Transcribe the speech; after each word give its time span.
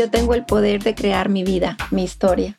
Yo 0.00 0.10
tengo 0.10 0.32
el 0.32 0.46
poder 0.46 0.82
de 0.82 0.94
crear 0.94 1.28
mi 1.28 1.44
vida, 1.44 1.76
mi 1.90 2.04
historia. 2.04 2.58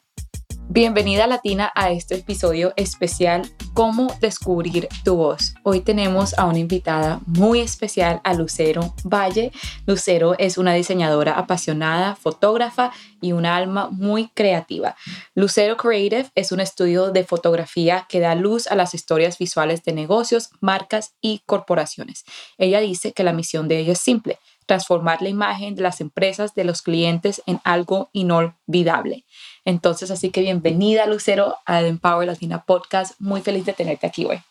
Bienvenida 0.70 1.26
Latina 1.26 1.72
a 1.74 1.90
este 1.90 2.14
episodio 2.14 2.72
especial 2.76 3.50
Cómo 3.74 4.16
descubrir 4.22 4.88
tu 5.04 5.16
voz. 5.16 5.56
Hoy 5.64 5.82
tenemos 5.82 6.38
a 6.38 6.46
una 6.46 6.60
invitada 6.60 7.20
muy 7.26 7.62
especial, 7.62 8.22
a 8.24 8.36
Lucero 8.36 8.94
Valle. 9.04 9.52
Lucero 9.88 10.36
es 10.38 10.60
una 10.60 10.76
diseñadora 10.76 11.34
apasionada, 11.34 12.16
fotógrafa 12.16 12.92
y 13.22 13.32
una 13.32 13.56
alma 13.56 13.90
muy 13.90 14.28
creativa. 14.36 14.96
Lucero 15.34 15.78
Creative 15.78 16.30
es 16.36 16.52
un 16.52 16.60
estudio 16.60 17.10
de 17.10 17.24
fotografía 17.24 18.06
que 18.08 18.20
da 18.20 18.36
luz 18.36 18.68
a 18.68 18.76
las 18.76 18.94
historias 18.94 19.40
visuales 19.40 19.84
de 19.84 19.94
negocios, 19.94 20.52
marcas 20.60 21.16
y 21.22 21.42
corporaciones. 21.48 22.24
Ella 22.60 22.82
dice 22.82 23.14
que 23.14 23.24
la 23.24 23.34
misión 23.34 23.68
de 23.68 23.80
ella 23.80 23.94
es 23.94 24.00
simple, 24.00 24.38
transformar 24.66 25.22
la 25.22 25.30
imagen 25.30 25.76
de 25.76 25.82
las 25.82 26.02
empresas, 26.02 26.54
de 26.54 26.64
los 26.64 26.82
clientes 26.82 27.42
en 27.46 27.60
algo 27.64 28.10
inolvidable. 28.14 29.26
Entonces, 29.66 30.12
así 30.12 30.30
que 30.30 30.42
bienvenida 30.42 31.06
Lucero 31.06 31.56
a 31.66 31.82
Empower 31.82 32.28
Latina 32.28 32.64
Podcast. 32.66 33.20
Muy 33.20 33.42
feliz 33.42 33.66
de 33.66 33.74
tenerte 33.74 34.08
aquí 34.08 34.26
hoy. 34.26 34.42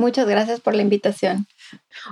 Muchas 0.00 0.26
gracias 0.26 0.60
por 0.60 0.74
la 0.74 0.80
invitación. 0.80 1.46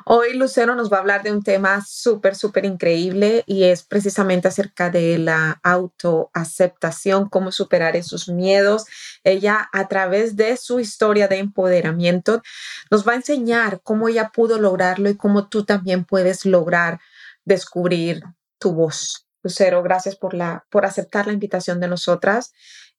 Hoy 0.05 0.35
Lucero 0.35 0.75
nos 0.75 0.93
va 0.93 0.99
a 0.99 1.01
hablar 1.01 1.23
de 1.23 1.33
un 1.33 1.43
tema 1.43 1.83
súper, 1.89 2.35
súper 2.35 2.67
increíble 2.67 3.45
y 3.47 3.65
es 3.65 3.83
precisamente 3.83 4.47
acerca 4.47 4.91
de 4.91 5.17
la 5.17 5.59
autoaceptación, 5.63 7.31
cómo 7.31 7.51
superar 7.51 7.97
esos 7.97 8.29
miedos. 8.29 8.85
Ella 9.25 9.71
a 9.73 9.89
través 9.89 10.37
de 10.37 10.59
su 10.59 10.81
historia 10.81 11.29
de 11.29 11.39
empoderamiento 11.39 12.43
nos 12.91 13.09
va 13.09 13.13
a 13.13 13.17
enseñar 13.17 13.81
cómo 13.83 14.09
ella 14.09 14.33
pudo 14.35 14.59
lograrlo 14.59 15.09
y 15.09 15.17
cómo 15.17 15.49
tú 15.49 15.65
también 15.65 16.05
puedes 16.05 16.45
lograr 16.45 17.01
descubrir 17.49 18.23
tu 18.59 18.73
voz. 18.73 19.27
Lucero, 19.43 19.83
gracias 19.83 20.17
por, 20.17 20.35
la, 20.35 20.67
por 20.71 20.85
aceptar 20.85 21.27
la 21.27 21.33
invitación 21.33 21.81
de 21.81 21.89
nosotras. 21.89 22.53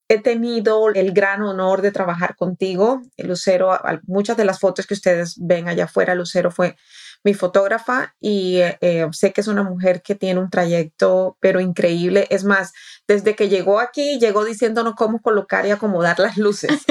He 0.08 0.20
tenido 0.20 0.90
el 0.90 1.12
gran 1.14 1.44
honor 1.44 1.82
de 1.82 1.92
trabajar 1.92 2.36
contigo. 2.36 3.02
Lucero, 3.18 3.78
muchas 4.08 4.38
de 4.38 4.46
las 4.46 4.60
fotos 4.60 4.88
que 4.88 4.96
ustedes 4.96 5.36
ven 5.40 5.68
allá 5.68 5.84
afuera, 5.84 6.16
Lucero 6.16 6.50
fue 6.50 6.76
mi 7.24 7.34
fotógrafa 7.34 8.16
y 8.20 8.60
eh, 8.60 9.08
sé 9.12 9.34
que 9.34 9.42
es 9.42 9.48
una 9.48 9.62
mujer 9.62 10.02
que 10.02 10.16
tiene 10.16 10.40
un 10.40 10.50
trayecto, 10.50 11.38
pero 11.40 11.60
increíble. 11.60 12.26
Es 12.32 12.44
más, 12.44 12.72
desde 13.08 13.36
que 13.36 13.50
llegó 13.50 13.80
aquí, 13.80 14.18
llegó 14.20 14.46
diciéndonos 14.46 14.96
cómo 14.96 15.22
colocar 15.22 15.68
y 15.68 15.72
acomodar 15.72 16.18
las 16.20 16.38
luces. 16.38 16.72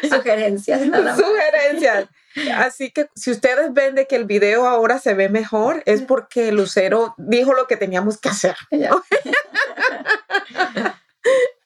Sugerencias. 0.10 0.80
Sugerencias. 0.80 2.08
Así 2.56 2.90
que 2.90 3.08
si 3.14 3.30
ustedes 3.30 3.72
ven 3.72 3.94
de 3.94 4.06
que 4.06 4.16
el 4.16 4.24
video 4.24 4.66
ahora 4.66 4.98
se 4.98 5.14
ve 5.14 5.28
mejor, 5.28 5.82
es 5.86 6.02
porque 6.02 6.52
Lucero 6.52 7.14
dijo 7.16 7.54
lo 7.54 7.66
que 7.66 7.76
teníamos 7.76 8.18
que 8.18 8.28
hacer. 8.28 8.56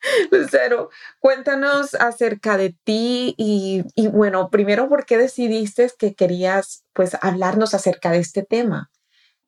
Lucero, 0.30 0.90
cuéntanos 1.20 1.94
acerca 1.94 2.56
de 2.56 2.74
ti 2.84 3.34
y, 3.36 3.84
y, 3.94 4.08
bueno, 4.08 4.50
primero, 4.50 4.88
¿por 4.88 5.06
qué 5.06 5.18
decidiste 5.18 5.90
que 5.98 6.14
querías 6.14 6.84
pues 6.92 7.16
hablarnos 7.20 7.74
acerca 7.74 8.10
de 8.10 8.18
este 8.18 8.42
tema? 8.42 8.90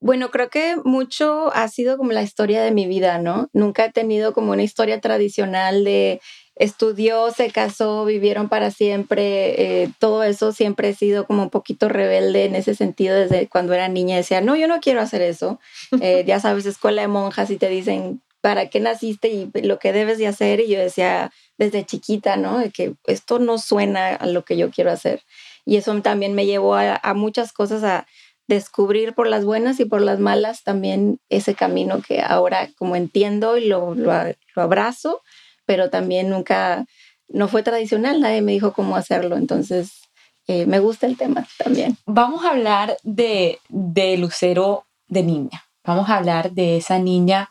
Bueno, 0.01 0.31
creo 0.31 0.51
que 0.51 0.77
mucho 0.85 1.53
ha 1.55 1.67
sido 1.69 1.97
como 1.97 2.13
la 2.13 2.23
historia 2.23 2.63
de 2.63 2.73
mi 2.73 2.87
vida, 2.87 3.19
¿no? 3.19 3.49
Nunca 3.53 3.87
he 3.87 3.93
tenido 3.93 4.35
como 4.35 4.53
una 4.53 4.63
historia 4.63 5.01
tradicional 5.01 5.83
de 5.83 6.21
estudió, 6.57 7.31
se 7.33 7.51
casó, 7.51 8.05
vivieron 8.05 8.49
para 8.49 8.71
siempre, 8.71 9.83
eh, 9.83 9.91
todo 9.99 10.23
eso 10.23 10.53
siempre 10.53 10.91
he 10.91 10.95
sido 10.95 11.27
como 11.27 11.43
un 11.43 11.51
poquito 11.51 11.89
rebelde 11.89 12.45
en 12.45 12.55
ese 12.55 12.75
sentido 12.75 13.17
desde 13.17 13.49
cuando 13.49 13.75
era 13.75 13.89
niña, 13.89 14.17
decía, 14.17 14.41
no, 14.41 14.55
yo 14.55 14.69
no 14.69 14.81
quiero 14.81 15.01
hacer 15.01 15.23
eso, 15.23 15.59
eh, 16.01 16.25
ya 16.27 16.41
sabes, 16.41 16.67
escuela 16.67 17.03
de 17.03 17.09
monjas 17.09 17.51
y 17.51 17.57
te 17.57 17.69
dicen, 17.69 18.23
¿para 18.41 18.69
qué 18.69 18.79
naciste 18.79 19.29
y 19.29 19.51
lo 19.63 19.79
que 19.79 19.93
debes 19.93 20.19
de 20.19 20.27
hacer? 20.27 20.61
Y 20.61 20.69
yo 20.69 20.79
decía 20.79 21.33
desde 21.57 21.87
chiquita, 21.87 22.37
¿no? 22.37 22.59
De 22.59 22.71
que 22.71 22.95
esto 23.07 23.39
no 23.39 23.57
suena 23.57 24.15
a 24.15 24.27
lo 24.27 24.45
que 24.45 24.59
yo 24.59 24.71
quiero 24.71 24.91
hacer. 24.91 25.23
Y 25.65 25.77
eso 25.77 25.99
también 26.03 26.35
me 26.35 26.45
llevó 26.45 26.75
a, 26.75 27.01
muchas 27.15 27.55
cosas, 27.55 27.83
a 27.85 28.07
descubrir 28.47 29.15
por 29.15 29.29
las 29.29 29.47
buenas 29.47 29.81
y 29.81 29.87
por 29.87 30.03
las 30.03 30.19
malas 30.19 30.63
también 30.63 31.21
ese 31.31 31.55
camino 31.55 32.03
que 32.07 32.21
ahora 32.21 32.69
como 32.77 32.97
entiendo 32.97 33.57
y 33.57 33.65
lo, 33.65 33.95
lo 33.95 34.35
abrazo 34.57 35.23
pero 35.67 35.91
también 35.91 36.31
nunca, 36.31 36.85
no 37.29 37.49
fue 37.49 37.63
tradicional, 37.63 38.21
nadie 38.21 38.43
me 38.43 38.53
dijo 38.53 38.73
cómo 38.73 38.97
hacerlo, 38.97 39.37
entonces 39.37 40.03
eh, 40.47 40.67
me 40.67 40.79
gusta 40.79 41.07
el 41.07 41.17
tema 41.17 41.47
también. 41.59 41.97
Vamos 42.07 42.45
a 42.45 42.51
hablar 42.51 42.97
de, 43.03 43.59
de 43.69 44.17
Lucero 44.17 44.85
de 45.09 45.23
niña, 45.23 45.65
vamos 45.85 46.09
a 46.09 46.17
hablar 46.17 46.53
de 46.53 46.77
esa 46.77 46.99
niña, 46.99 47.51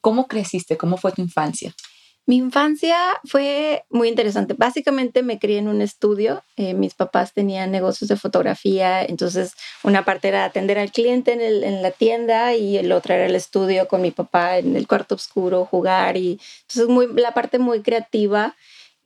¿cómo 0.00 0.26
creciste? 0.26 0.76
¿Cómo 0.76 0.96
fue 0.96 1.12
tu 1.12 1.22
infancia? 1.22 1.74
Mi 2.26 2.36
infancia 2.36 2.96
fue 3.24 3.84
muy 3.90 4.08
interesante. 4.08 4.54
Básicamente 4.54 5.22
me 5.22 5.38
crié 5.38 5.58
en 5.58 5.68
un 5.68 5.82
estudio. 5.82 6.42
Eh, 6.56 6.72
mis 6.72 6.94
papás 6.94 7.34
tenían 7.34 7.70
negocios 7.70 8.08
de 8.08 8.16
fotografía, 8.16 9.04
entonces 9.04 9.52
una 9.82 10.06
parte 10.06 10.28
era 10.28 10.46
atender 10.46 10.78
al 10.78 10.90
cliente 10.90 11.32
en, 11.34 11.42
el, 11.42 11.64
en, 11.64 11.82
la 11.82 11.90
tienda 11.90 12.54
y 12.54 12.78
el 12.78 12.92
otro 12.92 13.12
era 13.12 13.26
el 13.26 13.36
estudio 13.36 13.88
con 13.88 14.00
mi 14.00 14.10
papá 14.10 14.56
en 14.56 14.74
el 14.74 14.86
cuarto 14.86 15.16
oscuro, 15.16 15.66
jugar 15.66 16.16
y 16.16 16.40
entonces 16.62 16.88
muy, 16.88 17.08
la 17.12 17.34
parte 17.34 17.58
muy 17.58 17.82
creativa. 17.82 18.56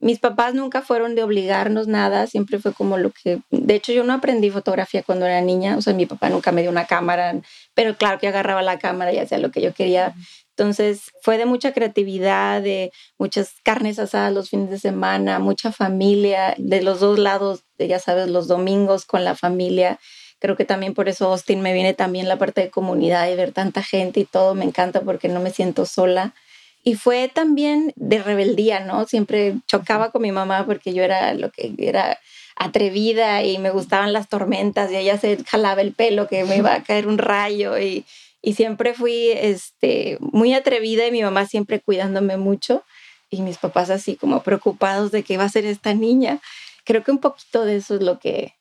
Mis 0.00 0.20
papás 0.20 0.54
nunca 0.54 0.80
fueron 0.80 1.16
de 1.16 1.24
obligarnos 1.24 1.88
nada, 1.88 2.28
siempre 2.28 2.60
fue 2.60 2.72
como 2.72 2.98
lo 2.98 3.10
que... 3.10 3.40
De 3.50 3.74
hecho, 3.74 3.92
yo 3.92 4.04
no 4.04 4.12
aprendí 4.12 4.48
fotografía 4.48 5.02
cuando 5.02 5.26
era 5.26 5.40
niña, 5.40 5.76
o 5.76 5.82
sea, 5.82 5.92
mi 5.92 6.06
papá 6.06 6.28
nunca 6.30 6.52
me 6.52 6.62
dio 6.62 6.70
una 6.70 6.86
cámara, 6.86 7.34
pero 7.74 7.96
claro 7.96 8.20
que 8.20 8.28
agarraba 8.28 8.62
la 8.62 8.78
cámara 8.78 9.12
y 9.12 9.18
hacía 9.18 9.38
lo 9.38 9.50
que 9.50 9.60
yo 9.60 9.74
quería. 9.74 10.14
Entonces 10.58 11.12
fue 11.22 11.38
de 11.38 11.46
mucha 11.46 11.72
creatividad, 11.72 12.60
de 12.60 12.90
muchas 13.16 13.54
carnes 13.62 14.00
asadas 14.00 14.32
los 14.32 14.50
fines 14.50 14.70
de 14.70 14.80
semana, 14.80 15.38
mucha 15.38 15.70
familia, 15.70 16.56
de 16.58 16.82
los 16.82 16.98
dos 16.98 17.16
lados, 17.20 17.62
ya 17.78 18.00
sabes, 18.00 18.28
los 18.28 18.48
domingos 18.48 19.04
con 19.04 19.24
la 19.24 19.36
familia. 19.36 20.00
Creo 20.40 20.56
que 20.56 20.64
también 20.64 20.94
por 20.94 21.08
eso 21.08 21.30
Austin 21.30 21.60
me 21.60 21.72
viene 21.72 21.94
también 21.94 22.26
la 22.26 22.38
parte 22.38 22.60
de 22.60 22.70
comunidad 22.70 23.30
y 23.30 23.36
ver 23.36 23.52
tanta 23.52 23.84
gente 23.84 24.18
y 24.18 24.24
todo, 24.24 24.56
me 24.56 24.64
encanta 24.64 25.02
porque 25.02 25.28
no 25.28 25.38
me 25.38 25.50
siento 25.50 25.86
sola. 25.86 26.34
Y 26.82 26.96
fue 26.96 27.30
también 27.32 27.92
de 27.94 28.20
rebeldía, 28.20 28.80
¿no? 28.80 29.06
Siempre 29.06 29.54
chocaba 29.68 30.10
con 30.10 30.22
mi 30.22 30.32
mamá 30.32 30.66
porque 30.66 30.92
yo 30.92 31.04
era 31.04 31.34
lo 31.34 31.52
que 31.52 31.72
era 31.78 32.18
atrevida 32.56 33.44
y 33.44 33.58
me 33.58 33.70
gustaban 33.70 34.12
las 34.12 34.28
tormentas 34.28 34.90
y 34.90 34.96
ella 34.96 35.18
se 35.18 35.38
jalaba 35.44 35.82
el 35.82 35.92
pelo 35.92 36.26
que 36.26 36.42
me 36.42 36.56
iba 36.56 36.74
a 36.74 36.82
caer 36.82 37.06
un 37.06 37.18
rayo 37.18 37.78
y 37.78 38.04
y 38.40 38.54
siempre 38.54 38.94
fui 38.94 39.30
este, 39.30 40.18
muy 40.20 40.54
atrevida 40.54 41.06
y 41.06 41.10
mi 41.10 41.22
mamá 41.22 41.46
siempre 41.46 41.80
cuidándome 41.80 42.36
mucho 42.36 42.84
y 43.30 43.42
mis 43.42 43.58
papás 43.58 43.90
así 43.90 44.16
como 44.16 44.42
preocupados 44.42 45.10
de 45.10 45.22
qué 45.22 45.36
va 45.36 45.44
a 45.44 45.48
ser 45.48 45.66
esta 45.66 45.94
niña. 45.94 46.40
Creo 46.84 47.02
que 47.04 47.10
un 47.10 47.18
poquito 47.18 47.64
de 47.64 47.76
eso 47.76 47.96
es 47.96 48.02
lo 48.02 48.18
que, 48.18 48.54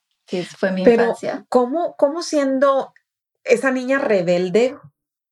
fue 0.57 0.71
mi 0.71 0.83
Pero, 0.83 1.03
infancia. 1.03 1.45
¿cómo, 1.47 1.95
¿Cómo 1.97 2.21
siendo 2.21 2.91
esa 3.44 3.71
niña 3.71 4.00
rebelde 4.00 4.75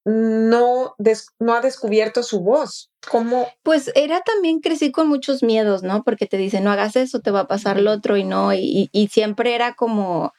no, 0.06 0.96
no 1.40 1.54
ha 1.54 1.62
descubierto 1.62 2.24
su 2.24 2.40
voz? 2.40 2.92
¿Cómo? 3.10 3.50
Pues 3.64 3.92
era 3.96 4.22
también 4.22 4.62
crecí 4.62 4.92
con 4.92 5.10
muchos 5.10 5.44
miedos, 5.44 5.84
¿no? 5.84 6.04
Porque 6.04 6.28
te 6.28 6.38
dicen, 6.38 6.64
no 6.64 6.72
hagas 6.72 6.96
eso, 6.96 7.20
te 7.20 7.32
va 7.32 7.42
a 7.42 7.48
pasar 7.48 7.82
lo 7.82 7.92
otro 7.92 8.16
y 8.16 8.24
no, 8.24 8.54
y, 8.54 8.90
y 8.94 9.08
siempre 9.10 9.56
era 9.56 9.74
como 9.74 10.34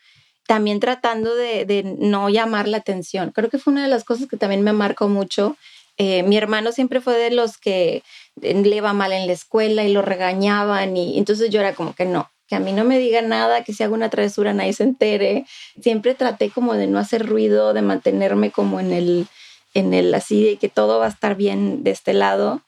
también 0.47 0.81
tratando 0.81 1.35
de, 1.35 1.97
no 1.99 2.29
llamar 2.29 2.69
la 2.69 2.79
atención. 2.79 3.33
Creo 3.33 3.51
que 3.51 3.59
fue 3.59 3.73
una 3.73 3.83
de 3.83 3.89
las 3.89 4.05
cosas 4.05 4.29
que 4.29 4.37
también 4.37 4.63
me 4.63 4.73
marcó 4.73 5.09
mucho. 5.09 5.57
Eh, 5.99 6.23
mi 6.23 6.37
hermano 6.37 6.73
siempre 6.73 7.01
fue 7.01 7.17
de 7.19 7.31
los 7.31 7.59
que 7.59 8.03
le 8.41 8.77
iba 8.77 8.93
mal 8.93 9.13
en 9.13 9.27
la 9.27 9.33
escuela 9.33 9.85
y 9.85 9.93
lo 9.93 10.03
regañaban 10.03 10.97
y 10.97 11.17
entonces 11.19 11.49
yo 11.51 11.61
era 11.61 11.75
como 11.75 11.95
que 11.95 12.05
no, 12.05 12.31
que 12.47 12.55
a 12.55 12.61
mí 12.61 12.73
no 12.73 12.85
me 12.85 12.99
diga 12.99 13.23
nada, 13.23 13.65
que 13.65 13.73
si 13.73 13.83
hago 13.83 13.95
una 13.95 14.11
travesura 14.11 14.53
nadie 14.53 14.75
se 14.75 14.85
entere. 14.85 15.47
Siempre 15.81 16.15
traté 16.15 16.51
como 16.51 16.75
de 16.75 16.87
no 16.87 16.99
hacer 16.99 17.27
ruido, 17.27 17.73
de 17.73 17.83
mantenerme 17.83 18.51
como 18.51 18.79
en 18.79 18.93
el, 18.93 19.27
en 19.75 19.95
el 19.95 20.15
así, 20.15 20.45
de 20.45 20.57
que 20.57 20.69
todo 20.69 20.99
va 20.99 21.07
a 21.07 21.11
estar 21.11 21.35
bien 21.35 21.83
de 21.83 21.91
este 21.93 22.13
lado. 22.13 22.63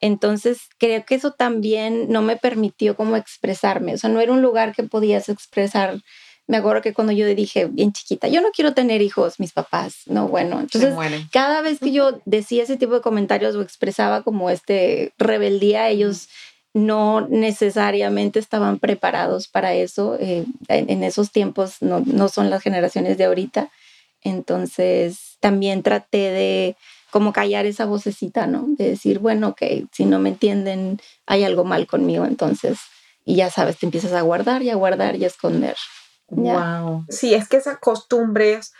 Entonces 0.00 0.68
creo 0.78 1.04
que 1.06 1.14
eso 1.14 1.32
también 1.32 2.10
no 2.10 2.20
me 2.20 2.36
permitió 2.36 2.96
como 2.96 3.16
expresarme, 3.16 3.94
o 3.94 3.98
sea, 3.98 4.10
no 4.10 4.20
era 4.20 4.32
un 4.32 4.42
lugar 4.42 4.74
que 4.74 4.82
podías 4.82 5.28
expresar 5.30 6.00
me 6.46 6.58
acuerdo 6.58 6.82
que 6.82 6.92
cuando 6.92 7.12
yo 7.12 7.26
dije 7.26 7.66
bien 7.66 7.92
chiquita, 7.92 8.28
yo 8.28 8.40
no 8.40 8.48
quiero 8.54 8.74
tener 8.74 9.00
hijos, 9.00 9.40
mis 9.40 9.52
papás, 9.52 10.02
no, 10.06 10.28
bueno, 10.28 10.60
entonces 10.60 10.94
cada 11.32 11.62
vez 11.62 11.78
que 11.78 11.92
yo 11.92 12.20
decía 12.26 12.62
ese 12.62 12.76
tipo 12.76 12.94
de 12.94 13.00
comentarios 13.00 13.54
o 13.56 13.62
expresaba 13.62 14.22
como 14.22 14.50
este 14.50 15.12
rebeldía, 15.18 15.88
ellos 15.88 16.28
no 16.74 17.26
necesariamente 17.28 18.40
estaban 18.40 18.78
preparados 18.80 19.46
para 19.48 19.74
eso. 19.74 20.16
Eh, 20.20 20.44
en, 20.68 21.04
esos 21.04 21.30
tiempos 21.30 21.76
no, 21.80 22.00
no, 22.04 22.28
son 22.28 22.50
las 22.50 22.62
generaciones 22.62 23.16
de 23.16 23.24
ahorita. 23.24 23.70
Entonces 24.22 25.36
también 25.38 25.82
traté 25.82 26.30
de 26.30 26.76
como 27.10 27.32
callar 27.32 27.64
esa 27.64 27.84
vocecita, 27.84 28.48
¿no? 28.48 28.66
De 28.76 28.90
decir, 28.90 29.20
bueno, 29.20 29.50
ok, 29.50 29.62
si 29.92 30.04
no 30.04 30.18
me 30.18 30.30
entienden, 30.30 31.00
hay 31.26 31.44
algo 31.44 31.62
mal 31.62 31.86
conmigo, 31.86 32.24
entonces, 32.24 32.80
y 33.24 33.36
ya 33.36 33.50
sabes, 33.50 33.78
te 33.78 33.86
empiezas 33.86 34.12
a 34.12 34.22
guardar 34.22 34.64
y 34.64 34.70
a 34.70 34.74
guardar 34.74 35.14
y 35.14 35.22
a 35.22 35.28
esconder. 35.28 35.76
Wow. 36.28 37.06
Sí, 37.08 37.34
es 37.34 37.48
que 37.48 37.56
esas 37.56 37.78
costumbres, 37.78 38.72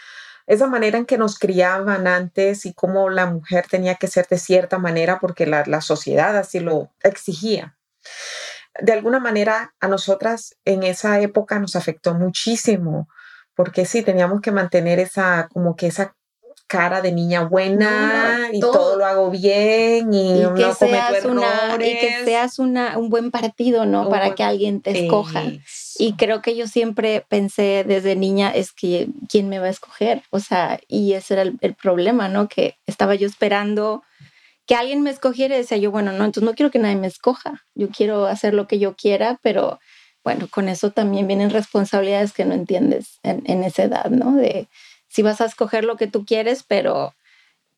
esa 0.47 0.67
manera 0.67 0.99
en 0.99 1.07
que 1.07 1.19
nos 1.19 1.39
criaban 1.39 2.07
antes 2.07 2.67
y 2.67 2.75
cómo 2.75 3.11
la 3.11 3.27
mujer 3.27 3.67
tenía 3.69 3.97
que 3.97 4.09
ser 4.09 4.27
de 4.29 4.39
cierta 4.39 4.79
manera 4.79 5.19
porque 5.21 5.47
la, 5.47 5.65
la 5.67 5.81
sociedad 5.81 6.37
así 6.37 6.61
lo 6.61 6.91
exigía. 7.03 7.77
De 8.81 8.93
alguna 8.93 9.21
manera 9.21 9.75
a 9.81 9.89
nosotras 9.89 10.57
en 10.65 10.83
esa 10.83 11.21
época 11.21 11.59
nos 11.59 11.77
afectó 11.77 12.15
muchísimo 12.15 13.09
porque 13.55 13.87
sí, 13.87 14.03
teníamos 14.03 14.41
que 14.41 14.51
mantener 14.51 14.99
esa, 14.99 15.49
como 15.53 15.77
que 15.77 15.87
esa 15.87 16.17
cara 16.67 17.01
de 17.03 17.13
niña 17.13 17.45
buena 17.45 18.49
y 18.53 18.59
todo, 18.59 18.97
lo 18.97 19.05
hago 19.05 19.31
bien 19.31 20.13
y, 20.13 20.41
no 20.41 20.55
que 20.55 20.73
seas 20.73 21.25
una, 21.25 21.77
y 21.79 21.99
que 21.99 22.25
seas 22.25 22.59
una, 22.59 22.99
un 22.99 23.11
buen 23.11 23.31
partido, 23.31 23.87
¿no? 23.87 24.09
Para 24.09 24.35
que 24.35 24.43
alguien 24.43 24.81
te 24.81 25.05
escoja. 25.05 25.45
Y 25.99 26.15
creo 26.15 26.43
que 26.43 26.57
yo 26.57 26.67
siempre 26.67 27.25
pensé 27.29 27.85
desde 27.87 28.17
niña 28.17 28.51
es 28.51 28.73
que 28.73 29.09
quién 29.29 29.49
me 29.49 29.59
va 29.59 29.67
a 29.67 29.71
escoger, 29.71 30.23
o 30.31 30.41
sea, 30.41 30.81
y 30.89 31.13
ese 31.13 31.35
era 31.35 31.43
el, 31.43 31.57
el 31.61 31.75
problema, 31.75 32.29
¿no? 32.29 32.49
Que 32.49 32.77
estaba 32.87 33.15
yo 33.15 33.27
esperando 33.27 34.03
que 34.67 34.75
alguien 34.75 35.03
me 35.03 35.11
escogiera 35.11 35.55
y 35.55 35.59
decía 35.59 35.79
yo, 35.79 35.91
bueno, 35.91 36.13
no, 36.13 36.25
entonces 36.25 36.43
no 36.43 36.55
quiero 36.55 36.71
que 36.71 36.79
nadie 36.79 36.97
me 36.97 37.07
escoja, 37.07 37.65
yo 37.75 37.89
quiero 37.91 38.27
hacer 38.27 38.55
lo 38.55 38.67
que 38.67 38.79
yo 38.79 38.97
quiera, 38.97 39.39
pero 39.43 39.79
bueno, 40.23 40.49
con 40.51 40.69
eso 40.69 40.91
también 40.91 41.27
vienen 41.27 41.51
responsabilidades 41.51 42.33
que 42.33 42.47
no 42.47 42.55
entiendes 42.55 43.19
en, 43.23 43.43
en 43.47 43.63
esa 43.63 43.85
edad, 43.85 44.07
¿no? 44.11 44.35
De 44.37 44.69
si 45.09 45.23
vas 45.23 45.41
a 45.41 45.45
escoger 45.45 45.85
lo 45.85 45.97
que 45.97 46.07
tú 46.07 46.25
quieres, 46.25 46.65
pero 46.67 47.15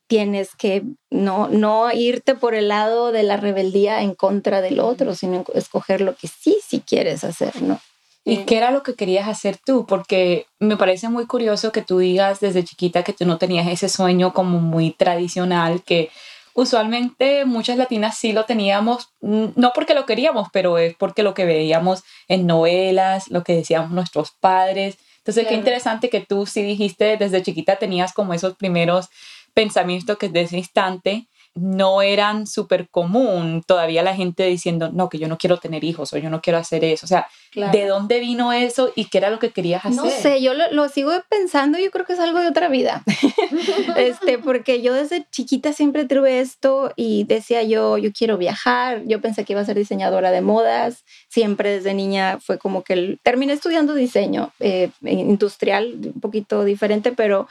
tienes 0.06 0.54
que 0.54 0.84
no, 1.10 1.48
no 1.48 1.90
irte 1.92 2.34
por 2.34 2.54
el 2.54 2.68
lado 2.68 3.10
de 3.10 3.24
la 3.24 3.36
rebeldía 3.36 4.02
en 4.02 4.14
contra 4.14 4.60
del 4.60 4.78
otro, 4.80 5.14
sino 5.14 5.44
escoger 5.54 6.00
lo 6.00 6.14
que 6.14 6.28
sí, 6.28 6.58
sí 6.64 6.82
quieres 6.86 7.24
hacer, 7.24 7.60
¿no? 7.62 7.80
¿Y 8.28 8.38
qué 8.38 8.56
era 8.56 8.72
lo 8.72 8.82
que 8.82 8.94
querías 8.94 9.28
hacer 9.28 9.56
tú? 9.64 9.86
Porque 9.86 10.46
me 10.58 10.76
parece 10.76 11.08
muy 11.08 11.26
curioso 11.26 11.70
que 11.70 11.80
tú 11.80 11.98
digas 11.98 12.40
desde 12.40 12.64
chiquita 12.64 13.04
que 13.04 13.12
tú 13.12 13.24
no 13.24 13.38
tenías 13.38 13.68
ese 13.68 13.88
sueño 13.88 14.34
como 14.34 14.58
muy 14.58 14.90
tradicional, 14.90 15.84
que 15.84 16.10
usualmente 16.52 17.44
muchas 17.44 17.78
latinas 17.78 18.18
sí 18.18 18.32
lo 18.32 18.44
teníamos, 18.44 19.10
no 19.20 19.72
porque 19.72 19.94
lo 19.94 20.06
queríamos, 20.06 20.48
pero 20.52 20.76
es 20.76 20.96
porque 20.96 21.22
lo 21.22 21.34
que 21.34 21.44
veíamos 21.44 22.02
en 22.26 22.48
novelas, 22.48 23.28
lo 23.28 23.44
que 23.44 23.54
decíamos 23.54 23.92
nuestros 23.92 24.32
padres, 24.32 24.98
entonces, 25.18 25.48
qué 25.48 25.54
interesante 25.54 26.08
que 26.08 26.20
tú 26.20 26.46
sí 26.46 26.62
dijiste 26.62 27.16
desde 27.16 27.42
chiquita 27.42 27.76
tenías 27.76 28.12
como 28.12 28.32
esos 28.32 28.54
primeros 28.54 29.08
pensamientos 29.54 30.18
que 30.18 30.28
desde 30.28 30.42
ese 30.42 30.58
instante 30.58 31.26
no 31.56 32.02
eran 32.02 32.46
súper 32.46 32.88
común. 32.88 33.62
Todavía 33.66 34.02
la 34.02 34.14
gente 34.14 34.46
diciendo, 34.46 34.90
no, 34.92 35.08
que 35.08 35.18
yo 35.18 35.26
no 35.26 35.38
quiero 35.38 35.56
tener 35.56 35.84
hijos 35.84 36.12
o 36.12 36.18
yo 36.18 36.30
no 36.30 36.40
quiero 36.40 36.58
hacer 36.58 36.84
eso. 36.84 37.06
O 37.06 37.08
sea, 37.08 37.26
¿de 37.54 37.86
dónde 37.86 38.20
vino 38.20 38.52
eso 38.52 38.92
y 38.94 39.06
qué 39.06 39.18
era 39.18 39.30
lo 39.30 39.38
que 39.38 39.50
querías 39.50 39.84
hacer? 39.84 39.96
No 39.96 40.10
sé, 40.10 40.42
yo 40.42 40.52
lo, 40.54 40.88
sigo 40.88 41.12
pensando, 41.28 41.78
yo 41.78 41.90
creo 41.90 42.04
que 42.04 42.12
es 42.12 42.20
algo 42.20 42.40
de 42.40 42.48
otra 42.48 42.68
vida. 42.68 43.02
este, 43.96 44.38
porque 44.38 44.82
yo 44.82 44.92
desde 44.92 45.26
chiquita 45.30 45.72
siempre 45.72 46.04
tuve 46.04 46.40
esto 46.40 46.92
y 46.94 47.24
decía 47.24 47.62
yo, 47.62 47.96
yo 47.96 48.12
quiero 48.12 48.36
viajar, 48.36 49.02
yo 49.06 49.20
pensé 49.20 49.44
que 49.44 49.54
iba 49.54 49.62
a 49.62 49.66
ser 49.66 49.76
diseñadora 49.76 50.30
de 50.30 50.42
modas, 50.42 51.04
siempre 51.28 51.70
desde 51.70 51.94
niña 51.94 52.38
fue 52.40 52.58
como 52.58 52.82
que 52.82 53.18
terminé 53.22 53.54
estudiando 53.54 53.94
diseño 53.94 54.52
eh, 54.60 54.90
industrial, 55.02 55.94
un 56.14 56.20
poquito 56.20 56.64
diferente, 56.64 57.12
pero 57.12 57.48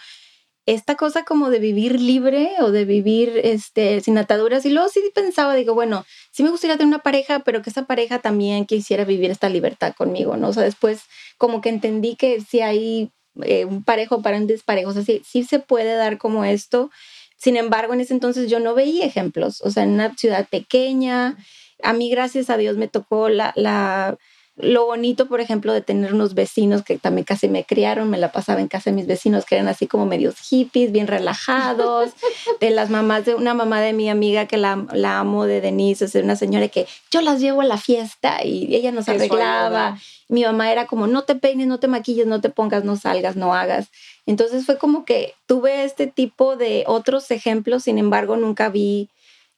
esta 0.66 0.96
cosa 0.96 1.24
como 1.24 1.50
de 1.50 1.60
vivir 1.60 2.02
libre 2.02 2.52
o 2.60 2.72
de 2.72 2.86
vivir 2.86 3.40
este, 3.44 4.02
sin 4.02 4.18
ataduras. 4.18 4.66
Y 4.66 4.72
luego 4.72 4.90
sí 4.90 5.02
pensaba, 5.14 5.56
digo, 5.56 5.74
bueno, 5.76 6.06
sí 6.32 6.44
me 6.44 6.50
gustaría 6.50 6.76
tener 6.76 6.88
una 6.88 7.04
pareja, 7.04 7.40
pero 7.40 7.62
que 7.62 7.70
esa 7.70 7.86
pareja 7.86 8.20
también 8.20 8.66
quisiera 8.66 9.06
vivir 9.06 9.30
esta 9.30 9.50
libertad 9.50 9.94
conmigo, 9.96 10.38
¿no? 10.38 10.50
O 10.50 10.54
sea, 10.54 10.64
después 10.64 11.02
como 11.38 11.62
que 11.62 11.70
entendí 11.70 12.16
que 12.16 12.42
si 12.42 12.62
hay 12.62 13.12
eh, 13.44 13.66
un 13.66 13.84
parejo 13.84 14.22
para 14.22 14.38
un 14.38 14.48
desparejo, 14.48 14.90
o 14.90 14.94
sea, 14.94 15.04
sí, 15.04 15.22
sí 15.26 15.44
se 15.44 15.60
puede 15.60 15.96
dar 15.96 16.18
como 16.18 16.46
esto. 16.46 16.90
Sin 17.38 17.58
embargo, 17.58 17.94
en 17.94 18.02
ese 18.02 18.14
entonces 18.14 18.50
yo 18.50 18.60
no 18.60 18.74
veía 18.74 19.06
ejemplos, 19.06 19.62
o 19.62 19.70
sea, 19.70 19.84
en 19.84 19.92
una 19.92 20.16
ciudad 20.16 20.48
pequeña, 20.50 21.38
a 21.84 21.94
mí 21.94 22.10
gracias 22.10 22.50
a 22.50 22.58
Dios 22.58 22.78
me 22.78 22.88
tocó 22.88 23.30
la, 23.30 23.54
la 23.56 24.18
lo 24.58 24.86
bonito, 24.86 25.28
por 25.28 25.42
ejemplo, 25.42 25.74
de 25.74 25.82
tener 25.82 26.14
unos 26.14 26.34
vecinos 26.34 26.82
que 26.84 26.98
también 26.98 27.26
casi 27.26 27.50
me 27.50 27.66
criaron, 27.66 28.10
me 28.10 28.18
la 28.18 28.32
pasaba 28.32 28.62
en 28.62 28.70
casa 28.70 28.90
de 28.90 28.96
mis 28.96 29.06
vecinos 29.06 29.46
que 29.46 29.56
eran 29.56 29.68
así 29.68 29.86
como 29.86 30.06
medios 30.06 30.38
hippies, 30.40 30.94
bien 30.94 31.08
relajados, 31.08 32.12
de 32.62 32.70
las 32.70 32.90
mamás 32.90 33.26
de 33.26 33.36
una 33.36 33.54
mamá 33.54 33.82
de 33.82 33.92
mi 33.92 34.10
amiga 34.10 34.46
que 34.46 34.56
la, 34.56 34.86
la 34.94 35.20
amo 35.20 35.46
de 35.46 35.60
Denise, 35.60 36.06
es 36.06 36.16
una 36.16 36.38
señora 36.38 36.70
que 36.70 36.88
yo 37.12 37.20
las 37.20 37.42
llevo 37.42 37.62
a 37.62 37.66
la 37.66 37.78
fiesta 37.78 38.46
y 38.46 38.74
ella 38.74 38.94
nos 38.94 39.10
arreglaba. 39.10 39.98
Mi 40.30 40.44
mamá 40.44 40.72
era 40.72 40.88
como, 40.88 41.06
no 41.06 41.24
te 41.24 41.36
peines, 41.36 41.68
no 41.68 41.80
te 41.80 41.88
maquilles, 41.88 42.26
no 42.26 42.40
te 42.40 42.50
pongas, 42.50 42.84
no 42.84 42.96
salgas, 42.96 43.36
no 43.36 43.54
hagas. 43.54 43.90
Entonces 44.26 44.66
fue 44.66 44.78
como 44.78 45.04
que 45.04 45.34
tuve 45.46 45.84
este 45.84 46.08
tipo 46.08 46.56
de 46.56 46.86
otros 46.88 47.30
ejemplos, 47.30 47.84
sin 47.84 47.98
embargo, 47.98 48.38
nunca 48.38 48.70
vi 48.70 49.10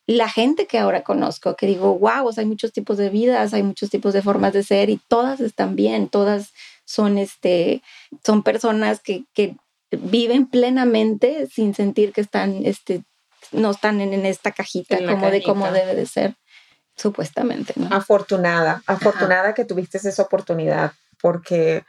la 0.08 0.30
gente 0.30 0.68
que 0.68 0.80
ahora 0.80 1.04
conozco, 1.04 1.58
que 1.58 1.68
digo, 1.68 2.00
wow, 2.00 2.32
hay 2.36 2.46
muchos 2.46 2.72
tipos 2.72 2.98
de 2.98 3.10
vidas, 3.10 3.54
hay 3.54 3.62
muchos 3.62 3.90
tipos 3.90 4.14
de 4.14 4.22
formas 4.22 4.54
de 4.54 4.64
ser 4.64 4.90
y 4.90 5.02
todas 5.10 5.42
están 5.42 5.76
bien, 5.76 6.08
todas 6.08 6.54
son, 6.86 7.18
este, 7.18 7.84
son 8.26 8.42
personas 8.42 9.02
que, 9.02 9.26
que 9.34 9.58
viven 9.92 10.48
plenamente 10.48 11.48
sin 11.48 11.76
sentir 11.76 12.14
que 12.14 12.22
están, 12.22 12.66
este, 12.66 13.04
no 13.52 13.72
están 13.72 14.00
en, 14.00 14.26
esta 14.26 14.54
cajita 14.54 14.98
como 15.06 15.30
de 15.30 15.44
cómo 15.44 15.70
debe 15.72 15.94
de 15.94 16.06
ser, 16.06 16.36
supuestamente. 16.96 17.74
Afortunada, 17.92 18.84
afortunada 18.88 19.54
que 19.54 19.66
tuviste 19.66 19.98
esa 19.98 20.24
oportunidad, 20.24 20.94
porque, 21.22 21.84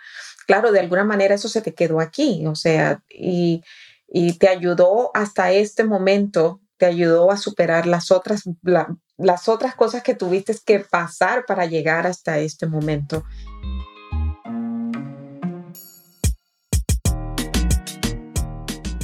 claro, 0.49 0.73
de 0.73 0.81
alguna 0.81 1.05
manera 1.05 1.37
eso 1.37 1.49
se 1.49 1.63
te 1.63 1.73
quedó 1.73 2.01
aquí, 2.01 2.45
o 2.49 2.57
sea, 2.57 3.01
y, 3.09 3.63
y 4.09 4.33
te 4.39 4.49
ayudó 4.49 5.13
hasta 5.15 5.53
este 5.53 5.85
momento 5.85 6.61
te 6.79 6.87
ayudó 6.87 7.31
a 7.31 7.37
superar 7.37 7.87
las 7.87 8.11
otras, 8.11 8.45
las 9.17 9.49
otras 9.49 9.75
cosas 9.75 10.03
que 10.03 10.15
tuviste 10.15 10.57
que 10.65 10.81
pasar 10.81 11.45
para 11.47 11.67
llegar 11.67 12.07
hasta 12.07 12.39
este 12.39 12.67
momento. 12.67 13.25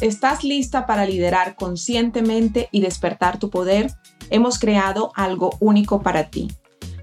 ¿Estás 0.00 0.44
lista 0.44 0.86
para 0.86 1.06
liderar 1.06 1.56
conscientemente 1.56 2.68
y 2.70 2.80
despertar 2.80 3.38
tu 3.38 3.50
poder? 3.50 3.90
Hemos 4.30 4.58
creado 4.58 5.12
algo 5.14 5.56
único 5.60 6.02
para 6.02 6.30
ti. 6.30 6.52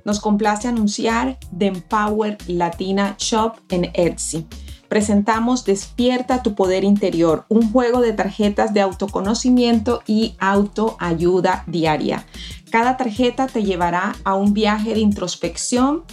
Nos 0.05 0.19
complace 0.19 0.67
anunciar 0.67 1.37
The 1.57 1.67
Empower 1.67 2.37
Latina 2.47 3.15
Shop 3.17 3.57
en 3.69 3.91
Etsy 3.93 4.47
presentamos 4.91 5.63
Despierta 5.63 6.43
tu 6.43 6.53
Poder 6.53 6.83
Interior, 6.83 7.45
un 7.47 7.71
juego 7.71 8.01
de 8.01 8.11
tarjetas 8.11 8.73
de 8.73 8.81
autoconocimiento 8.81 10.03
y 10.05 10.35
autoayuda 10.37 11.63
diaria. 11.65 12.25
Cada 12.71 12.97
tarjeta 12.97 13.47
te 13.47 13.63
llevará 13.63 14.17
a 14.25 14.35
un 14.35 14.53
viaje 14.53 14.93
de 14.93 14.99
introspección 14.99 16.03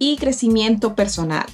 y 0.00 0.16
crecimiento 0.16 0.96
personal. 0.96 1.46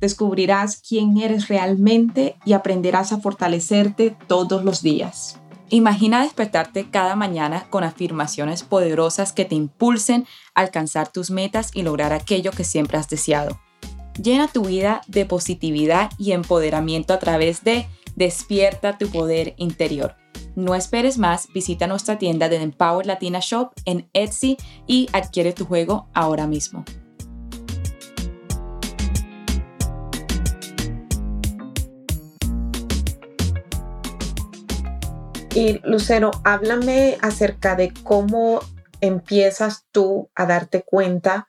Descubrirás 0.00 0.82
quién 0.82 1.18
eres 1.18 1.46
realmente 1.46 2.34
y 2.44 2.54
aprenderás 2.54 3.12
a 3.12 3.20
fortalecerte 3.20 4.16
todos 4.26 4.64
los 4.64 4.82
días. 4.82 5.38
Imagina 5.68 6.24
despertarte 6.24 6.90
cada 6.90 7.14
mañana 7.14 7.68
con 7.70 7.84
afirmaciones 7.84 8.64
poderosas 8.64 9.32
que 9.32 9.44
te 9.44 9.54
impulsen 9.54 10.26
a 10.56 10.62
alcanzar 10.62 11.12
tus 11.12 11.30
metas 11.30 11.70
y 11.74 11.82
lograr 11.82 12.12
aquello 12.12 12.50
que 12.50 12.64
siempre 12.64 12.98
has 12.98 13.08
deseado. 13.08 13.60
Llena 14.22 14.46
tu 14.46 14.64
vida 14.64 15.00
de 15.08 15.26
positividad 15.26 16.10
y 16.18 16.32
empoderamiento 16.32 17.12
a 17.14 17.18
través 17.18 17.64
de 17.64 17.86
Despierta 18.16 18.96
tu 18.96 19.08
poder 19.08 19.54
interior. 19.56 20.14
No 20.54 20.76
esperes 20.76 21.18
más, 21.18 21.48
visita 21.52 21.88
nuestra 21.88 22.16
tienda 22.16 22.48
de 22.48 22.56
Empower 22.62 23.06
Latina 23.06 23.40
Shop 23.40 23.72
en 23.86 24.08
Etsy 24.12 24.56
y 24.86 25.08
adquiere 25.12 25.52
tu 25.52 25.64
juego 25.64 26.08
ahora 26.14 26.46
mismo. 26.46 26.84
Y 35.56 35.80
Lucero, 35.82 36.30
háblame 36.44 37.16
acerca 37.20 37.74
de 37.74 37.92
cómo 38.04 38.60
empiezas 39.00 39.86
tú 39.90 40.30
a 40.36 40.46
darte 40.46 40.84
cuenta 40.84 41.48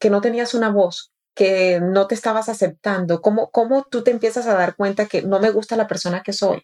que 0.00 0.10
no 0.10 0.20
tenías 0.20 0.54
una 0.54 0.70
voz, 0.70 1.11
que 1.34 1.80
no 1.80 2.06
te 2.06 2.14
estabas 2.14 2.48
aceptando? 2.48 3.22
¿Cómo, 3.22 3.50
¿Cómo 3.50 3.84
tú 3.84 4.02
te 4.02 4.10
empiezas 4.10 4.46
a 4.46 4.54
dar 4.54 4.76
cuenta 4.76 5.06
que 5.06 5.22
no 5.22 5.40
me 5.40 5.50
gusta 5.50 5.76
la 5.76 5.86
persona 5.86 6.22
que 6.22 6.32
soy? 6.32 6.62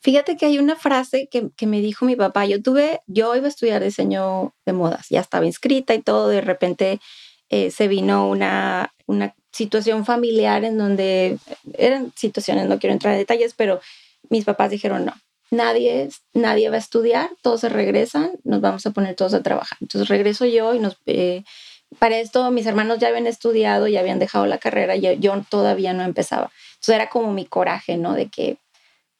Fíjate 0.00 0.36
que 0.36 0.46
hay 0.46 0.58
una 0.58 0.76
frase 0.76 1.28
que, 1.30 1.50
que, 1.56 1.66
me 1.66 1.80
dijo 1.80 2.04
mi 2.04 2.16
papá. 2.16 2.46
Yo 2.46 2.62
tuve, 2.62 3.00
yo 3.06 3.34
iba 3.34 3.46
a 3.46 3.48
estudiar 3.48 3.82
diseño 3.82 4.54
de 4.64 4.72
modas, 4.72 5.06
ya 5.08 5.20
estaba 5.20 5.46
inscrita 5.46 5.94
y 5.94 6.02
todo. 6.02 6.28
De 6.28 6.42
repente 6.42 7.00
eh, 7.48 7.70
se 7.70 7.88
vino 7.88 8.28
una, 8.28 8.92
una 9.06 9.34
situación 9.52 10.04
familiar 10.04 10.64
en 10.64 10.78
donde 10.78 11.38
eran 11.74 12.12
situaciones, 12.14 12.68
no 12.68 12.78
quiero 12.78 12.92
entrar 12.92 13.14
en 13.14 13.20
detalles, 13.20 13.54
pero 13.54 13.80
mis 14.28 14.44
papás 14.44 14.70
dijeron 14.70 15.06
no. 15.06 15.14
Nadie, 15.50 16.08
nadie 16.34 16.68
va 16.70 16.76
a 16.76 16.80
estudiar, 16.80 17.30
todos 17.40 17.60
se 17.60 17.68
regresan, 17.68 18.32
nos 18.42 18.60
vamos 18.60 18.84
a 18.84 18.90
poner 18.90 19.14
todos 19.14 19.32
a 19.32 19.42
trabajar. 19.42 19.78
Entonces 19.80 20.08
regreso 20.08 20.44
yo 20.44 20.74
y 20.74 20.80
nos, 20.80 20.98
eh, 21.06 21.44
para 21.98 22.18
esto 22.18 22.50
mis 22.50 22.66
hermanos 22.66 22.98
ya 22.98 23.08
habían 23.08 23.26
estudiado, 23.26 23.88
ya 23.88 24.00
habían 24.00 24.18
dejado 24.18 24.46
la 24.46 24.58
carrera, 24.58 24.96
y 24.96 25.18
yo 25.18 25.42
todavía 25.48 25.92
no 25.92 26.02
empezaba. 26.02 26.50
Entonces 26.74 26.94
era 26.94 27.08
como 27.08 27.32
mi 27.32 27.46
coraje, 27.46 27.96
¿no? 27.96 28.14
De 28.14 28.28
que, 28.28 28.58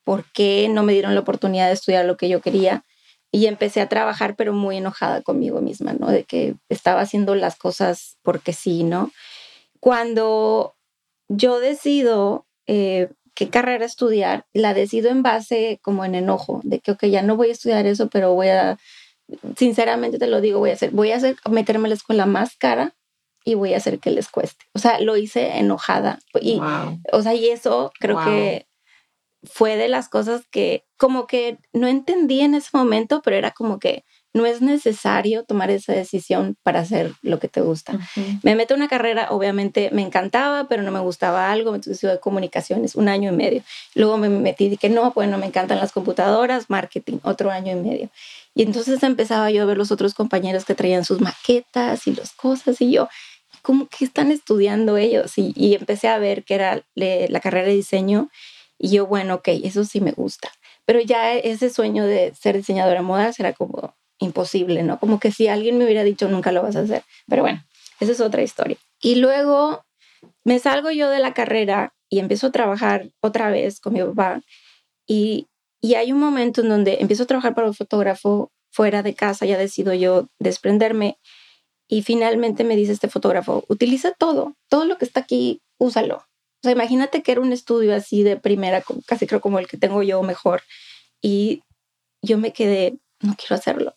¿por 0.04 0.24
qué 0.32 0.68
no 0.70 0.82
me 0.82 0.92
dieron 0.92 1.14
la 1.14 1.20
oportunidad 1.20 1.66
de 1.68 1.74
estudiar 1.74 2.04
lo 2.04 2.16
que 2.16 2.28
yo 2.28 2.40
quería? 2.40 2.84
Y 3.32 3.46
empecé 3.46 3.80
a 3.80 3.88
trabajar, 3.88 4.36
pero 4.36 4.52
muy 4.52 4.76
enojada 4.76 5.22
conmigo 5.22 5.60
misma, 5.60 5.92
¿no? 5.92 6.08
De 6.10 6.24
que 6.24 6.54
estaba 6.68 7.00
haciendo 7.00 7.34
las 7.34 7.56
cosas 7.56 8.16
porque 8.22 8.52
sí, 8.52 8.84
¿no? 8.84 9.10
Cuando 9.80 10.74
yo 11.28 11.58
decido 11.58 12.46
eh, 12.66 13.08
qué 13.34 13.50
carrera 13.50 13.84
estudiar, 13.84 14.46
la 14.52 14.74
decido 14.74 15.10
en 15.10 15.22
base 15.22 15.78
como 15.82 16.04
en 16.04 16.14
enojo, 16.14 16.60
de 16.64 16.80
que, 16.80 16.92
ok, 16.92 17.04
ya 17.06 17.22
no 17.22 17.36
voy 17.36 17.50
a 17.50 17.52
estudiar 17.52 17.86
eso, 17.86 18.08
pero 18.08 18.32
voy 18.32 18.48
a 18.48 18.78
sinceramente 19.56 20.18
te 20.18 20.26
lo 20.26 20.40
digo, 20.40 20.58
voy 20.58 20.70
a 20.70 20.74
hacer, 20.74 20.90
voy 20.90 21.12
a 21.12 21.16
hacer, 21.16 21.36
meterme 21.50 21.86
a 21.86 21.88
la 21.90 21.94
escuela 21.94 22.26
más 22.26 22.56
cara 22.56 22.94
y 23.44 23.54
voy 23.54 23.74
a 23.74 23.78
hacer 23.78 23.98
que 23.98 24.10
les 24.10 24.28
cueste. 24.28 24.64
O 24.72 24.78
sea, 24.78 25.00
lo 25.00 25.16
hice 25.16 25.58
enojada. 25.58 26.18
Y, 26.40 26.60
o 27.12 27.22
sea, 27.22 27.34
y 27.34 27.48
eso 27.48 27.92
creo 27.98 28.18
que 28.24 28.66
fue 29.44 29.76
de 29.76 29.88
las 29.88 30.08
cosas 30.08 30.42
que 30.50 30.84
como 30.96 31.26
que 31.26 31.58
no 31.72 31.86
entendí 31.86 32.40
en 32.40 32.54
ese 32.54 32.70
momento, 32.72 33.22
pero 33.22 33.36
era 33.36 33.52
como 33.52 33.78
que 33.78 34.04
no 34.36 34.44
es 34.44 34.60
necesario 34.60 35.44
tomar 35.44 35.70
esa 35.70 35.94
decisión 35.94 36.56
para 36.62 36.80
hacer 36.80 37.12
lo 37.22 37.38
que 37.38 37.48
te 37.48 37.62
gusta. 37.62 37.98
Me 38.42 38.54
meto 38.54 38.74
en 38.74 38.80
una 38.80 38.88
carrera, 38.88 39.28
obviamente 39.30 39.88
me 39.92 40.02
encantaba, 40.02 40.68
pero 40.68 40.82
no 40.82 40.90
me 40.90 41.00
gustaba 41.00 41.50
algo, 41.50 41.74
entonces 41.74 42.00
de 42.00 42.20
comunicaciones, 42.20 42.96
un 42.96 43.08
año 43.08 43.32
y 43.32 43.36
medio. 43.36 43.62
Luego 43.94 44.18
me 44.18 44.28
metí 44.28 44.66
y 44.66 44.76
que 44.76 44.90
no, 44.90 45.12
pues 45.14 45.28
no 45.30 45.38
me 45.38 45.46
encantan 45.46 45.78
las 45.78 45.92
computadoras, 45.92 46.68
marketing, 46.68 47.18
otro 47.22 47.50
año 47.50 47.72
y 47.72 47.76
medio. 47.76 48.10
Y 48.56 48.62
entonces 48.62 49.02
empezaba 49.02 49.50
yo 49.50 49.62
a 49.62 49.66
ver 49.66 49.76
los 49.76 49.92
otros 49.92 50.14
compañeros 50.14 50.64
que 50.64 50.74
traían 50.74 51.04
sus 51.04 51.20
maquetas 51.20 52.06
y 52.06 52.14
las 52.14 52.32
cosas 52.32 52.80
y 52.80 52.90
yo, 52.90 53.06
¿cómo 53.60 53.86
que 53.86 54.06
están 54.06 54.30
estudiando 54.30 54.96
ellos? 54.96 55.34
Y, 55.36 55.74
empecé 55.74 56.08
a 56.08 56.16
ver 56.16 56.42
que 56.42 56.54
era 56.54 56.82
la 56.94 57.40
carrera 57.40 57.68
de 57.68 57.74
diseño 57.74 58.30
y 58.78 58.92
yo, 58.92 59.06
bueno, 59.06 59.34
ok, 59.34 59.48
eso 59.62 59.84
sí 59.84 60.00
me 60.00 60.12
gusta. 60.12 60.50
Pero 60.86 61.02
ya 61.02 61.34
ese 61.34 61.68
sueño 61.68 62.06
de 62.06 62.34
ser 62.34 62.56
diseñadora 62.56 63.00
de 63.00 63.06
modas 63.06 63.38
era 63.38 63.52
como 63.52 63.94
imposible, 64.18 64.82
¿no? 64.82 64.98
Como 64.98 65.20
que 65.20 65.32
si 65.32 65.48
alguien 65.48 65.76
me 65.76 65.84
hubiera 65.84 66.02
dicho, 66.02 66.26
nunca 66.26 66.50
lo 66.50 66.62
vas 66.62 66.76
a 66.76 66.80
hacer. 66.80 67.02
Pero 67.28 67.42
bueno, 67.42 67.62
esa 68.00 68.12
es 68.12 68.22
otra 68.22 68.42
historia. 68.42 68.78
Y 69.02 69.16
luego 69.16 69.84
me 70.44 70.58
salgo 70.60 70.90
yo 70.90 71.10
de 71.10 71.18
la 71.18 71.34
carrera 71.34 71.92
y 72.08 72.20
empiezo 72.20 72.46
a 72.46 72.52
trabajar 72.52 73.10
otra 73.20 73.50
vez 73.50 73.80
con 73.80 73.92
mi 73.92 74.00
papá 74.00 74.40
y 75.06 75.46
y 75.86 75.94
hay 75.94 76.10
un 76.10 76.18
momento 76.18 76.62
en 76.62 76.68
donde 76.68 76.96
empiezo 76.98 77.22
a 77.22 77.26
trabajar 77.26 77.54
para 77.54 77.68
un 77.68 77.74
fotógrafo 77.74 78.50
fuera 78.72 79.04
de 79.04 79.14
casa, 79.14 79.46
ya 79.46 79.56
decido 79.56 79.94
yo 79.94 80.26
desprenderme 80.40 81.16
y 81.86 82.02
finalmente 82.02 82.64
me 82.64 82.74
dice 82.74 82.90
este 82.90 83.06
fotógrafo, 83.06 83.64
utiliza 83.68 84.10
todo, 84.10 84.56
todo 84.68 84.84
lo 84.84 84.98
que 84.98 85.04
está 85.04 85.20
aquí, 85.20 85.62
úsalo. 85.78 86.16
O 86.16 86.62
sea, 86.64 86.72
imagínate 86.72 87.22
que 87.22 87.30
era 87.30 87.40
un 87.40 87.52
estudio 87.52 87.94
así 87.94 88.24
de 88.24 88.36
primera, 88.36 88.82
casi 89.06 89.28
creo 89.28 89.40
como 89.40 89.60
el 89.60 89.68
que 89.68 89.76
tengo 89.76 90.02
yo 90.02 90.20
mejor. 90.24 90.62
Y 91.22 91.62
yo 92.20 92.36
me 92.36 92.52
quedé, 92.52 92.98
no 93.20 93.36
quiero 93.36 93.54
hacerlo, 93.54 93.94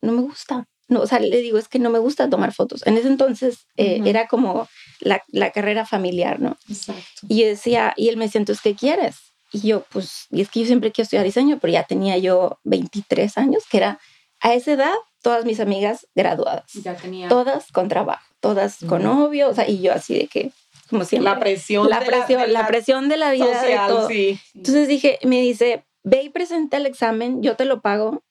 no 0.00 0.12
me 0.12 0.22
gusta. 0.22 0.68
No, 0.86 1.00
o 1.00 1.06
sea, 1.08 1.18
le 1.18 1.38
digo, 1.38 1.58
es 1.58 1.66
que 1.66 1.80
no 1.80 1.90
me 1.90 1.98
gusta 1.98 2.30
tomar 2.30 2.54
fotos. 2.54 2.86
En 2.86 2.96
ese 2.96 3.08
entonces 3.08 3.66
eh, 3.76 4.00
era 4.04 4.28
como 4.28 4.68
la, 5.00 5.20
la, 5.26 5.50
carrera 5.50 5.84
familiar, 5.84 6.38
¿no? 6.40 6.56
Exacto. 6.68 7.26
Y 7.28 7.42
decía, 7.42 7.92
y 7.96 8.08
él 8.08 8.16
me 8.16 8.26
decía, 8.26 8.38
entonces, 8.38 8.62
¿qué 8.62 8.76
quieres? 8.76 9.27
Y 9.52 9.66
yo, 9.66 9.84
pues, 9.90 10.26
y 10.30 10.42
es 10.42 10.50
que 10.50 10.60
yo 10.60 10.66
siempre 10.66 10.92
quiero 10.92 11.04
estudiar 11.04 11.24
diseño, 11.24 11.58
pero 11.60 11.72
ya 11.72 11.84
tenía 11.84 12.18
yo 12.18 12.58
23 12.64 13.38
años, 13.38 13.64
que 13.70 13.78
era 13.78 13.98
a 14.40 14.54
esa 14.54 14.72
edad, 14.72 14.94
todas 15.22 15.44
mis 15.44 15.60
amigas 15.60 16.06
graduadas. 16.14 16.72
Ya 16.74 16.94
tenía. 16.94 17.28
Todas 17.28 17.72
con 17.72 17.88
trabajo, 17.88 18.24
todas 18.40 18.78
con 18.86 19.02
novio, 19.02 19.48
o 19.48 19.54
sea, 19.54 19.68
y 19.68 19.80
yo 19.80 19.92
así 19.92 20.14
de 20.14 20.26
que, 20.26 20.52
como 20.90 21.04
siempre. 21.04 21.32
La 21.32 21.40
presión. 21.40 21.88
La 21.88 22.00
presión, 22.00 22.52
la, 22.52 22.66
presión 22.66 23.08
de 23.08 23.16
la 23.16 23.32
vida. 23.32 23.60
Social, 23.60 23.88
de 23.88 23.94
todo. 23.94 24.08
Sí. 24.08 24.40
Entonces 24.54 24.88
dije, 24.88 25.18
me 25.24 25.40
dice, 25.40 25.84
ve 26.02 26.22
y 26.22 26.28
presenta 26.30 26.76
el 26.76 26.86
examen, 26.86 27.42
yo 27.42 27.56
te 27.56 27.64
lo 27.64 27.80
pago 27.80 28.22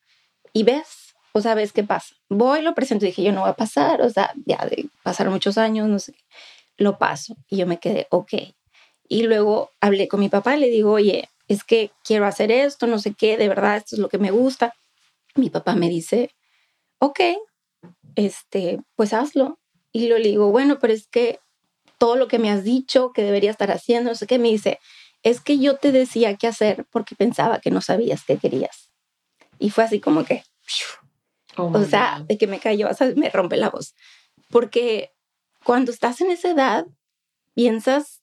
y 0.52 0.62
ves, 0.62 1.14
o 1.32 1.40
sea, 1.40 1.54
ves 1.54 1.72
qué 1.72 1.84
pasa. 1.84 2.14
Voy, 2.28 2.62
lo 2.62 2.74
presento, 2.74 3.04
y 3.04 3.08
dije, 3.08 3.22
yo 3.22 3.32
no 3.32 3.42
voy 3.42 3.50
a 3.50 3.54
pasar, 3.54 4.02
o 4.02 4.10
sea, 4.10 4.32
ya 4.46 4.64
de 4.66 4.88
pasar 5.02 5.30
muchos 5.30 5.58
años, 5.58 5.88
no 5.88 5.98
sé, 5.98 6.14
lo 6.76 6.98
paso. 6.98 7.36
Y 7.48 7.56
yo 7.56 7.66
me 7.66 7.78
quedé, 7.78 8.06
ok, 8.10 8.32
y 9.08 9.22
luego 9.22 9.70
hablé 9.80 10.06
con 10.06 10.20
mi 10.20 10.28
papá 10.28 10.56
y 10.56 10.60
le 10.60 10.68
digo, 10.68 10.92
oye, 10.92 11.28
es 11.48 11.64
que 11.64 11.90
quiero 12.04 12.26
hacer 12.26 12.52
esto, 12.52 12.86
no 12.86 12.98
sé 12.98 13.14
qué, 13.14 13.36
de 13.38 13.48
verdad, 13.48 13.78
esto 13.78 13.96
es 13.96 14.00
lo 14.00 14.08
que 14.08 14.18
me 14.18 14.30
gusta. 14.30 14.74
Mi 15.34 15.48
papá 15.50 15.74
me 15.74 15.88
dice, 15.88 16.30
ok, 16.98 17.20
este, 18.14 18.80
pues 18.96 19.14
hazlo. 19.14 19.58
Y 19.92 20.08
lo 20.08 20.18
le 20.18 20.28
digo, 20.28 20.50
bueno, 20.50 20.78
pero 20.78 20.92
es 20.92 21.06
que 21.06 21.40
todo 21.96 22.16
lo 22.16 22.28
que 22.28 22.38
me 22.38 22.50
has 22.50 22.64
dicho 22.64 23.12
que 23.12 23.22
debería 23.22 23.50
estar 23.50 23.70
haciendo, 23.70 24.10
no 24.10 24.14
sé 24.14 24.26
qué, 24.26 24.38
me 24.38 24.48
dice, 24.48 24.78
es 25.22 25.40
que 25.40 25.58
yo 25.58 25.76
te 25.76 25.90
decía 25.90 26.36
qué 26.36 26.46
hacer 26.46 26.86
porque 26.90 27.16
pensaba 27.16 27.60
que 27.60 27.70
no 27.70 27.80
sabías 27.80 28.24
qué 28.26 28.36
querías. 28.36 28.90
Y 29.58 29.70
fue 29.70 29.84
así 29.84 30.00
como 30.00 30.24
que, 30.24 30.44
oh 31.56 31.72
o 31.74 31.84
sea, 31.84 32.24
de 32.28 32.36
que 32.38 32.46
me 32.46 32.60
cayó, 32.60 32.88
o 32.88 32.94
sea, 32.94 33.12
me 33.16 33.30
rompe 33.30 33.56
la 33.56 33.70
voz. 33.70 33.94
Porque 34.50 35.12
cuando 35.64 35.90
estás 35.90 36.20
en 36.20 36.30
esa 36.30 36.50
edad, 36.50 36.86
piensas 37.54 38.22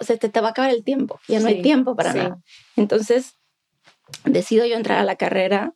se 0.00 0.16
te, 0.16 0.40
va 0.40 0.48
a 0.48 0.50
acabar 0.50 0.70
el 0.70 0.84
tiempo, 0.84 1.20
ya 1.28 1.40
no 1.40 1.48
hay 1.48 1.62
tiempo 1.62 1.96
para 1.96 2.12
nada. 2.12 2.38
Entonces, 2.76 3.34
decido 4.24 4.66
yo 4.66 4.76
entrar 4.76 4.98
a 4.98 5.04
la 5.04 5.16
carrera 5.16 5.74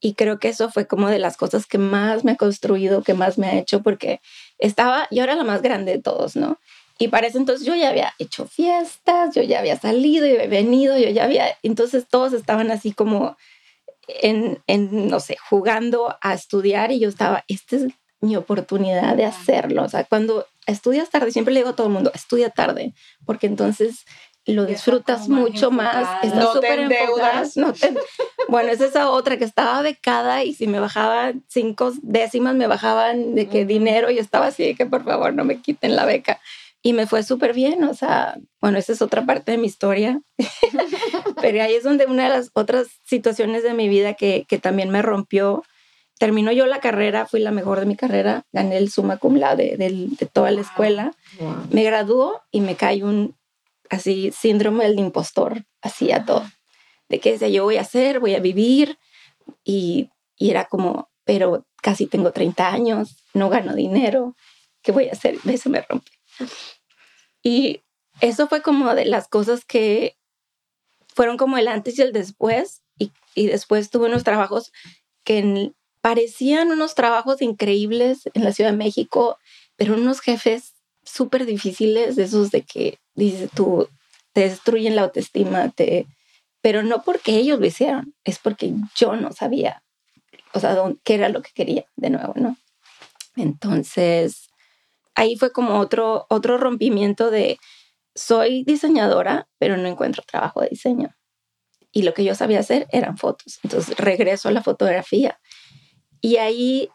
y 0.00 0.14
creo 0.14 0.38
que 0.38 0.48
eso 0.48 0.70
fue 0.70 0.86
como 0.86 1.08
de 1.08 1.18
las 1.18 1.36
cosas 1.36 1.66
que 1.66 1.78
más 1.78 2.24
me 2.24 2.32
ha 2.32 2.36
construido, 2.36 3.02
que 3.02 3.14
más 3.14 3.38
me 3.38 3.46
ha 3.46 3.58
hecho, 3.58 3.82
porque 3.82 4.20
estaba, 4.58 5.06
yo 5.10 5.22
era 5.22 5.34
la 5.36 5.44
más 5.44 5.62
grande 5.62 5.92
de 5.92 6.02
todos, 6.02 6.34
¿no? 6.34 6.58
Y 6.98 7.08
para 7.08 7.26
eso 7.26 7.38
entonces 7.38 7.66
yo 7.66 7.74
ya 7.74 7.88
había 7.88 8.12
hecho 8.18 8.46
fiestas, 8.46 9.34
yo 9.34 9.42
ya 9.42 9.60
había 9.60 9.78
salido 9.78 10.26
y 10.26 10.46
venido, 10.48 10.98
yo 10.98 11.08
ya 11.08 11.24
había, 11.24 11.46
entonces 11.62 12.06
todos 12.08 12.32
estaban 12.32 12.70
así 12.70 12.92
como 12.92 13.36
en, 14.06 14.62
en, 14.66 15.08
no 15.08 15.20
sé, 15.20 15.36
jugando 15.48 16.16
a 16.20 16.34
estudiar 16.34 16.92
y 16.92 17.00
yo 17.00 17.08
estaba, 17.08 17.44
esta 17.48 17.76
es 17.76 17.86
mi 18.20 18.36
oportunidad 18.36 19.16
de 19.16 19.24
hacerlo. 19.24 19.84
O 19.84 19.88
sea, 19.88 20.04
cuando 20.04 20.46
estudias 20.66 21.10
tarde, 21.10 21.32
siempre 21.32 21.54
le 21.54 21.60
digo 21.60 21.70
a 21.70 21.76
todo 21.76 21.86
el 21.86 21.92
mundo, 21.92 22.10
estudia 22.14 22.50
tarde, 22.50 22.94
porque 23.24 23.46
entonces 23.46 24.04
lo 24.44 24.66
disfrutas 24.66 25.28
mucho 25.28 25.70
más, 25.70 26.24
estás 26.24 26.52
súper 26.52 26.80
enfocada. 26.80 27.44
No 27.56 27.72
bueno, 28.48 28.72
es 28.72 28.80
esa 28.80 29.10
otra 29.10 29.36
que 29.36 29.44
estaba 29.44 29.82
becada 29.82 30.42
y 30.42 30.52
si 30.54 30.66
me 30.66 30.80
bajaban 30.80 31.44
cinco 31.48 31.92
décimas, 32.02 32.56
me 32.56 32.66
bajaban 32.66 33.34
de 33.34 33.48
que 33.48 33.64
dinero 33.64 34.10
y 34.10 34.18
estaba 34.18 34.46
así 34.46 34.64
de 34.64 34.74
que 34.74 34.86
por 34.86 35.04
favor 35.04 35.32
no 35.34 35.44
me 35.44 35.58
quiten 35.58 35.94
la 35.94 36.04
beca. 36.06 36.40
Y 36.84 36.94
me 36.94 37.06
fue 37.06 37.22
súper 37.22 37.52
bien, 37.52 37.84
o 37.84 37.94
sea, 37.94 38.36
bueno, 38.60 38.76
esa 38.76 38.92
es 38.92 39.02
otra 39.02 39.24
parte 39.24 39.52
de 39.52 39.58
mi 39.58 39.68
historia, 39.68 40.20
pero 41.40 41.62
ahí 41.62 41.74
es 41.74 41.84
donde 41.84 42.06
una 42.06 42.24
de 42.24 42.30
las 42.30 42.50
otras 42.54 42.88
situaciones 43.04 43.62
de 43.62 43.74
mi 43.74 43.88
vida 43.88 44.14
que, 44.14 44.44
que 44.48 44.58
también 44.58 44.90
me 44.90 45.00
rompió 45.00 45.62
terminó 46.22 46.52
yo 46.52 46.66
la 46.66 46.78
carrera, 46.78 47.26
fui 47.26 47.40
la 47.40 47.50
mejor 47.50 47.80
de 47.80 47.86
mi 47.86 47.96
carrera, 47.96 48.46
gané 48.52 48.76
el 48.76 48.92
summa 48.92 49.16
cum 49.16 49.34
laude 49.34 49.76
de, 49.76 50.06
de 50.08 50.26
toda 50.26 50.52
la 50.52 50.60
escuela, 50.60 51.16
me 51.72 51.82
graduó 51.82 52.42
y 52.52 52.60
me 52.60 52.76
cae 52.76 53.02
un 53.02 53.34
así 53.90 54.30
síndrome 54.30 54.84
del 54.84 55.00
impostor, 55.00 55.64
así 55.80 56.12
a 56.12 56.24
todo, 56.24 56.44
de 57.08 57.18
que 57.18 57.32
decía 57.32 57.48
yo 57.48 57.64
voy 57.64 57.76
a 57.76 57.80
hacer, 57.80 58.20
voy 58.20 58.36
a 58.36 58.38
vivir 58.38 59.00
y, 59.64 60.10
y 60.36 60.50
era 60.50 60.66
como, 60.66 61.10
pero 61.24 61.66
casi 61.82 62.06
tengo 62.06 62.30
30 62.30 62.68
años, 62.68 63.16
no 63.34 63.48
gano 63.48 63.74
dinero, 63.74 64.36
¿qué 64.80 64.92
voy 64.92 65.08
a 65.08 65.14
hacer? 65.14 65.38
Eso 65.44 65.70
me 65.70 65.82
rompe. 65.82 66.12
Y 67.42 67.80
eso 68.20 68.46
fue 68.46 68.62
como 68.62 68.94
de 68.94 69.06
las 69.06 69.26
cosas 69.26 69.64
que 69.64 70.16
fueron 71.08 71.36
como 71.36 71.58
el 71.58 71.66
antes 71.66 71.98
y 71.98 72.02
el 72.02 72.12
después, 72.12 72.84
y, 72.96 73.10
y 73.34 73.48
después 73.48 73.90
tuve 73.90 74.06
unos 74.06 74.22
trabajos 74.22 74.70
que 75.24 75.38
en, 75.38 75.74
parecían 76.02 76.70
unos 76.70 76.94
trabajos 76.94 77.40
increíbles 77.40 78.28
en 78.34 78.44
la 78.44 78.52
Ciudad 78.52 78.72
de 78.72 78.76
México, 78.76 79.38
pero 79.76 79.94
unos 79.94 80.20
jefes 80.20 80.74
súper 81.04 81.46
difíciles, 81.46 82.16
de 82.16 82.24
esos 82.24 82.50
de 82.50 82.62
que, 82.62 82.98
dices 83.14 83.50
tú, 83.54 83.88
te 84.32 84.42
destruyen 84.42 84.96
la 84.96 85.02
autoestima, 85.02 85.70
te... 85.70 86.06
pero 86.60 86.82
no 86.82 87.02
porque 87.02 87.36
ellos 87.36 87.58
lo 87.58 87.66
hicieron, 87.66 88.14
es 88.24 88.38
porque 88.38 88.74
yo 88.96 89.16
no 89.16 89.32
sabía, 89.32 89.82
o 90.52 90.60
sea, 90.60 90.76
qué 91.04 91.14
era 91.14 91.28
lo 91.28 91.40
que 91.40 91.52
quería 91.54 91.86
de 91.96 92.10
nuevo, 92.10 92.34
¿no? 92.36 92.56
Entonces, 93.36 94.50
ahí 95.14 95.36
fue 95.36 95.52
como 95.52 95.78
otro, 95.78 96.26
otro 96.28 96.58
rompimiento 96.58 97.30
de 97.30 97.58
soy 98.14 98.64
diseñadora, 98.64 99.48
pero 99.58 99.76
no 99.76 99.88
encuentro 99.88 100.22
trabajo 100.26 100.60
de 100.60 100.68
diseño. 100.68 101.14
Y 101.92 102.02
lo 102.02 102.14
que 102.14 102.24
yo 102.24 102.34
sabía 102.34 102.60
hacer 102.60 102.86
eran 102.90 103.18
fotos. 103.18 103.58
Entonces 103.62 103.96
regreso 103.96 104.48
a 104.48 104.52
la 104.52 104.62
fotografía. 104.62 105.38
Y 106.22 106.36
ahí 106.36 106.88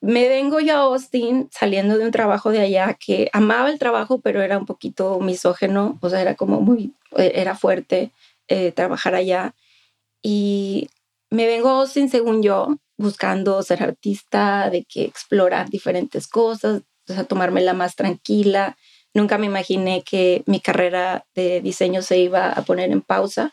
me 0.00 0.28
vengo 0.28 0.58
yo 0.60 0.74
a 0.74 0.80
Austin 0.80 1.48
saliendo 1.52 1.98
de 1.98 2.06
un 2.06 2.10
trabajo 2.10 2.50
de 2.50 2.60
allá 2.60 2.94
que 2.94 3.28
amaba 3.32 3.70
el 3.70 3.78
trabajo, 3.78 4.20
pero 4.20 4.42
era 4.42 4.58
un 4.58 4.64
poquito 4.64 5.20
misógeno, 5.20 5.98
o 6.00 6.08
sea, 6.08 6.22
era 6.22 6.34
como 6.34 6.60
muy, 6.62 6.94
era 7.14 7.54
fuerte 7.54 8.10
eh, 8.48 8.72
trabajar 8.72 9.14
allá. 9.14 9.54
Y 10.22 10.88
me 11.30 11.46
vengo 11.46 11.68
a 11.68 11.80
Austin, 11.80 12.08
según 12.08 12.42
yo, 12.42 12.76
buscando 12.96 13.62
ser 13.62 13.82
artista, 13.82 14.70
de 14.70 14.84
que 14.84 15.04
explorar 15.04 15.68
diferentes 15.68 16.26
cosas, 16.26 16.82
o 17.08 17.12
sea, 17.12 17.24
tomármela 17.24 17.74
más 17.74 17.96
tranquila. 17.96 18.78
Nunca 19.12 19.36
me 19.36 19.46
imaginé 19.46 20.02
que 20.02 20.42
mi 20.46 20.60
carrera 20.60 21.26
de 21.34 21.60
diseño 21.60 22.00
se 22.00 22.18
iba 22.18 22.50
a 22.50 22.62
poner 22.62 22.90
en 22.90 23.02
pausa, 23.02 23.52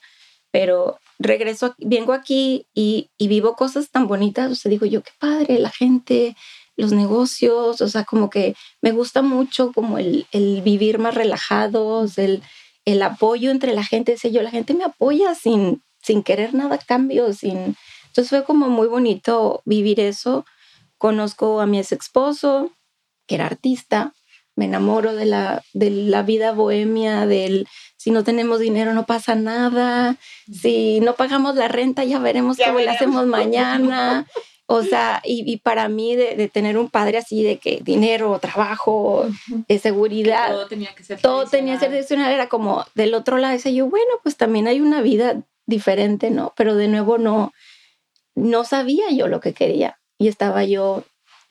pero 0.52 0.98
regreso, 1.20 1.76
vengo 1.80 2.14
aquí 2.14 2.68
y, 2.74 3.10
vivo 3.20 3.56
cosas 3.56 3.90
tan 3.90 4.08
bonitas, 4.08 4.52
o 4.52 4.56
sea, 4.56 4.70
digo 4.70 4.86
yo, 4.86 5.02
qué 5.04 5.12
padre, 5.20 5.60
la 5.60 5.70
gente, 5.70 6.36
los 6.76 6.92
negocios, 6.92 7.82
o 7.82 7.88
sea, 7.88 8.04
como 8.04 8.30
que 8.30 8.56
me 8.82 8.92
gusta 8.92 9.22
mucho 9.22 9.72
como 9.74 9.98
el, 9.98 10.28
el 10.32 10.62
vivir 10.62 11.00
más 11.00 11.16
relajados, 11.16 12.18
el, 12.18 12.44
el 12.86 13.02
apoyo 13.02 13.52
entre 13.52 13.74
la 13.74 13.84
gente, 13.84 14.18
sé 14.18 14.32
yo, 14.32 14.42
la 14.42 14.52
gente 14.52 14.74
me 14.74 14.86
apoya 14.86 15.36
sin, 15.36 15.84
sin 16.02 16.24
querer 16.24 16.54
nada 16.54 16.76
a 16.76 16.80
cambio, 16.80 17.34
sin... 17.34 17.76
Entonces 18.06 18.30
fue 18.30 18.44
como 18.46 18.70
muy 18.70 18.88
bonito 18.88 19.62
vivir 19.66 20.00
eso. 20.00 20.46
Conozco 20.98 21.60
a 21.60 21.68
mi 21.68 21.80
ex 21.80 21.92
esposo, 21.92 22.72
que 23.28 23.36
era 23.36 23.46
artista, 23.46 24.14
me 24.56 24.66
enamoro 24.66 25.16
de 25.16 25.26
la, 25.26 25.64
de 25.74 25.92
la 25.92 26.24
vida 26.24 26.52
bohemia, 26.54 27.28
del 27.28 27.68
si 27.98 28.12
no 28.12 28.24
tenemos 28.24 28.60
dinero 28.60 28.94
no 28.94 29.06
pasa 29.06 29.36
nada, 29.36 30.16
si 30.52 31.00
no 31.02 31.16
pagamos 31.16 31.56
la 31.56 31.68
renta 31.68 32.04
ya 32.04 32.20
veremos 32.20 32.58
cómo 32.64 32.80
la 32.80 32.94
hacemos 32.94 33.26
mañana. 33.26 34.26
O 34.70 34.84
sea, 34.84 35.22
y, 35.24 35.50
y 35.50 35.58
para 35.58 35.88
mí 35.88 36.18
de, 36.18 36.50
tener 36.50 36.78
un 36.78 36.90
padre 36.90 37.18
así 37.20 37.42
de 37.42 37.58
que 37.58 37.80
dinero, 37.82 38.38
trabajo, 38.40 39.26
de 39.70 39.80
seguridad, 39.80 40.52
todo 40.52 40.68
tenía 40.68 40.94
que 40.94 41.04
ser 41.06 41.22
todo 41.22 41.46
tenía 41.46 41.76
que 41.76 41.80
ser 41.80 41.90
tradicional, 41.90 42.34
era 42.34 42.50
como 42.50 42.86
del 42.94 43.14
otro 43.14 43.38
lado, 43.38 43.54
decía 43.54 43.72
yo, 43.72 43.86
bueno, 43.88 44.12
pues 44.24 44.36
también 44.36 44.68
hay 44.68 44.82
una 44.82 45.00
vida 45.00 45.42
diferente, 45.68 46.32
¿no? 46.32 46.54
Pero 46.58 46.76
de 46.76 46.90
nuevo 46.90 47.18
no, 47.18 47.54
no 48.36 48.66
sabía 48.66 49.10
yo 49.10 49.30
lo 49.30 49.40
que 49.40 49.54
quería 49.54 50.00
y 50.18 50.28
estaba 50.28 50.66
yo 50.66 51.06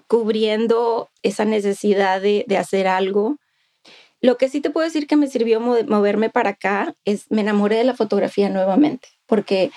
cubriendo 0.09 1.09
esa 1.23 1.47
necesidad 1.47 2.21
de, 2.21 2.45
de 2.47 2.59
hacer 2.59 2.87
algo. 2.87 3.39
Lo 4.27 4.39
que 4.39 4.49
sí 4.49 4.61
te 4.61 4.71
puedo 4.71 4.85
decir 4.85 5.07
que 5.07 5.15
me 5.15 5.29
sirvió 5.29 5.61
moverme 5.61 6.31
para 6.31 6.51
acá 6.51 6.97
es 7.05 7.31
me 7.31 7.43
enamoré 7.43 7.77
de 7.77 7.85
la 7.85 7.95
fotografía 7.95 8.49
nuevamente, 8.49 9.07
porque 9.25 9.71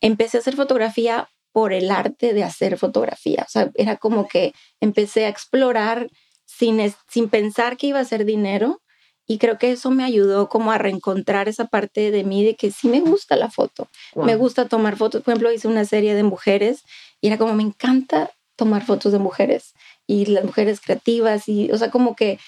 empecé 0.00 0.36
a 0.36 0.40
hacer 0.40 0.54
fotografía 0.54 1.28
por 1.50 1.72
el 1.72 1.90
arte 1.90 2.32
de 2.32 2.44
hacer 2.44 2.78
fotografía. 2.78 3.42
O 3.44 3.50
sea, 3.50 3.72
era 3.74 3.96
como 3.96 4.28
que 4.28 4.52
empecé 4.80 5.24
a 5.24 5.28
explorar 5.28 6.08
sin, 6.44 6.78
sin 7.10 7.28
pensar 7.28 7.76
que 7.76 7.88
iba 7.88 7.98
a 7.98 8.04
ser 8.04 8.24
dinero 8.24 8.80
y 9.26 9.38
creo 9.38 9.58
que 9.58 9.72
eso 9.72 9.90
me 9.90 10.04
ayudó 10.04 10.48
como 10.48 10.70
a 10.70 10.78
reencontrar 10.78 11.48
esa 11.48 11.64
parte 11.64 12.12
de 12.12 12.22
mí 12.22 12.44
de 12.44 12.54
que 12.54 12.70
sí 12.70 12.86
me 12.86 13.00
gusta 13.00 13.34
la 13.34 13.50
foto. 13.50 13.88
Me 14.14 14.36
gusta 14.36 14.68
tomar 14.68 14.96
fotos. 14.96 15.24
Por 15.24 15.32
ejemplo, 15.32 15.50
hice 15.50 15.66
una 15.66 15.84
serie 15.84 16.14
de 16.14 16.22
mujeres 16.22 16.84
y 17.20 17.26
era 17.26 17.38
como 17.38 17.54
me 17.54 17.64
encanta 17.64 18.30
tomar 18.54 18.86
fotos 18.86 19.10
de 19.10 19.18
mujeres 19.18 19.74
y 20.06 20.26
las 20.26 20.44
mujeres 20.44 20.80
creativas 20.80 21.48
y, 21.48 21.72
o 21.72 21.76
sea, 21.76 21.90
como 21.90 22.14
que 22.14 22.38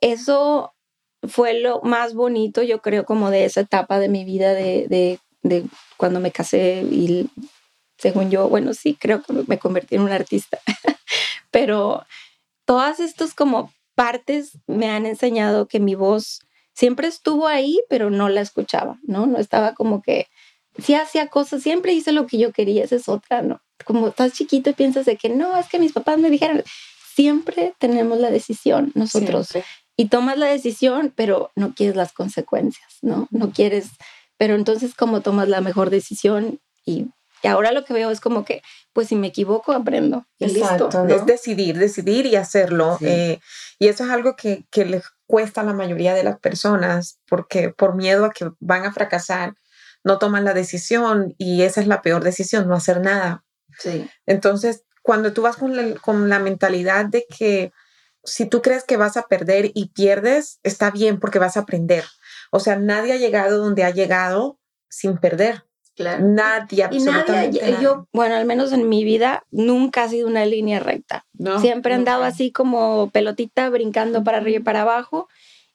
eso 0.00 0.71
fue 1.28 1.60
lo 1.60 1.80
más 1.82 2.14
bonito, 2.14 2.62
yo 2.62 2.80
creo, 2.80 3.04
como 3.04 3.30
de 3.30 3.44
esa 3.44 3.60
etapa 3.60 3.98
de 3.98 4.08
mi 4.08 4.24
vida 4.24 4.54
de, 4.54 4.86
de, 4.88 5.18
de 5.42 5.64
cuando 5.96 6.20
me 6.20 6.32
casé 6.32 6.82
y 6.90 7.28
según 7.98 8.30
yo, 8.30 8.48
bueno, 8.48 8.74
sí, 8.74 8.96
creo 8.98 9.22
que 9.22 9.32
me 9.46 9.58
convertí 9.58 9.94
en 9.94 10.02
un 10.02 10.10
artista, 10.10 10.58
pero 11.50 12.04
todas 12.64 12.98
estas 13.00 13.34
como 13.34 13.72
partes 13.94 14.58
me 14.66 14.88
han 14.88 15.06
enseñado 15.06 15.68
que 15.68 15.78
mi 15.78 15.94
voz 15.94 16.40
siempre 16.74 17.06
estuvo 17.06 17.46
ahí, 17.46 17.80
pero 17.88 18.10
no 18.10 18.28
la 18.28 18.40
escuchaba, 18.40 18.98
¿no? 19.02 19.26
No 19.26 19.38
estaba 19.38 19.74
como 19.74 20.02
que 20.02 20.26
sí 20.78 20.94
hacía 20.94 21.28
cosas, 21.28 21.62
siempre 21.62 21.92
hice 21.92 22.12
lo 22.12 22.26
que 22.26 22.38
yo 22.38 22.52
quería, 22.52 22.84
esa 22.84 22.96
es 22.96 23.08
otra, 23.08 23.42
¿no? 23.42 23.60
Como 23.84 24.08
estás 24.08 24.32
chiquito 24.32 24.70
y 24.70 24.74
piensas 24.74 25.06
de 25.06 25.16
que 25.16 25.28
no, 25.28 25.56
es 25.56 25.68
que 25.68 25.78
mis 25.78 25.92
papás 25.92 26.18
me 26.18 26.30
dijeron, 26.30 26.62
siempre 27.14 27.74
tenemos 27.78 28.18
la 28.18 28.30
decisión 28.30 28.90
nosotros. 28.94 29.50
Y 29.96 30.08
tomas 30.08 30.38
la 30.38 30.46
decisión, 30.46 31.12
pero 31.14 31.50
no 31.54 31.74
quieres 31.74 31.96
las 31.96 32.12
consecuencias, 32.12 32.98
¿no? 33.02 33.28
No 33.30 33.50
quieres, 33.50 33.88
pero 34.38 34.54
entonces 34.54 34.94
como 34.94 35.20
tomas 35.20 35.48
la 35.48 35.60
mejor 35.60 35.90
decisión 35.90 36.60
y, 36.84 37.08
ahora 37.44 37.72
lo 37.72 37.84
que 37.84 37.92
veo 37.92 38.10
es 38.10 38.20
como 38.20 38.44
que, 38.44 38.62
pues 38.92 39.08
si 39.08 39.16
me 39.16 39.26
equivoco, 39.26 39.72
aprendo. 39.72 40.24
listo, 40.38 40.88
Es 41.08 41.26
decidir, 41.26 41.76
decidir 41.76 42.26
y 42.26 42.36
hacerlo. 42.36 42.98
Eh, 43.00 43.40
y 43.78 43.88
eso 43.88 44.04
es 44.04 44.10
algo 44.10 44.36
que, 44.36 44.64
que 44.70 44.84
les 44.84 45.02
cuesta 45.26 45.62
a 45.62 45.64
la 45.64 45.72
mayoría 45.72 46.14
de 46.14 46.22
las 46.22 46.38
personas 46.38 47.18
porque 47.26 47.70
por 47.70 47.96
miedo 47.96 48.24
a 48.24 48.30
que 48.30 48.50
van 48.60 48.84
a 48.84 48.92
fracasar, 48.92 49.54
no 50.04 50.18
toman 50.18 50.44
la 50.44 50.54
decisión 50.54 51.34
y 51.38 51.62
esa 51.62 51.80
es 51.80 51.86
la 51.86 52.02
peor 52.02 52.22
decisión, 52.22 52.68
no 52.68 52.74
hacer 52.74 53.00
nada. 53.00 53.44
Sí. 53.78 54.08
Entonces, 54.26 54.84
cuando 55.02 55.32
tú 55.32 55.42
vas 55.42 55.56
con 55.56 55.76
la, 55.76 55.94
con 56.00 56.28
la 56.28 56.38
mentalidad 56.38 57.06
de 57.06 57.26
que 57.26 57.72
si 58.24 58.46
tú 58.46 58.62
crees 58.62 58.84
que 58.84 58.96
vas 58.96 59.16
a 59.16 59.26
perder 59.26 59.70
y 59.74 59.88
pierdes, 59.88 60.60
está 60.62 60.90
bien 60.90 61.18
porque 61.18 61.38
vas 61.38 61.56
a 61.56 61.60
aprender. 61.60 62.04
O 62.50 62.60
sea, 62.60 62.76
nadie 62.76 63.12
ha 63.12 63.16
llegado 63.16 63.58
donde 63.58 63.84
ha 63.84 63.90
llegado 63.90 64.58
sin 64.88 65.18
perder. 65.18 65.64
Claro. 65.94 66.24
Nadie, 66.24 66.84
absolutamente. 66.84 67.58
Y 67.58 67.60
nadie, 67.60 67.82
Yo, 67.82 68.06
bueno, 68.12 68.34
al 68.34 68.46
menos 68.46 68.72
en 68.72 68.88
mi 68.88 69.04
vida, 69.04 69.44
nunca 69.50 70.04
ha 70.04 70.08
sido 70.08 70.26
una 70.26 70.46
línea 70.46 70.80
recta. 70.80 71.26
Siempre 71.60 71.92
he 71.92 71.96
andado 71.96 72.24
así 72.24 72.50
como 72.50 73.10
pelotita 73.10 73.68
brincando 73.68 74.24
para 74.24 74.38
arriba 74.38 74.60
y 74.60 74.62
para 74.62 74.82
abajo. 74.82 75.28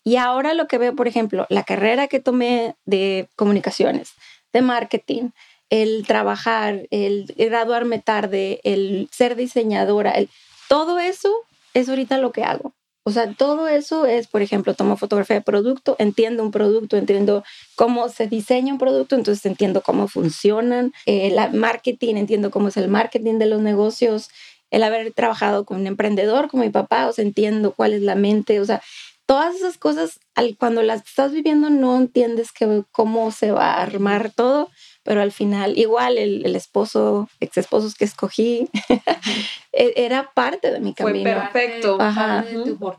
Y 0.04 0.16
ahora 0.16 0.54
lo 0.54 0.68
que 0.68 0.78
veo, 0.78 0.96
por 0.96 1.08
ejemplo, 1.08 1.46
la 1.50 1.64
carrera 1.64 2.08
que 2.08 2.20
tomé 2.20 2.76
de 2.86 3.28
comunicaciones, 3.36 4.14
de 4.54 4.62
marketing, 4.62 5.30
el 5.70 6.08
trabajar, 6.08 6.88
el 6.92 7.34
graduarme 7.38 8.00
tarde, 8.00 8.62
el 8.64 9.10
ser 9.12 9.36
diseñadora, 9.36 10.12
el, 10.12 10.30
todo 10.70 10.98
eso 11.00 11.32
es 11.80 11.90
ahorita 11.90 12.18
lo 12.18 12.32
que 12.32 12.44
hago. 12.44 12.74
O 13.04 13.12
sea, 13.12 13.34
todo 13.34 13.70
eso 13.70 14.06
es, 14.06 14.28
por 14.28 14.42
ejemplo, 14.42 14.74
tomo 14.74 14.98
fotografía 14.98 15.38
de 15.38 15.42
producto, 15.42 15.96
entiendo 15.98 16.44
un 16.44 16.52
producto, 16.52 16.98
entiendo 16.98 17.44
cómo 17.76 18.10
se 18.10 18.28
diseña 18.28 18.74
un 18.74 18.80
producto, 18.80 19.16
entonces 19.16 19.46
entiendo 19.46 19.82
cómo 19.82 20.10
funcionan, 20.10 20.92
el 21.06 21.38
eh, 21.38 21.50
marketing, 21.54 22.16
entiendo 22.16 22.52
cómo 22.52 22.68
es 22.68 22.76
el 22.76 22.90
marketing 22.90 23.36
de 23.36 23.46
los 23.46 23.62
negocios, 23.62 24.30
el 24.72 24.84
haber 24.84 25.14
trabajado 25.14 25.64
con 25.64 25.80
un 25.80 25.88
emprendedor 25.88 26.50
como 26.50 26.64
mi 26.64 26.70
papá, 26.70 27.08
o 27.08 27.14
sea, 27.14 27.24
entiendo 27.24 27.72
cuál 27.72 27.94
es 27.94 28.02
la 28.02 28.16
mente, 28.16 28.60
o 28.60 28.66
sea, 28.66 28.82
todas 29.26 29.56
esas 29.56 29.78
cosas, 29.78 30.20
cuando 30.58 30.82
las 30.82 31.06
estás 31.06 31.32
viviendo 31.32 31.70
no 31.70 31.96
entiendes 31.96 32.52
que, 32.52 32.84
cómo 32.92 33.32
se 33.32 33.52
va 33.52 33.76
a 33.76 33.84
armar 33.84 34.32
todo, 34.32 34.70
pero 35.08 35.22
al 35.22 35.32
final 35.32 35.78
igual 35.78 36.18
el, 36.18 36.46
el 36.46 36.58
esposo, 36.58 37.30
ex 37.40 37.58
esposos 37.58 37.96
que 37.96 38.04
escogí, 38.04 38.68
e, 39.72 39.94
era 39.96 40.32
parte 40.34 40.70
de 40.70 40.82
mi 40.82 40.94
camino. 40.94 41.24
Fue 41.24 41.40
perfecto. 41.40 41.96
Ajá. 41.98 42.44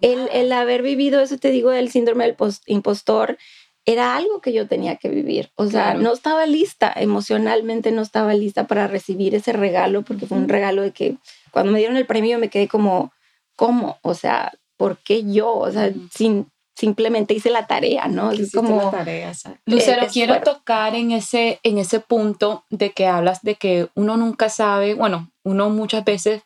El, 0.01 0.27
el, 0.33 0.53
haber 0.53 0.81
vivido 0.81 1.21
eso, 1.21 1.37
te 1.37 1.51
digo, 1.51 1.71
el 1.71 1.91
síndrome 1.91 2.25
del 2.25 2.35
impostor, 2.65 3.37
era 3.85 4.17
algo 4.17 4.41
que 4.41 4.55
yo 4.55 4.67
tenía 4.67 4.97
que 4.97 5.11
vivir. 5.11 5.51
O 5.55 5.67
sea, 5.67 5.93
no 5.93 6.15
estaba 6.15 6.47
lista, 6.47 6.91
emocionalmente 6.97 7.93
no 7.93 8.01
estaba 8.01 8.33
lista 8.33 8.67
para 8.67 8.87
recibir 8.87 9.35
ese 9.35 9.53
regalo, 9.53 10.01
porque 10.01 10.25
fue 10.25 10.39
un 10.39 10.49
regalo 10.49 10.81
de 10.81 10.93
que 10.93 11.19
cuando 11.51 11.73
me 11.73 11.79
dieron 11.79 11.99
el 11.99 12.07
premio 12.07 12.39
me 12.39 12.49
quedé 12.49 12.69
como, 12.69 13.13
¿cómo? 13.55 13.99
O 14.01 14.15
sea, 14.15 14.53
¿por 14.79 14.97
qué 14.97 15.31
yo? 15.31 15.53
O 15.53 15.71
sea, 15.71 15.93
sin 16.11 16.51
simplemente 16.79 17.35
hice 17.35 17.51
la 17.51 17.67
tarea, 17.67 18.07
¿no? 18.07 18.31
Es 18.31 18.53
como 18.53 18.77
la 18.77 18.91
tarea, 18.93 19.33
Lucero, 19.67 20.07
quiero 20.13 20.41
tocar 20.43 20.95
en 20.95 21.11
ese, 21.11 21.59
en 21.65 21.77
ese 21.77 21.99
punto 21.99 22.65
de 22.71 22.93
que 22.93 23.09
hablas 23.09 23.43
de 23.43 23.57
que 23.57 23.89
uno 23.97 24.17
nunca 24.17 24.49
sabe, 24.49 24.95
bueno, 24.95 25.29
uno 25.43 25.71
muchas 25.71 26.05
veces 26.05 26.43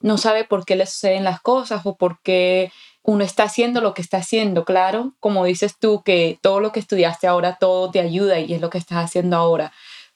no 0.00 0.16
sabe 0.16 0.44
por 0.44 0.64
qué 0.64 0.74
le 0.76 0.86
suceden 0.86 1.22
las 1.22 1.42
cosas 1.42 1.82
o 1.84 1.96
por 1.96 2.18
qué 2.22 2.72
uno 3.02 3.24
está 3.24 3.42
haciendo 3.42 3.82
lo 3.82 3.92
que 3.92 4.00
está 4.00 4.16
haciendo, 4.16 4.64
claro, 4.64 5.12
como 5.20 5.44
dices 5.44 5.76
tú, 5.78 6.02
que 6.02 6.38
todo 6.40 6.60
lo 6.60 6.72
que 6.72 6.80
estudiaste 6.80 7.26
ahora, 7.26 7.58
todo 7.60 7.90
te 7.90 8.00
ayuda 8.00 8.40
y 8.40 8.54
es 8.54 8.62
lo 8.62 8.70
que 8.70 8.78
estás 8.78 9.04
haciendo 9.04 9.36
ahora. 9.36 9.70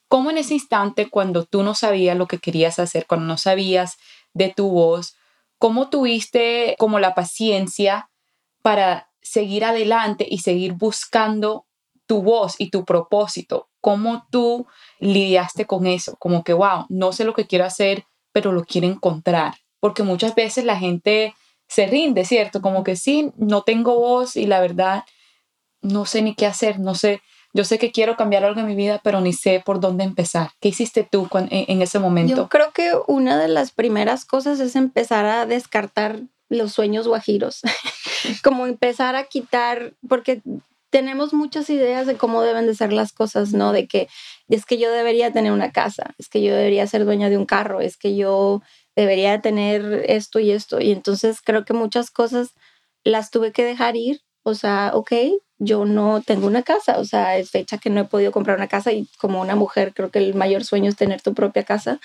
¿Cómo 0.09 0.31
en 0.31 0.39
ese 0.39 0.55
instante, 0.55 1.11
cuando 1.11 1.45
tú 1.45 1.63
no 1.63 1.75
sabías 1.75 2.17
lo 2.17 2.27
que 2.27 2.39
querías 2.39 2.79
hacer, 2.79 3.05
cuando 3.07 3.27
no 3.27 3.37
sabías 3.37 3.99
de 4.33 4.49
tu 4.49 4.71
voz, 4.71 5.15
cómo 5.59 5.91
tuviste 5.91 6.75
como 6.79 6.99
la 6.99 7.15
paciencia 7.15 8.09
para 8.63 9.08
seguir 9.23 9.65
adelante 9.65 10.27
y 10.29 10.39
seguir 10.39 10.75
buscando 10.75 11.67
tu 12.07 12.23
voz 12.23 12.57
y 12.59 12.71
tu 12.71 12.85
propósito. 12.85 13.69
¿Cómo 13.81 14.27
tú 14.31 14.67
lidiaste 14.99 15.67
con 15.67 15.87
eso? 15.87 16.17
Como 16.19 16.43
que, 16.43 16.53
wow, 16.53 16.87
no 16.89 17.13
sé 17.13 17.25
lo 17.25 17.35
que 17.35 17.47
quiero 17.47 17.65
hacer, 17.65 18.05
pero 18.33 18.53
lo 18.53 18.65
quiero 18.65 18.87
encontrar. 18.87 19.55
Porque 19.81 20.03
muchas 20.03 20.35
veces 20.35 20.65
la 20.65 20.79
gente 20.79 21.35
se 21.69 21.87
rinde, 21.87 22.25
¿cierto? 22.25 22.63
Como 22.63 22.83
que 22.83 22.97
sí, 22.97 23.33
no 23.37 23.63
tengo 23.63 23.95
voz 23.97 24.37
y 24.37 24.47
la 24.47 24.61
verdad 24.61 25.05
no 25.81 26.07
sé 26.07 26.23
ni 26.23 26.35
qué 26.35 26.47
hacer, 26.47 26.81
no 26.81 26.95
sé, 26.95 27.21
yo 27.55 27.65
sé 27.65 27.79
que 27.79 27.93
quiero 27.93 28.17
cambiar 28.17 28.45
algo 28.45 28.61
en 28.61 28.67
mi 28.67 28.75
vida, 28.75 29.01
pero 29.03 29.21
ni 29.21 29.33
sé 29.33 29.63
por 29.65 29.81
dónde 29.81 30.05
empezar. 30.05 30.51
¿Qué 30.61 30.69
hiciste 30.69 31.07
tú 31.11 31.29
en, 31.33 31.83
ese 31.83 31.99
momento? 31.99 32.37
Yo 32.37 32.49
creo 32.49 32.73
que 32.73 32.93
una 33.07 33.39
de 33.39 33.49
las 33.49 33.73
primeras 33.73 34.25
cosas 34.25 34.61
es 34.61 34.77
empezar 34.77 35.25
a 35.25 35.47
descartar 35.47 36.21
los 36.49 36.73
sueños 36.73 37.09
guajiros, 37.09 37.61
como 38.43 38.67
empezar 38.67 39.17
a 39.17 39.25
quitar, 39.25 39.95
porque 40.09 40.43
tenemos 40.91 41.35
muchas 41.35 41.69
ideas 41.71 42.07
de 42.07 42.17
cómo 42.17 42.43
deben 42.43 42.67
de 42.67 42.75
ser 42.75 42.93
las 42.93 43.13
cosas, 43.13 43.53
¿no? 43.53 43.73
De 43.73 43.87
que 43.87 44.09
es 44.49 44.65
que 44.65 44.79
yo 44.79 44.91
debería 44.91 45.33
tener 45.33 45.53
una 45.53 45.73
casa, 45.73 46.15
es 46.19 46.29
que 46.29 46.43
yo 46.43 46.55
debería 46.55 46.87
ser 46.87 47.05
dueña 47.05 47.29
de 47.29 47.37
un 47.37 47.47
carro, 47.47 47.81
es 47.81 47.97
que 47.97 48.17
yo 48.17 48.63
debería 48.97 49.41
tener 49.41 50.05
esto 50.09 50.39
y 50.41 50.51
esto. 50.51 50.81
Y 50.81 50.93
entonces 50.93 51.41
creo 51.43 51.65
que 51.65 51.75
muchas 51.75 52.11
cosas 52.11 52.55
las 53.05 53.31
tuve 53.31 53.53
que 53.53 53.65
dejar 53.65 53.97
ir. 53.97 54.23
O 54.43 54.55
sea, 54.55 54.93
ok, 54.95 55.13
yo 55.59 55.85
no 55.85 56.23
tengo 56.23 56.47
una 56.47 56.63
casa, 56.63 56.99
o 56.99 57.05
sea, 57.05 57.37
es 57.37 57.51
fecha 57.51 57.79
que 57.79 57.91
no 57.91 58.01
he 58.03 58.05
podido 58.05 58.33
comprar 58.33 58.57
una 58.57 58.69
casa 58.69 58.93
y 58.93 59.09
como 59.19 59.41
una 59.41 59.57
mujer 59.57 59.93
creo 59.95 60.11
que 60.11 60.21
el 60.21 60.35
mayor 60.35 60.65
sueño 60.65 60.89
es 60.89 60.97
tener 60.97 61.21
tu 61.21 61.35
propia 61.35 61.65
casa. 61.65 62.01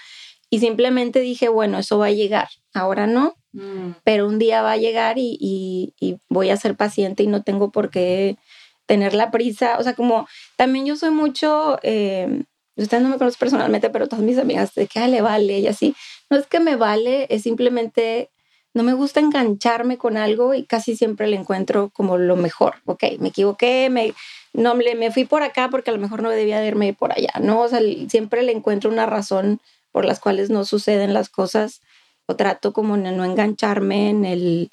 Y 0.49 0.59
simplemente 0.59 1.19
dije, 1.21 1.49
bueno, 1.49 1.79
eso 1.79 1.97
va 1.97 2.07
a 2.07 2.11
llegar, 2.11 2.49
ahora 2.73 3.07
no, 3.07 3.35
mm. 3.53 3.91
pero 4.03 4.27
un 4.27 4.39
día 4.39 4.61
va 4.61 4.73
a 4.73 4.77
llegar 4.77 5.15
y, 5.17 5.93
voy 6.29 6.49
a 6.49 6.57
ser 6.57 6.75
paciente 6.75 7.23
y 7.23 7.27
no 7.27 7.43
tengo 7.43 7.71
por 7.71 7.89
qué 7.89 8.37
tener 8.85 9.13
la 9.13 9.31
prisa. 9.31 9.77
O 9.79 9.83
sea, 9.83 9.93
como 9.93 10.27
también 10.57 10.85
yo 10.85 10.95
soy 10.95 11.11
mucho, 11.11 11.79
eh, 11.83 12.43
usted 12.75 12.99
no 12.99 13.09
me 13.09 13.17
conoce 13.17 13.37
personalmente, 13.39 13.89
pero 13.89 14.07
todas 14.07 14.25
mis 14.25 14.37
amigas 14.37 14.73
de 14.75 14.87
que 14.87 14.99
ah, 14.99 15.07
le 15.07 15.21
vale 15.21 15.59
y 15.59 15.67
así. 15.67 15.95
No 16.29 16.37
es 16.37 16.47
que 16.47 16.59
me 16.59 16.75
vale, 16.75 17.27
es 17.29 17.43
simplemente 17.43 18.29
no 18.73 18.83
me 18.83 18.93
gusta 18.93 19.19
engancharme 19.19 19.97
con 19.97 20.17
algo 20.17 20.53
y 20.53 20.63
casi 20.63 20.95
siempre 20.95 21.27
le 21.27 21.37
encuentro 21.37 21.91
como 21.93 22.17
lo 22.17 22.35
mejor. 22.35 22.75
Ok, 22.85 23.03
me 23.19 23.29
equivoqué, 23.29 23.89
me, 23.89 24.13
no, 24.53 24.75
me 24.75 25.11
fui 25.11 25.25
por 25.25 25.43
acá 25.43 25.69
porque 25.69 25.91
a 25.91 25.93
lo 25.93 25.99
mejor 25.99 26.23
no 26.23 26.29
debía 26.29 26.59
de 26.59 26.67
irme 26.67 26.93
por 26.93 27.11
allá, 27.11 27.33
¿no? 27.39 27.61
O 27.61 27.67
sea, 27.67 27.79
siempre 28.09 28.41
le 28.43 28.51
encuentro 28.51 28.89
una 28.89 29.05
razón 29.05 29.61
por 29.91 30.05
las 30.05 30.19
cuales 30.19 30.49
no 30.49 30.65
suceden 30.65 31.13
las 31.13 31.29
cosas 31.29 31.81
o 32.27 32.35
trato 32.35 32.73
como 32.73 32.97
de 32.97 33.11
no 33.11 33.25
engancharme 33.25 34.09
en 34.09 34.25
el, 34.25 34.69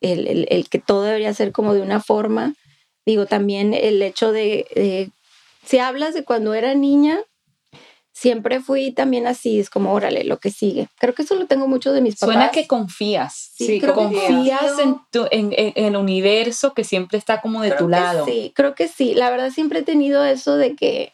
el, 0.00 0.46
el, 0.50 0.68
que 0.68 0.78
todo 0.78 1.02
debería 1.02 1.34
ser 1.34 1.52
como 1.52 1.74
de 1.74 1.82
una 1.82 2.00
forma. 2.00 2.54
Digo, 3.06 3.26
también 3.26 3.74
el 3.74 4.02
hecho 4.02 4.32
de, 4.32 4.66
de 4.74 5.10
si 5.64 5.78
hablas 5.78 6.14
de 6.14 6.24
cuando 6.24 6.54
era 6.54 6.74
niña, 6.74 7.20
siempre 8.12 8.60
fui 8.60 8.92
también 8.92 9.26
así, 9.26 9.58
es 9.58 9.70
como, 9.70 9.92
órale, 9.92 10.24
lo 10.24 10.38
que 10.38 10.50
sigue. 10.50 10.88
Creo 10.98 11.14
que 11.14 11.22
eso 11.22 11.34
lo 11.34 11.46
tengo 11.46 11.66
mucho 11.66 11.92
de 11.92 12.00
mis 12.00 12.16
papás. 12.16 12.34
Suena 12.34 12.50
que 12.50 12.66
confías. 12.66 13.52
Sí, 13.54 13.80
confías 13.80 14.78
en, 14.78 15.00
en, 15.30 15.72
el 15.74 15.96
universo 15.96 16.74
que 16.74 16.84
siempre 16.84 17.18
está 17.18 17.40
como 17.40 17.62
de 17.62 17.72
tu 17.72 17.88
lado. 17.88 18.24
Sí, 18.24 18.52
creo 18.54 18.74
que 18.74 18.88
sí. 18.88 19.14
La 19.14 19.30
verdad 19.30 19.50
siempre 19.50 19.80
he 19.80 19.82
tenido 19.82 20.24
eso 20.24 20.56
de 20.56 20.76
que, 20.76 21.12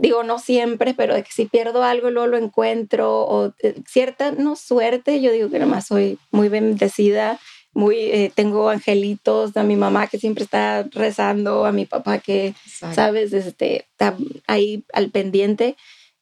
digo, 0.00 0.22
no 0.22 0.38
siempre, 0.38 0.94
pero 0.94 1.14
de 1.14 1.22
que 1.22 1.32
si 1.32 1.46
pierdo 1.46 1.82
algo 1.82 2.10
luego 2.10 2.28
lo 2.28 2.36
encuentro 2.36 3.22
o 3.22 3.52
eh, 3.62 3.74
cierta, 3.86 4.32
no 4.32 4.56
suerte, 4.56 5.20
yo 5.20 5.32
digo 5.32 5.50
que 5.50 5.58
nada 5.58 5.70
más 5.70 5.86
soy 5.86 6.18
muy 6.30 6.48
bendecida. 6.48 7.38
Muy, 7.74 7.96
eh, 7.96 8.32
tengo 8.34 8.70
angelitos, 8.70 9.56
a 9.56 9.62
mi 9.62 9.76
mamá 9.76 10.08
que 10.08 10.18
siempre 10.18 10.42
está 10.42 10.84
rezando, 10.90 11.64
a 11.64 11.70
mi 11.70 11.84
papá 11.84 12.18
que, 12.18 12.54
sabes, 12.66 13.32
este, 13.32 13.86
está 13.92 14.16
ahí 14.46 14.84
al 14.92 15.10
pendiente 15.10 15.76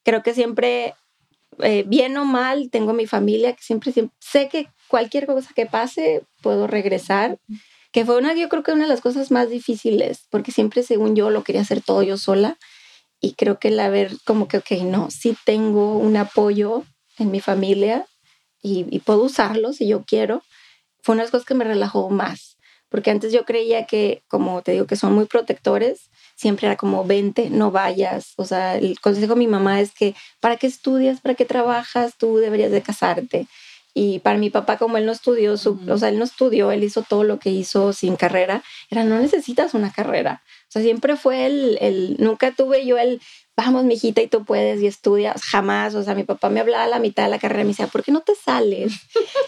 creo 0.06 0.22
que 0.22 0.34
siempre, 0.34 0.94
eh, 1.58 1.82
bien 1.84 2.16
o 2.16 2.24
mal, 2.24 2.70
tengo 2.70 2.92
mi 2.92 3.06
familia, 3.06 3.54
que 3.54 3.62
siempre, 3.62 3.92
sé 4.20 4.48
que 4.48 4.68
cualquier 4.86 5.26
cosa 5.26 5.50
que 5.52 5.66
pase, 5.66 6.22
puedo 6.42 6.68
regresar. 6.68 7.38
Que 7.90 8.04
fue 8.04 8.16
una, 8.16 8.32
yo 8.34 8.48
creo 8.48 8.62
que 8.62 8.70
una 8.70 8.84
de 8.84 8.88
las 8.88 9.00
cosas 9.00 9.32
más 9.32 9.50
difíciles, 9.50 10.26
porque 10.30 10.52
siempre, 10.52 10.84
según 10.84 11.16
yo, 11.16 11.30
lo 11.30 11.42
quería 11.42 11.62
hacer 11.62 11.82
todo 11.82 12.04
yo 12.04 12.18
sola. 12.18 12.56
Y 13.26 13.32
creo 13.32 13.58
que 13.58 13.68
el 13.68 13.80
haber, 13.80 14.12
como 14.24 14.46
que, 14.46 14.58
ok, 14.58 14.70
no, 14.82 15.10
sí 15.10 15.36
tengo 15.44 15.98
un 15.98 16.16
apoyo 16.16 16.84
en 17.18 17.32
mi 17.32 17.40
familia 17.40 18.06
y, 18.62 18.86
y 18.88 19.00
puedo 19.00 19.24
usarlo 19.24 19.72
si 19.72 19.88
yo 19.88 20.04
quiero, 20.04 20.44
fue 21.02 21.14
una 21.14 21.22
de 21.22 21.24
las 21.24 21.32
cosas 21.32 21.44
que 21.44 21.54
me 21.54 21.64
relajó 21.64 22.08
más. 22.08 22.56
Porque 22.88 23.10
antes 23.10 23.32
yo 23.32 23.44
creía 23.44 23.84
que, 23.84 24.22
como 24.28 24.62
te 24.62 24.70
digo, 24.70 24.86
que 24.86 24.94
son 24.94 25.12
muy 25.12 25.24
protectores, 25.24 26.08
siempre 26.36 26.68
era 26.68 26.76
como, 26.76 27.04
vente, 27.04 27.50
no 27.50 27.72
vayas. 27.72 28.34
O 28.36 28.44
sea, 28.44 28.76
el 28.76 29.00
consejo 29.00 29.34
de 29.34 29.40
mi 29.40 29.48
mamá 29.48 29.80
es 29.80 29.92
que, 29.92 30.14
¿para 30.38 30.56
qué 30.56 30.68
estudias? 30.68 31.20
¿Para 31.20 31.34
qué 31.34 31.44
trabajas? 31.44 32.14
Tú 32.16 32.36
deberías 32.36 32.70
de 32.70 32.80
casarte. 32.80 33.48
Y 33.92 34.20
para 34.20 34.38
mi 34.38 34.50
papá, 34.50 34.76
como 34.76 34.98
él 34.98 35.06
no 35.06 35.10
estudió, 35.10 35.56
su, 35.56 35.80
o 35.88 35.98
sea, 35.98 36.10
él 36.10 36.18
no 36.20 36.24
estudió, 36.24 36.70
él 36.70 36.84
hizo 36.84 37.02
todo 37.02 37.24
lo 37.24 37.40
que 37.40 37.50
hizo 37.50 37.92
sin 37.92 38.14
carrera, 38.14 38.62
era, 38.88 39.02
no 39.02 39.18
necesitas 39.18 39.74
una 39.74 39.90
carrera. 39.90 40.42
O 40.68 40.72
sea, 40.72 40.82
siempre 40.82 41.16
fue 41.16 41.46
el, 41.46 41.78
el 41.80 42.16
nunca 42.18 42.50
tuve 42.52 42.84
yo 42.84 42.98
el, 42.98 43.20
vamos, 43.56 43.84
mijita, 43.84 44.20
y 44.20 44.26
tú 44.26 44.44
puedes 44.44 44.82
y 44.82 44.86
estudias, 44.86 45.42
jamás. 45.42 45.94
O 45.94 46.02
sea, 46.02 46.14
mi 46.14 46.24
papá 46.24 46.50
me 46.50 46.60
hablaba 46.60 46.84
a 46.84 46.88
la 46.88 46.98
mitad 46.98 47.24
de 47.24 47.30
la 47.30 47.38
carrera 47.38 47.62
y 47.62 47.64
me 47.64 47.70
decía, 47.70 47.86
¿por 47.86 48.02
qué 48.02 48.12
no 48.12 48.20
te 48.20 48.34
sales? 48.34 48.92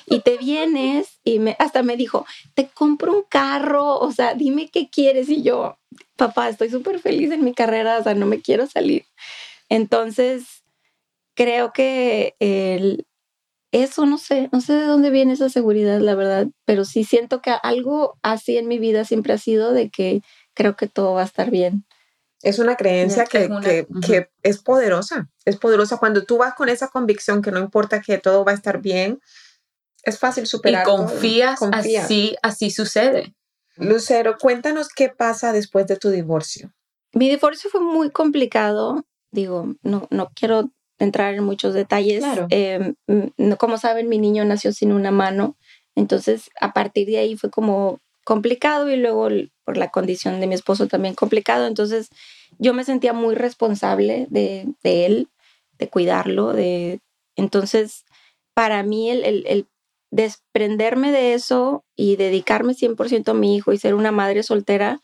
Y 0.07 0.21
te 0.21 0.39
vienes 0.39 1.21
y 1.25 1.39
me, 1.39 1.57
hasta 1.59 1.83
me 1.83 1.97
dijo, 1.97 2.25
te 2.55 2.69
compro 2.69 3.13
un 3.13 3.23
carro, 3.29 3.99
o 3.99 4.11
sea, 4.13 4.35
dime 4.35 4.71
qué 4.71 4.89
quieres. 4.89 5.29
Y 5.29 5.43
yo, 5.43 5.79
papá, 6.17 6.49
estoy 6.49 6.71
súper 6.71 6.99
feliz 7.01 7.31
en 7.31 7.45
mi 7.45 7.53
carrera, 7.53 7.99
o 7.99 8.03
sea, 8.03 8.15
no 8.15 8.27
me 8.27 8.41
quiero 8.41 8.67
salir. 8.67 9.05
Entonces, 9.69 10.65
creo 11.35 11.73
que 11.73 12.35
el, 12.41 13.07
eso 13.73 14.07
no 14.07 14.17
sé, 14.19 14.49
no 14.53 14.61
sé 14.61 14.73
de 14.75 14.87
dónde 14.87 15.11
viene 15.11 15.35
esa 15.35 15.51
seguridad, 15.51 16.01
la 16.01 16.15
verdad, 16.15 16.47
pero 16.65 16.85
sí 16.85 17.05
siento 17.05 17.43
que 17.43 17.51
algo 17.63 18.15
así 18.23 18.57
en 18.57 18.67
mi 18.67 18.79
vida 18.79 19.05
siempre 19.05 19.35
ha 19.35 19.39
sido 19.39 19.73
de 19.73 19.91
que 19.91 20.23
creo 20.59 20.75
que 20.77 20.88
todo 20.88 21.14
va 21.14 21.23
a 21.23 21.25
estar 21.25 21.51
bien. 21.53 21.85
Es 22.42 22.59
una 22.59 22.77
creencia 22.77 23.25
que, 23.25 23.49
que, 24.05 24.29
es 24.42 24.59
poderosa, 24.59 25.31
es 25.44 25.57
poderosa. 25.57 25.99
Cuando 25.99 26.25
tú 26.25 26.38
vas 26.38 26.55
con 26.55 26.68
esa 26.68 26.88
convicción 26.88 27.42
que 27.42 27.53
no 27.53 27.61
importa 27.61 28.01
que 28.01 28.18
todo 28.18 28.44
va 28.44 28.53
a 28.53 28.57
estar 28.57 28.81
bien, 28.81 29.21
es 30.03 30.18
fácil 30.18 30.47
superar. 30.49 30.83
Y 30.83 30.90
confías, 30.90 31.61
así, 31.73 32.37
así 32.42 32.71
sucede. 32.71 33.35
Lucero, 33.77 34.37
cuéntanos 34.37 34.88
qué 34.88 35.09
pasa 35.09 35.53
después 35.53 35.87
de 35.87 35.97
tu 35.97 36.11
divorcio. 36.11 36.73
Mi 37.12 37.29
divorcio 37.29 37.71
fue 37.71 37.81
muy 37.81 38.11
complicado. 38.11 39.05
Digo, 39.31 39.75
no, 39.83 40.09
no 40.11 40.31
quiero 40.35 40.71
entrar 40.99 41.35
en 41.35 41.44
muchos 41.44 41.73
detalles. 41.73 42.25
Em, 42.51 42.94
como 43.59 43.79
saben, 43.79 44.09
mi 44.09 44.18
niño 44.18 44.44
nació 44.44 44.73
sin 44.73 44.90
una 44.92 45.12
mano. 45.12 45.57
Entonces, 45.94 46.51
a 46.61 46.73
partir 46.73 47.07
de 47.07 47.18
ahí 47.18 47.37
fue 47.37 47.51
como 47.51 48.01
complicado 48.25 48.90
y 48.90 48.97
luego 48.97 49.29
por 49.69 49.77
la 49.77 49.91
condición 49.91 50.41
de 50.41 50.47
mi 50.47 50.55
esposo 50.55 50.87
también 50.87 51.15
complicado. 51.15 51.67
Entonces 51.67 52.09
yo 52.59 52.73
me 52.73 52.85
sentía 52.85 53.13
muy 53.13 53.35
responsable 53.35 54.27
de, 54.31 54.67
él, 54.83 55.29
de 55.79 55.91
cuidarlo, 55.91 56.55
de... 56.55 57.01
Entonces, 57.37 58.07
para 58.55 58.83
mí 58.83 59.11
el, 59.11 59.45
el, 59.47 59.67
desprenderme 60.11 61.13
de 61.13 61.35
eso 61.35 61.85
y 61.97 62.17
dedicarme 62.17 62.73
100% 62.73 63.29
a 63.29 63.35
mi 63.35 63.57
hijo 63.57 63.75
y 63.75 63.77
ser 63.77 63.93
una 63.93 64.11
madre 64.11 64.43
soltera 64.43 65.03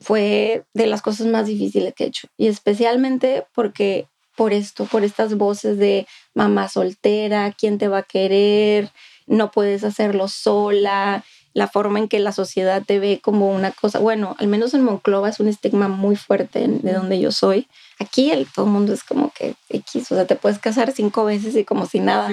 fue 0.00 0.66
de 0.74 0.86
las 0.86 1.00
cosas 1.00 1.26
más 1.26 1.46
difíciles 1.46 1.94
que 1.94 2.04
he 2.04 2.08
hecho. 2.08 2.28
Y 2.36 2.48
especialmente 2.48 3.46
porque 3.54 4.06
por 4.36 4.52
esto, 4.52 4.84
por 4.84 5.02
estas 5.02 5.38
voces 5.38 5.78
de 5.78 6.06
mamá 6.34 6.68
soltera, 6.68 7.54
¿quién 7.58 7.78
te 7.78 7.88
va 7.88 8.00
a 8.00 8.02
querer? 8.02 8.90
No 9.26 9.50
puedes 9.50 9.82
hacerlo 9.82 10.28
sola, 10.28 11.24
la 11.56 11.68
forma 11.68 11.98
en 11.98 12.06
que 12.06 12.18
la 12.18 12.32
sociedad 12.32 12.82
te 12.86 12.98
ve 12.98 13.18
como 13.22 13.48
una 13.48 13.70
cosa, 13.70 13.98
bueno, 13.98 14.36
al 14.38 14.46
menos 14.46 14.74
en 14.74 14.84
Monclova 14.84 15.30
es 15.30 15.40
un 15.40 15.48
estigma 15.48 15.88
muy 15.88 16.14
fuerte 16.14 16.68
de 16.68 16.92
donde 16.92 17.18
yo 17.18 17.32
soy. 17.32 17.66
Aquí 17.98 18.30
el, 18.30 18.46
todo 18.46 18.66
el 18.66 18.72
mundo 18.72 18.92
es 18.92 19.02
como 19.02 19.32
que 19.32 19.54
X, 19.70 20.12
o 20.12 20.16
sea, 20.16 20.26
te 20.26 20.36
puedes 20.36 20.58
casar 20.58 20.92
cinco 20.92 21.24
veces 21.24 21.56
y 21.56 21.64
como 21.64 21.86
si 21.86 22.00
nada. 22.00 22.28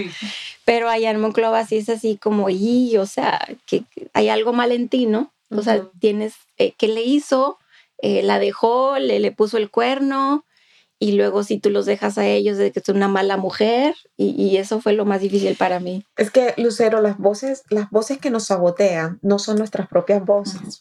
Pero 0.65 0.89
allá 0.89 1.09
en 1.09 1.21
Monclova 1.21 1.65
sí 1.65 1.77
es 1.77 1.87
así 1.87 2.17
como, 2.17 2.49
y, 2.49 2.97
o 2.97 3.05
sea, 3.05 3.47
que 3.65 3.85
hay 4.11 4.27
algo 4.27 4.51
mal 4.51 4.73
en 4.73 4.89
ti, 4.89 5.05
¿no? 5.05 5.31
O 5.51 5.61
sea, 5.61 5.87
tienes, 6.01 6.33
eh, 6.57 6.73
¿qué 6.77 6.89
le 6.89 7.03
hizo? 7.03 7.59
Eh, 7.99 8.23
la 8.23 8.39
dejó, 8.39 8.99
le, 8.99 9.21
le 9.21 9.31
puso 9.31 9.55
el 9.55 9.69
cuerno, 9.69 10.43
y 11.03 11.11
luego 11.11 11.43
si 11.43 11.59
tú 11.59 11.69
los 11.69 11.85
dejas 11.85 12.17
a 12.17 12.25
ellos 12.25 12.57
de 12.57 12.71
que 12.71 12.79
es 12.79 12.87
una 12.87 13.09
mala 13.09 13.35
mujer 13.35 13.93
y, 14.15 14.55
eso 14.55 14.79
fue 14.79 14.93
lo 14.93 15.03
más 15.03 15.19
difícil 15.19 15.57
para 15.57 15.81
mí. 15.81 16.05
Es 16.15 16.31
que 16.31 16.53
Lucero, 16.55 17.01
las 17.01 17.17
voces, 17.17 17.63
las 17.69 17.89
voces 17.89 18.19
que 18.19 18.29
nos 18.29 18.45
sabotean 18.45 19.19
no 19.21 19.37
son 19.37 19.57
nuestras 19.57 19.89
propias 19.89 20.23
voces. 20.23 20.79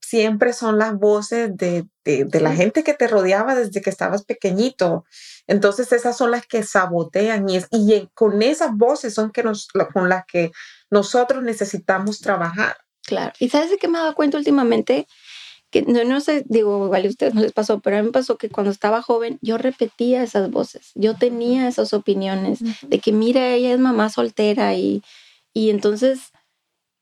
Siempre 0.00 0.52
son 0.52 0.78
las 0.78 0.96
voces 0.96 1.56
de, 1.56 1.84
de, 2.04 2.40
la 2.40 2.54
gente 2.54 2.84
que 2.84 2.94
te 2.94 3.08
rodeaba 3.08 3.56
desde 3.56 3.80
que 3.80 3.90
estabas 3.90 4.24
pequeñito. 4.24 5.04
Entonces 5.48 5.90
esas 5.90 6.16
son 6.16 6.30
las 6.30 6.46
que 6.46 6.62
sabotean 6.62 7.48
y, 7.48 7.56
es, 7.56 7.66
y 7.72 8.08
con 8.14 8.42
esas 8.42 8.70
voces 8.72 9.14
son 9.14 9.32
que 9.32 9.42
nos, 9.42 9.66
con 9.92 10.08
las 10.08 10.26
que 10.26 10.52
nosotros 10.90 11.42
necesitamos 11.42 12.20
trabajar. 12.20 12.76
Claro. 13.02 13.32
¿Y 13.40 13.48
sabes 13.48 13.70
de 13.70 13.78
qué 13.78 13.88
me 13.88 13.98
he 13.98 14.00
dado 14.00 14.14
cuenta 14.14 14.38
últimamente? 14.38 15.08
Que 15.70 15.82
no, 15.82 16.04
no 16.04 16.20
sé, 16.20 16.44
digo, 16.46 16.84
igual 16.84 17.06
a 17.06 17.08
ustedes 17.08 17.34
no 17.34 17.42
les 17.42 17.52
pasó, 17.52 17.80
pero 17.80 17.96
a 17.96 18.00
mí 18.00 18.06
me 18.06 18.12
pasó 18.12 18.36
que 18.36 18.48
cuando 18.48 18.70
estaba 18.70 19.02
joven 19.02 19.38
yo 19.42 19.58
repetía 19.58 20.22
esas 20.22 20.50
voces, 20.50 20.92
yo 20.94 21.14
tenía 21.16 21.68
esas 21.68 21.92
opiniones 21.92 22.60
de 22.82 22.98
que 22.98 23.12
mira, 23.12 23.52
ella 23.54 23.72
es 23.72 23.78
mamá 23.78 24.08
soltera 24.08 24.74
y, 24.74 25.02
y 25.52 25.70
entonces 25.70 26.32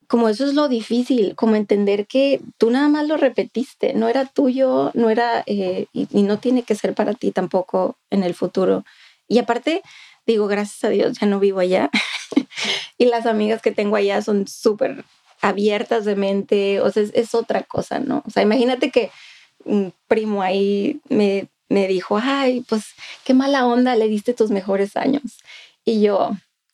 como 0.06 0.28
eso 0.28 0.44
es 0.44 0.54
lo 0.54 0.68
difícil, 0.68 1.34
como 1.34 1.56
entender 1.56 2.06
que 2.06 2.40
tú 2.58 2.70
nada 2.70 2.88
más 2.88 3.08
lo 3.08 3.16
repetiste, 3.16 3.94
no 3.94 4.08
era 4.08 4.26
tuyo, 4.26 4.90
no 4.94 5.10
era, 5.10 5.42
eh, 5.46 5.86
y, 5.92 6.08
y, 6.10 6.22
no 6.22 6.38
tiene 6.38 6.62
que 6.62 6.74
ser 6.74 6.94
para 6.94 7.14
ti 7.14 7.32
tampoco 7.32 7.96
en 8.10 8.22
el 8.22 8.34
futuro. 8.34 8.84
Y 9.28 9.38
aparte, 9.38 9.82
digo, 10.26 10.46
gracias 10.46 10.84
a 10.84 10.88
Dios 10.90 11.18
ya 11.18 11.26
no 11.26 11.40
vivo 11.40 11.60
allá. 11.60 11.90
y 12.98 13.06
las 13.06 13.26
amigas 13.26 13.62
que 13.62 13.72
tengo 13.72 13.96
allá 13.96 14.22
son 14.22 14.46
súper 14.46 15.04
abiertas 15.48 16.04
de 16.04 16.16
mente, 16.16 16.80
o 16.80 16.90
sea, 16.90 17.02
es, 17.02 17.10
es, 17.14 17.34
otra 17.34 17.62
cosa, 17.62 17.98
¿no? 17.98 18.22
O 18.26 18.30
sea, 18.30 18.42
imagínate 18.42 18.90
que 18.90 19.10
un 19.64 19.92
primo 20.08 20.42
ahí 20.42 21.00
me, 21.08 21.48
me 21.68 21.86
dijo, 21.86 22.18
ay, 22.22 22.64
pues 22.68 22.84
qué 23.24 23.34
mala 23.34 23.66
onda, 23.66 23.96
le 23.96 24.08
diste 24.08 24.34
tus 24.34 24.50
mejores 24.50 24.96
años. 24.96 25.22
Y 25.84 26.00
yo, 26.00 26.30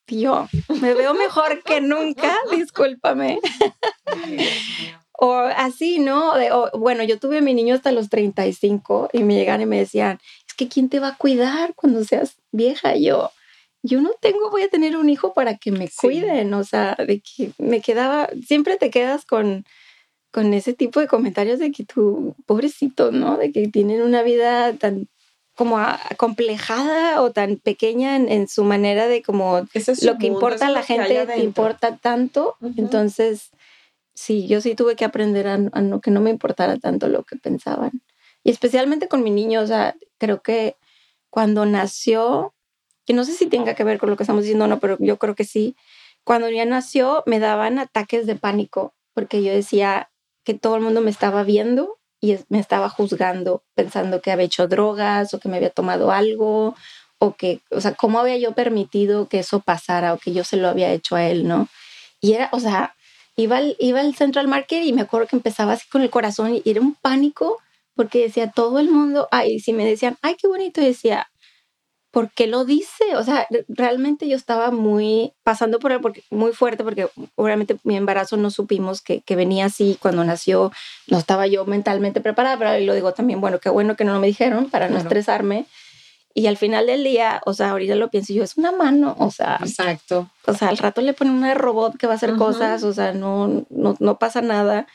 yo 0.07 0.49
me 0.81 0.95
veo 0.95 1.15
mejor 1.15 1.63
que 1.63 1.81
nunca, 1.81 2.37
discúlpame. 2.51 3.41
o 5.13 5.35
así, 5.35 5.99
¿no? 5.99 6.33
o, 6.53 6.79
bueno, 6.79 7.03
yo 7.05 7.19
tuve 7.19 7.39
a 7.39 7.43
mi 7.43 7.55
niño 7.55 7.75
hasta 7.75 7.93
los 7.93 8.09
35 8.09 9.11
y 9.13 9.23
me 9.23 9.35
llegan 9.35 9.61
y 9.61 9.67
me 9.67 9.79
decían, 9.79 10.21
es 10.47 10.55
que 10.55 10.69
¿quién 10.69 10.89
te 10.89 11.01
va 11.01 11.09
a 11.09 11.17
cuidar 11.17 11.75
cuando 11.75 12.05
seas 12.05 12.37
vieja? 12.53 12.97
Y 12.97 13.07
yo, 13.07 13.31
yo 13.83 14.01
no 14.01 14.11
tengo, 14.21 14.51
voy 14.51 14.63
a 14.63 14.69
tener 14.69 14.97
un 14.97 15.09
hijo 15.09 15.33
para 15.33 15.57
que 15.57 15.73
me 15.73 15.89
cuiden, 15.89 16.53
o 16.55 16.65
sea, 16.65 16.97
de 16.97 17.21
que 17.21 17.53
me 17.59 17.81
quedaba, 17.81 18.29
siempre 18.47 18.77
te 18.77 18.91
quedas 18.91 19.25
con, 19.25 19.65
con 20.31 20.53
ese 20.55 20.75
tipo 20.75 21.01
de 21.01 21.07
comentarios 21.07 21.59
de 21.59 21.73
que 21.73 21.85
tú, 21.85 22.35
pobrecito, 22.47 23.11
¿no? 23.11 23.37
De 23.37 23.53
que 23.53 23.69
tienen 23.69 24.03
una 24.03 24.23
vida 24.23 24.73
tan 24.75 25.09
como 25.57 25.79
acomplejada 25.79 27.21
o 27.21 27.33
tan 27.33 27.57
pequeña 27.57 28.17
en, 28.17 28.49
su 28.49 28.65
manera 28.65 29.09
de 29.09 29.23
como 29.23 29.67
lo 30.03 30.19
que 30.19 30.27
importa 30.27 30.69
a 30.69 30.71
la 30.71 30.83
gente 30.83 31.27
te 31.27 31.41
importa 31.41 31.99
tanto. 31.99 32.57
Entonces, 32.79 33.51
sí, 34.15 34.47
yo 34.47 34.63
sí 34.63 34.75
tuve 34.75 34.97
que 34.97 35.05
aprender 35.05 35.49
a, 35.49 35.55
a, 35.55 35.83
no, 35.83 36.01
que 36.01 36.11
no 36.11 36.23
me 36.23 36.31
importara 36.31 36.79
tanto 36.79 37.09
lo 37.09 37.25
que 37.25 37.37
pensaban. 37.37 38.01
Y 38.43 38.51
especialmente 38.51 39.09
con 39.09 39.23
mi 39.23 39.31
niño, 39.31 39.61
o 39.61 39.67
sea, 39.67 39.97
creo 40.17 40.41
que 40.41 40.77
cuando 41.29 41.67
nació, 41.67 42.55
que 43.11 43.15
no 43.15 43.25
sé 43.25 43.33
si 43.33 43.49
tenga 43.49 43.75
que 43.75 43.83
ver 43.83 43.99
con 43.99 44.09
lo 44.09 44.17
que 44.17 44.23
estamos 44.23 44.45
diciendo 44.45 44.67
o 44.67 44.69
no, 44.69 44.79
pero 44.79 44.97
yo 45.01 45.19
creo 45.19 45.35
que 45.35 45.43
sí, 45.43 45.75
cuando 46.23 46.49
ya 46.49 46.65
nació 46.65 47.25
me 47.27 47.41
daban 47.41 47.81
ataques 47.81 48.25
de 48.25 48.37
pánico 48.37 48.95
porque 49.15 49.43
yo 49.43 49.53
decía 49.53 50.13
que 50.45 50.55
todo 50.55 50.77
el 50.77 50.83
mundo 50.83 51.01
me 51.01 51.11
estaba 51.11 51.43
viendo 51.43 51.99
y 52.21 52.37
me 52.51 52.61
estaba 52.61 52.89
juzgando, 52.89 53.65
pensando 53.75 54.21
que 54.21 54.31
había 54.31 54.45
hecho 54.47 54.69
drogas 54.69 55.35
o 55.35 55.41
que 55.41 55.49
me 55.49 55.57
había 55.57 55.71
tomado 55.71 56.13
algo 56.13 56.77
o 57.19 57.35
que, 57.35 57.59
o 57.73 57.81
sea, 57.81 57.95
cómo 57.95 58.21
había 58.21 58.37
yo 58.37 58.53
permitido 58.53 59.27
que 59.29 59.41
eso 59.41 59.59
pasara 59.59 60.15
o 60.15 60.19
que 60.19 60.33
yo 60.33 60.45
se 60.45 60.57
lo 60.57 60.69
había 60.69 60.93
hecho 60.93 61.17
a 61.17 61.27
él, 61.27 61.49
¿no? 61.49 61.67
Y 62.21 62.35
era, 62.35 62.49
o 62.53 62.61
sea, 62.61 62.95
iba 63.35 63.59
iba 63.81 63.99
al 63.99 64.15
Central 64.15 64.47
Market 64.47 64.85
y 64.85 64.93
me 64.93 65.03
acuerdo 65.03 65.27
que 65.27 65.35
empezaba 65.35 65.73
así 65.73 65.89
con 65.89 66.03
el 66.03 66.11
corazón 66.11 66.55
y 66.55 66.63
era 66.65 66.81
un 66.81 66.95
pánico 66.95 67.59
porque 67.97 68.21
decía 68.21 68.53
todo 68.53 68.79
el 68.79 68.89
mundo, 68.89 69.27
ay, 69.33 69.59
si 69.59 69.73
me 69.73 69.85
decían, 69.85 70.17
ay, 70.23 70.37
qué 70.41 70.47
bonito, 70.47 70.81
decía, 70.81 71.29
¿por 72.11 72.31
qué 72.31 72.47
lo 72.47 72.65
dice? 72.65 73.17
O 73.17 73.23
sea, 73.23 73.47
realmente 73.69 74.29
yo 74.29 74.37
estaba 74.37 74.71
muy 74.71 75.33
pasando 75.43 75.79
por 75.79 75.93
él 75.93 76.01
porque, 76.01 76.23
muy 76.31 76.53
fuerte 76.53 76.83
porque 76.83 77.09
obviamente 77.37 77.77
mi 77.85 77.97
embarazo 77.97 78.37
no 78.37 78.51
supimos 78.51 79.01
que, 79.01 79.21
que, 79.21 79.37
venía 79.37 79.67
así 79.67 79.97
cuando 80.01 80.25
nació, 80.25 80.73
no 81.07 81.19
estaba 81.19 81.47
yo 81.47 81.65
mentalmente 81.67 82.21
preparada, 82.21 82.59
pero 82.59 82.71
ahí 82.71 82.85
lo 82.85 82.95
digo 82.95 83.13
también, 83.13 83.41
bueno, 83.41 83.61
qué 83.61 83.69
bueno 83.69 83.97
que 83.97 84.05
no 84.05 84.19
me 84.19 84.27
dijeron 84.27 84.71
para 84.71 84.89
no 84.89 84.99
estresarme. 84.99 85.67
Y 86.33 86.47
al 86.47 86.57
final 86.57 86.87
del 86.87 87.03
día, 87.03 87.41
o 87.45 87.55
sea, 87.55 87.71
ahorita 87.71 87.97
lo 87.97 88.09
pienso 88.09 88.33
yo, 88.33 88.45
es 88.45 88.57
una 88.57 88.71
mano, 88.71 89.17
o 89.19 89.33
sea. 89.33 89.59
Exacto. 89.61 90.31
O 90.47 90.55
sea, 90.55 90.69
al 90.69 90.79
rato 90.79 91.01
le 91.01 91.13
ponen 91.13 91.35
una 91.35 91.55
robot 91.55 91.97
que 91.97 92.07
va 92.07 92.13
a 92.13 92.17
hacer 92.17 92.37
cosas, 92.37 92.85
o 92.85 92.93
sea, 92.93 93.13
no, 93.13 93.67
no, 93.69 93.97
no 93.99 94.19
pasa 94.19 94.41
nada. 94.41 94.87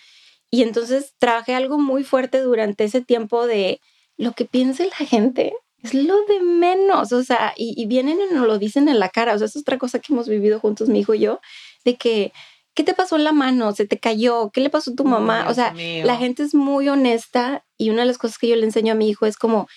Y 0.49 0.63
entonces 0.63 1.13
trabajé 1.19 1.53
algo 1.53 1.77
muy 1.77 2.05
fuerte 2.05 2.39
durante 2.39 2.85
ese 2.85 3.01
tiempo 3.01 3.47
de 3.47 3.81
lo 4.15 4.31
que 4.31 4.45
piense 4.45 4.85
la 4.85 5.05
gente 5.05 5.53
es 5.85 5.93
lo 5.93 6.15
de 6.25 6.41
menos, 6.41 7.11
o 7.11 7.23
sea, 7.23 7.53
y, 7.55 7.85
vienen 7.85 8.19
y 8.19 8.33
nos 8.33 8.47
lo 8.47 8.57
dicen 8.57 8.89
en 8.89 8.99
la 8.99 9.09
cara, 9.09 9.33
o 9.33 9.37
sea, 9.37 9.45
es 9.45 9.55
otra 9.55 9.77
cosa 9.77 9.99
que 9.99 10.13
hemos 10.13 10.27
vivido 10.27 10.59
juntos, 10.59 10.89
mi 10.89 10.99
hijo 10.99 11.13
y 11.13 11.19
yo, 11.19 11.39
de 11.83 11.95
que, 11.95 12.33
¿qué 12.73 12.83
te 12.83 12.93
pasó 12.93 13.15
en 13.15 13.23
la 13.23 13.31
mano? 13.31 13.71
¿Se 13.73 13.85
te 13.85 13.99
cayó? 13.99 14.49
¿Qué 14.51 14.61
le 14.61 14.69
pasó 14.69 14.91
a 14.91 14.95
tu 14.95 15.05
mamá? 15.05 15.45
o 15.49 15.53
sea, 15.53 15.73
la 16.03 16.17
gente 16.17 16.43
es 16.43 16.55
muy 16.55 16.89
honesta 16.89 17.63
y 17.77 17.89
una 17.89 18.01
de 18.01 18.07
las 18.07 18.17
cosas 18.17 18.37
que 18.37 18.47
yo 18.47 18.55
le 18.55 18.65
enseño 18.65 18.93
a 18.93 18.95
mi 18.95 19.09
hijo 19.09 19.25
es 19.25 19.37
como, 19.37 19.67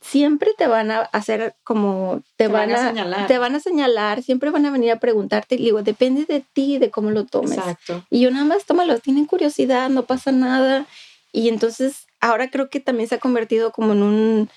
siempre 0.00 0.50
te 0.58 0.66
van 0.66 0.90
a 0.90 1.00
hacer 1.00 1.54
como, 1.62 2.22
te, 2.36 2.48
van, 2.48 2.72
a, 2.72 2.88
señalar. 2.88 3.26
Te 3.28 3.38
van 3.38 3.54
a 3.54 3.60
señalar, 3.60 4.22
siempre 4.22 4.50
van 4.50 4.66
a 4.66 4.70
venir 4.70 4.90
a 4.90 4.98
preguntarte, 4.98 5.54
y 5.54 5.58
digo, 5.58 5.82
depende 5.82 6.24
de 6.24 6.44
ti, 6.52 6.78
de 6.78 6.90
cómo 6.90 7.10
lo 7.10 7.24
tomes. 7.24 7.58
Exacto. 7.58 8.04
Y 8.10 8.20
yo 8.20 8.30
nada 8.30 8.44
más 8.44 8.64
tómalo, 8.64 8.98
tienen 8.98 9.26
curiosidad, 9.26 9.88
no 9.88 10.04
pasa 10.04 10.32
nada. 10.32 10.86
Y 11.32 11.48
entonces 11.48 12.06
ahora 12.20 12.50
creo 12.50 12.68
que 12.68 12.80
también 12.80 13.08
se 13.08 13.14
ha 13.14 13.18
convertido 13.18 13.72
como 13.72 13.92
en 13.92 14.02
un 14.02 14.50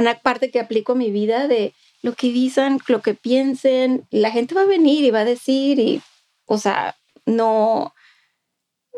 una 0.00 0.18
parte 0.18 0.50
que 0.50 0.60
aplico 0.60 0.92
a 0.92 0.96
mi 0.96 1.10
vida 1.10 1.48
de 1.48 1.74
lo 2.02 2.14
que 2.14 2.28
dicen, 2.28 2.80
lo 2.88 3.00
que 3.00 3.14
piensen, 3.14 4.06
la 4.10 4.30
gente 4.30 4.54
va 4.54 4.62
a 4.62 4.66
venir 4.66 5.04
y 5.04 5.10
va 5.10 5.20
a 5.20 5.24
decir 5.24 5.78
y, 5.78 6.02
o 6.46 6.58
sea, 6.58 6.96
no, 7.26 7.94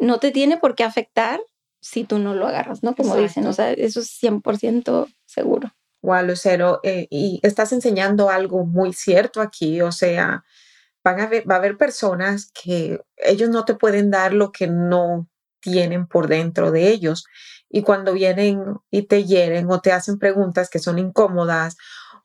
no 0.00 0.18
te 0.18 0.32
tiene 0.32 0.56
por 0.56 0.74
qué 0.74 0.85
afectar 0.85 1.40
si 1.80 2.04
tú 2.04 2.18
no 2.18 2.35
lo 2.35 2.46
agarras, 2.48 2.82
¿no? 2.82 2.96
Como 2.96 3.16
dicen, 3.16 3.46
o 3.46 3.52
sea, 3.52 3.70
eso 3.72 4.00
es 4.00 4.11
100% 4.20 5.06
seguro. 5.24 5.72
Wow, 6.02 6.24
Lucero, 6.24 6.80
eh, 6.82 7.06
y 7.11 7.40
estás 7.42 7.72
enseñando 7.72 8.28
algo 8.28 8.64
muy 8.64 8.92
cierto 8.92 9.40
aquí, 9.40 9.80
o 9.80 9.92
sea, 9.92 10.44
van 11.04 11.20
a 11.20 11.26
ver, 11.26 11.48
va 11.48 11.54
a 11.54 11.59
haber 11.59 11.76
personas 11.76 12.50
que 12.52 13.00
ellos 13.16 13.50
no 13.50 13.64
te 13.64 13.74
pueden 13.74 14.11
dar 14.11 14.32
lo 14.32 14.50
que 14.50 14.66
no 14.66 15.28
tienen 15.61 16.06
por 16.06 16.28
dentro 16.28 16.70
de 16.70 16.90
ellos 16.90 17.24
y 17.68 17.83
cuando 17.83 18.12
vienen 18.12 18.79
y 18.90 19.02
te 19.02 19.24
hieren 19.24 19.70
o 19.70 19.81
te 19.81 19.92
hacen 19.92 20.18
preguntas 20.18 20.70
que 20.70 20.79
son 20.79 20.98
incómodas 20.98 21.76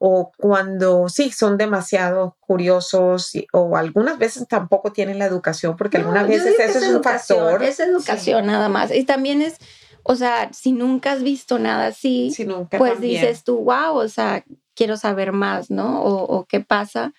o 0.04 0.32
cuando 0.36 1.10
sí 1.10 1.32
son 1.32 1.58
demasiado 1.58 2.36
curiosos 2.40 3.34
o 3.54 3.78
algunas 3.78 4.18
veces 4.18 4.48
tampoco 4.48 4.92
tienen 4.92 5.20
la 5.20 5.26
educación 5.26 5.78
porque 5.78 5.98
algunas 5.98 6.28
veces 6.28 6.60
eso 6.60 6.80
es, 6.80 6.88
un 6.88 7.04
factor. 7.04 7.62
Es 7.62 7.80
educación 7.80 8.48
nada 8.48 8.68
más. 8.68 8.92
Y 8.92 9.04
también 9.04 9.44
es, 9.44 9.58
o 10.02 10.16
sea, 10.16 10.52
si 10.54 10.72
nunca 10.72 11.12
has 11.12 11.22
visto 11.22 11.60
nada 11.60 11.88
así, 11.88 12.36
pues 12.80 13.00
dices 13.00 13.44
tú, 13.44 13.58
wow, 13.58 13.96
o 13.96 14.08
sea, 14.08 14.44
quiero 14.74 14.98
saber 14.98 15.34
más, 15.34 15.70
¿no? 15.70 16.02
O, 16.02 16.24
o 16.24 16.46
qué 16.46 16.62
pasa. 16.62 17.14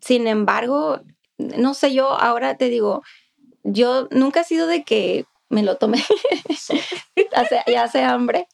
Sin 0.00 0.26
embargo, 0.26 1.02
no 1.36 1.74
sé, 1.74 1.92
yo 1.92 2.08
ahora 2.12 2.56
te 2.56 2.70
digo, 2.70 3.02
yo 3.62 4.08
nunca 4.10 4.40
he 4.40 4.44
sido 4.44 4.66
de 4.66 4.84
que 4.84 5.26
me 5.52 5.62
lo 5.62 5.76
tomé, 5.76 6.02
hace, 7.34 7.62
ya 7.66 7.84
hace 7.84 8.02
hambre, 8.02 8.48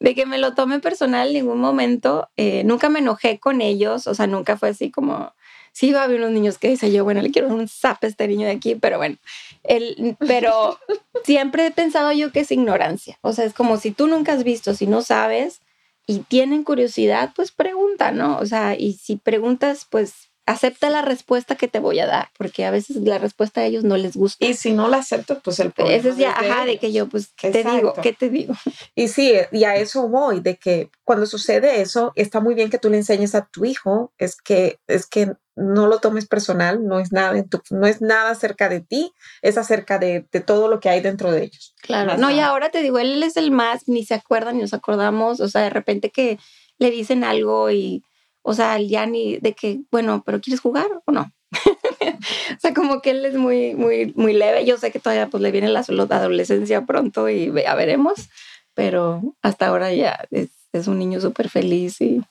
de 0.00 0.14
que 0.14 0.26
me 0.26 0.38
lo 0.38 0.54
tome 0.54 0.80
personal 0.80 1.28
en 1.28 1.34
ningún 1.34 1.60
momento. 1.60 2.28
Eh, 2.36 2.64
nunca 2.64 2.88
me 2.88 2.98
enojé 2.98 3.38
con 3.38 3.60
ellos, 3.60 4.06
o 4.06 4.14
sea, 4.14 4.26
nunca 4.26 4.56
fue 4.56 4.70
así 4.70 4.90
como, 4.90 5.32
sí, 5.72 5.88
iba 5.88 6.00
a 6.00 6.04
haber 6.04 6.18
unos 6.18 6.32
niños 6.32 6.58
que 6.58 6.68
dice 6.68 6.92
yo, 6.92 7.04
bueno, 7.04 7.22
le 7.22 7.30
quiero 7.30 7.48
un 7.48 7.68
zap 7.68 8.02
a 8.02 8.08
este 8.08 8.26
niño 8.26 8.46
de 8.46 8.52
aquí, 8.52 8.74
pero 8.74 8.98
bueno, 8.98 9.16
el, 9.62 10.16
pero 10.18 10.78
siempre 11.24 11.66
he 11.66 11.70
pensado 11.70 12.10
yo 12.12 12.32
que 12.32 12.40
es 12.40 12.50
ignorancia, 12.50 13.18
o 13.22 13.32
sea, 13.32 13.44
es 13.44 13.54
como 13.54 13.76
si 13.76 13.92
tú 13.92 14.08
nunca 14.08 14.32
has 14.32 14.42
visto, 14.42 14.74
si 14.74 14.88
no 14.88 15.02
sabes 15.02 15.60
y 16.04 16.20
tienen 16.20 16.64
curiosidad, 16.64 17.32
pues 17.36 17.52
pregunta, 17.52 18.10
¿no? 18.10 18.38
O 18.38 18.46
sea, 18.46 18.74
y 18.76 18.94
si 18.94 19.16
preguntas, 19.16 19.86
pues 19.88 20.27
acepta 20.48 20.88
la 20.88 21.02
respuesta 21.02 21.56
que 21.56 21.68
te 21.68 21.78
voy 21.78 21.98
a 22.00 22.06
dar, 22.06 22.30
porque 22.38 22.64
a 22.64 22.70
veces 22.70 22.96
la 22.96 23.18
respuesta 23.18 23.60
a 23.60 23.64
ellos 23.66 23.84
no 23.84 23.98
les 23.98 24.16
gusta. 24.16 24.46
Y 24.46 24.54
si 24.54 24.72
no 24.72 24.88
la 24.88 24.96
acepto, 24.96 25.40
pues 25.40 25.60
el 25.60 25.72
problema. 25.72 25.98
Eso 25.98 26.08
es 26.08 26.16
ya, 26.16 26.30
ajá, 26.30 26.64
de 26.64 26.78
que 26.78 26.90
yo, 26.90 27.06
pues, 27.06 27.28
¿qué 27.36 27.50
te 27.50 27.64
digo? 27.64 27.92
¿Qué 28.02 28.14
te 28.14 28.30
digo? 28.30 28.54
Y 28.94 29.08
sí, 29.08 29.34
y 29.52 29.64
a 29.64 29.76
eso 29.76 30.08
voy, 30.08 30.40
de 30.40 30.56
que 30.56 30.90
cuando 31.04 31.26
sucede 31.26 31.82
eso, 31.82 32.12
está 32.14 32.40
muy 32.40 32.54
bien 32.54 32.70
que 32.70 32.78
tú 32.78 32.88
le 32.88 32.96
enseñes 32.96 33.34
a 33.34 33.44
tu 33.44 33.66
hijo, 33.66 34.12
es 34.16 34.36
que, 34.36 34.78
es 34.86 35.06
que 35.06 35.34
no 35.54 35.86
lo 35.86 35.98
tomes 35.98 36.26
personal, 36.26 36.86
no 36.86 36.98
es 36.98 37.12
nada, 37.12 37.44
no 37.70 37.86
es 37.86 38.00
nada 38.00 38.30
acerca 38.30 38.70
de 38.70 38.80
ti, 38.80 39.12
es 39.42 39.58
acerca 39.58 39.98
de, 39.98 40.26
de 40.32 40.40
todo 40.40 40.68
lo 40.68 40.80
que 40.80 40.88
hay 40.88 41.02
dentro 41.02 41.30
de 41.30 41.44
ellos. 41.44 41.74
Claro, 41.82 42.16
no, 42.16 42.30
y 42.30 42.40
ahora 42.40 42.70
te 42.70 42.80
digo, 42.80 42.98
él 42.98 43.22
es 43.22 43.36
el 43.36 43.50
más, 43.50 43.86
ni 43.86 44.02
se 44.06 44.14
acuerda 44.14 44.52
ni 44.52 44.62
nos 44.62 44.72
acordamos, 44.72 45.40
o 45.40 45.48
sea, 45.48 45.60
de 45.60 45.70
repente 45.70 46.10
que 46.10 46.38
le 46.78 46.90
dicen 46.90 47.22
algo 47.22 47.70
y 47.70 48.02
o 48.48 48.54
sea, 48.54 48.80
ya 48.80 49.04
ni 49.04 49.36
de 49.36 49.52
que, 49.52 49.82
bueno, 49.90 50.22
pero 50.24 50.40
¿quieres 50.40 50.60
jugar 50.60 50.86
o 51.04 51.12
no? 51.12 51.30
o 51.52 52.60
sea, 52.60 52.72
como 52.72 53.02
que 53.02 53.10
él 53.10 53.26
es 53.26 53.34
muy, 53.34 53.74
muy, 53.74 54.14
muy 54.16 54.32
leve. 54.32 54.64
Yo 54.64 54.78
sé 54.78 54.90
que 54.90 55.00
todavía 55.00 55.28
pues 55.28 55.42
le 55.42 55.50
viene 55.50 55.68
la, 55.68 55.80
adolescencia 55.80 56.86
pronto 56.86 57.28
y 57.28 57.52
ya 57.52 57.74
veremos, 57.74 58.30
pero 58.72 59.36
hasta 59.42 59.66
ahora 59.66 59.92
ya 59.92 60.26
es, 60.30 60.48
es 60.72 60.88
un 60.88 60.98
niño 60.98 61.20
súper 61.20 61.50
feliz 61.50 62.00
y... 62.00 62.22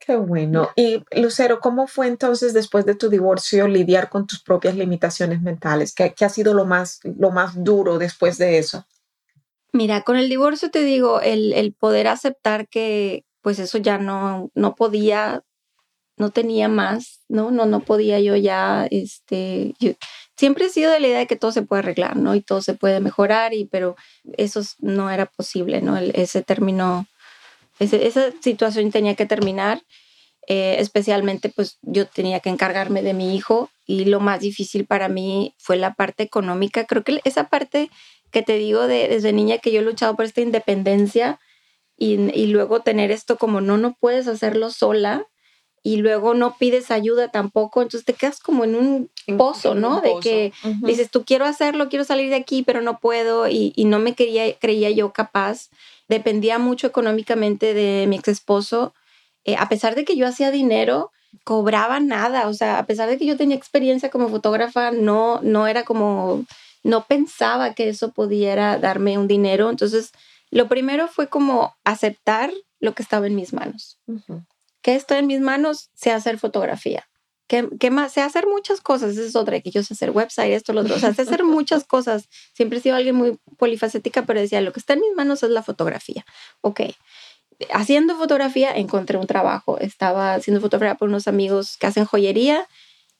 Qué 0.00 0.16
bueno. 0.16 0.70
Y 0.74 1.04
Lucero, 1.12 1.60
¿cómo 1.60 1.86
fue 1.86 2.08
entonces 2.08 2.52
después 2.52 2.84
de 2.84 2.96
tu 2.96 3.08
divorcio 3.08 3.68
lidiar 3.68 4.08
con 4.08 4.26
tus 4.26 4.42
propias 4.42 4.74
limitaciones 4.74 5.40
mentales? 5.40 5.94
¿Qué, 5.94 6.14
qué 6.16 6.24
ha 6.24 6.30
sido 6.30 6.52
lo 6.52 6.64
más, 6.64 6.98
lo 7.04 7.30
más 7.30 7.62
duro 7.62 7.96
después 7.96 8.38
de 8.38 8.58
eso? 8.58 8.84
Mira, 9.72 10.02
con 10.02 10.16
el 10.16 10.28
divorcio 10.28 10.72
te 10.72 10.82
digo, 10.82 11.20
el, 11.20 11.52
el 11.52 11.74
poder 11.74 12.08
aceptar 12.08 12.66
que 12.66 13.24
pues 13.40 13.58
eso 13.60 13.78
ya 13.78 13.98
no, 13.98 14.50
no 14.54 14.74
podía 14.74 15.44
no 16.20 16.30
tenía 16.30 16.68
más, 16.68 17.22
¿no? 17.28 17.50
No, 17.50 17.64
no 17.64 17.80
podía 17.80 18.20
yo 18.20 18.36
ya, 18.36 18.86
este, 18.90 19.74
siempre 20.36 20.66
he 20.66 20.68
sido 20.68 20.92
de 20.92 21.00
la 21.00 21.06
idea 21.08 21.18
de 21.20 21.26
que 21.26 21.36
todo 21.36 21.50
se 21.50 21.62
puede 21.62 21.80
arreglar, 21.80 22.16
¿no? 22.16 22.34
Y 22.34 22.42
todo 22.42 22.60
se 22.60 22.74
puede 22.74 23.00
mejorar, 23.00 23.54
y, 23.54 23.64
pero 23.64 23.96
eso 24.36 24.60
no 24.80 25.10
era 25.10 25.24
posible, 25.24 25.80
¿no? 25.80 25.96
ese 25.96 26.42
término, 26.42 27.06
esa 27.78 28.32
situación 28.42 28.90
tenía 28.90 29.14
que 29.14 29.24
terminar. 29.24 29.82
Eh, 30.46 30.76
especialmente 30.80 31.48
pues 31.48 31.78
yo 31.82 32.06
tenía 32.06 32.40
que 32.40 32.48
encargarme 32.48 33.02
de 33.02 33.12
mi 33.14 33.36
hijo 33.36 33.70
y 33.86 34.06
lo 34.06 34.20
más 34.20 34.40
difícil 34.40 34.84
para 34.84 35.08
mí 35.08 35.54
fue 35.58 35.76
la 35.76 35.94
parte 35.94 36.22
económica. 36.22 36.86
Creo 36.86 37.04
que 37.04 37.20
esa 37.24 37.48
parte 37.48 37.90
que 38.30 38.42
te 38.42 38.54
digo 38.54 38.86
de, 38.86 39.06
desde 39.08 39.32
niña 39.32 39.58
que 39.58 39.70
yo 39.70 39.80
he 39.80 39.84
luchado 39.84 40.16
por 40.16 40.24
esta 40.24 40.40
independencia 40.40 41.38
y 41.96 42.46
luego 42.46 42.80
tener 42.80 43.10
esto 43.10 43.36
como 43.36 43.60
no, 43.60 43.76
no 43.76 43.94
puedes 44.00 44.26
hacerlo 44.26 44.70
sola 44.70 45.29
y 45.82 45.96
luego 45.96 46.34
no 46.34 46.56
pides 46.56 46.90
ayuda 46.90 47.28
tampoco, 47.28 47.80
entonces 47.80 48.04
te 48.04 48.12
quedas 48.12 48.40
como 48.40 48.64
en 48.64 48.74
un 48.74 49.10
pozo, 49.38 49.74
¿no? 49.74 50.00
De 50.00 50.14
que 50.20 50.52
dices, 50.82 51.10
tú 51.10 51.24
quiero 51.24 51.46
hacerlo, 51.46 51.88
quiero 51.88 52.04
salir 52.04 52.28
de 52.28 52.36
aquí, 52.36 52.62
pero 52.62 52.82
no 52.82 52.98
puedo 52.98 53.48
y, 53.48 53.72
y, 53.74 53.86
no 53.86 53.98
me 53.98 54.14
quería, 54.14 54.52
creía 54.58 54.90
yo 54.90 55.12
capaz. 55.12 55.70
Dependía 56.08 56.58
mucho 56.58 56.86
económicamente 56.86 57.72
de 57.72 58.06
mi 58.08 58.16
ex 58.16 58.28
esposo. 58.28 58.92
Eh, 59.44 59.56
a 59.56 59.68
pesar 59.68 59.94
de 59.94 60.04
que 60.04 60.16
yo 60.16 60.26
hacía 60.26 60.50
dinero, 60.50 61.12
cobraba 61.44 61.98
nada, 62.00 62.48
o 62.48 62.54
sea, 62.54 62.78
a 62.78 62.86
pesar 62.86 63.08
de 63.08 63.16
que 63.16 63.24
yo 63.24 63.36
tenía 63.36 63.56
experiencia 63.56 64.10
como 64.10 64.28
fotógrafa, 64.28 64.90
no, 64.90 65.40
no 65.42 65.66
era 65.66 65.84
como, 65.84 66.44
no 66.82 67.04
pensaba 67.06 67.74
que 67.74 67.88
eso 67.88 68.12
pudiera 68.12 68.76
darme 68.78 69.16
un 69.16 69.28
dinero. 69.28 69.70
Entonces, 69.70 70.12
lo 70.50 70.68
primero 70.68 71.08
fue 71.08 71.28
como 71.28 71.74
aceptar 71.84 72.52
lo 72.80 72.94
que 72.94 73.02
estaba 73.02 73.26
en 73.26 73.36
mis 73.36 73.54
manos 73.54 73.98
que 74.82 74.94
esto 74.94 75.14
en 75.14 75.26
mis 75.26 75.40
manos? 75.40 75.90
Sé 75.94 76.10
hacer 76.10 76.38
fotografía. 76.38 77.06
¿Qué, 77.48 77.68
¿Qué, 77.80 77.90
más? 77.90 78.12
Sé 78.12 78.20
hacer 78.20 78.46
muchas 78.46 78.80
cosas. 78.80 79.10
Esa 79.12 79.22
es 79.22 79.36
otra, 79.36 79.60
que 79.60 79.70
yo 79.70 79.82
sé 79.82 79.94
hacer 79.94 80.10
website, 80.10 80.52
esto, 80.52 80.72
lo 80.72 80.82
otro. 80.82 80.94
O 80.94 80.98
sea, 80.98 81.12
sé 81.12 81.22
hacer 81.22 81.44
muchas 81.44 81.84
cosas. 81.86 82.28
Siempre 82.54 82.78
he 82.78 82.82
sido 82.82 82.96
alguien 82.96 83.16
muy 83.16 83.38
polifacética, 83.58 84.24
pero 84.24 84.40
decía, 84.40 84.60
lo 84.60 84.72
que 84.72 84.80
está 84.80 84.92
en 84.92 85.00
mis 85.00 85.14
manos 85.16 85.42
es 85.42 85.50
la 85.50 85.62
fotografía. 85.62 86.24
Ok. 86.60 86.82
Haciendo 87.72 88.16
fotografía, 88.16 88.70
encontré 88.70 89.18
un 89.18 89.26
trabajo. 89.26 89.78
Estaba 89.78 90.34
haciendo 90.34 90.60
fotografía 90.60 90.96
por 90.96 91.08
unos 91.08 91.26
amigos 91.28 91.76
que 91.76 91.88
hacen 91.88 92.04
joyería 92.04 92.66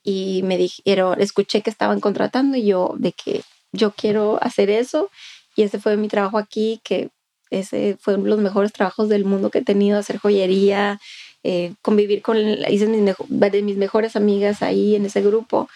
y 0.02 0.42
me 0.44 0.56
dijeron, 0.56 1.20
escuché 1.20 1.62
que 1.62 1.70
estaban 1.70 2.00
contratando 2.00 2.56
y 2.56 2.64
yo, 2.64 2.94
de 2.96 3.12
que 3.12 3.42
yo 3.72 3.90
quiero 3.90 4.38
hacer 4.42 4.70
eso. 4.70 5.10
Y 5.56 5.62
ese 5.62 5.78
fue 5.78 5.96
mi 5.96 6.08
trabajo 6.08 6.38
aquí, 6.38 6.80
que 6.84 7.10
ese 7.50 7.96
fue 8.00 8.14
uno 8.14 8.24
de 8.24 8.30
los 8.30 8.38
mejores 8.38 8.72
trabajos 8.72 9.08
del 9.08 9.24
mundo 9.24 9.50
que 9.50 9.58
he 9.58 9.64
tenido, 9.64 9.98
hacer 9.98 10.18
joyería, 10.18 11.00
eh, 11.42 11.74
convivir 11.82 12.22
con, 12.22 12.36
hice 12.38 12.86
mis, 12.86 13.14
de 13.28 13.62
mis 13.62 13.76
mejores 13.76 14.16
amigas 14.16 14.62
ahí 14.62 14.96
en 14.96 15.06
ese 15.06 15.22
grupo. 15.22 15.68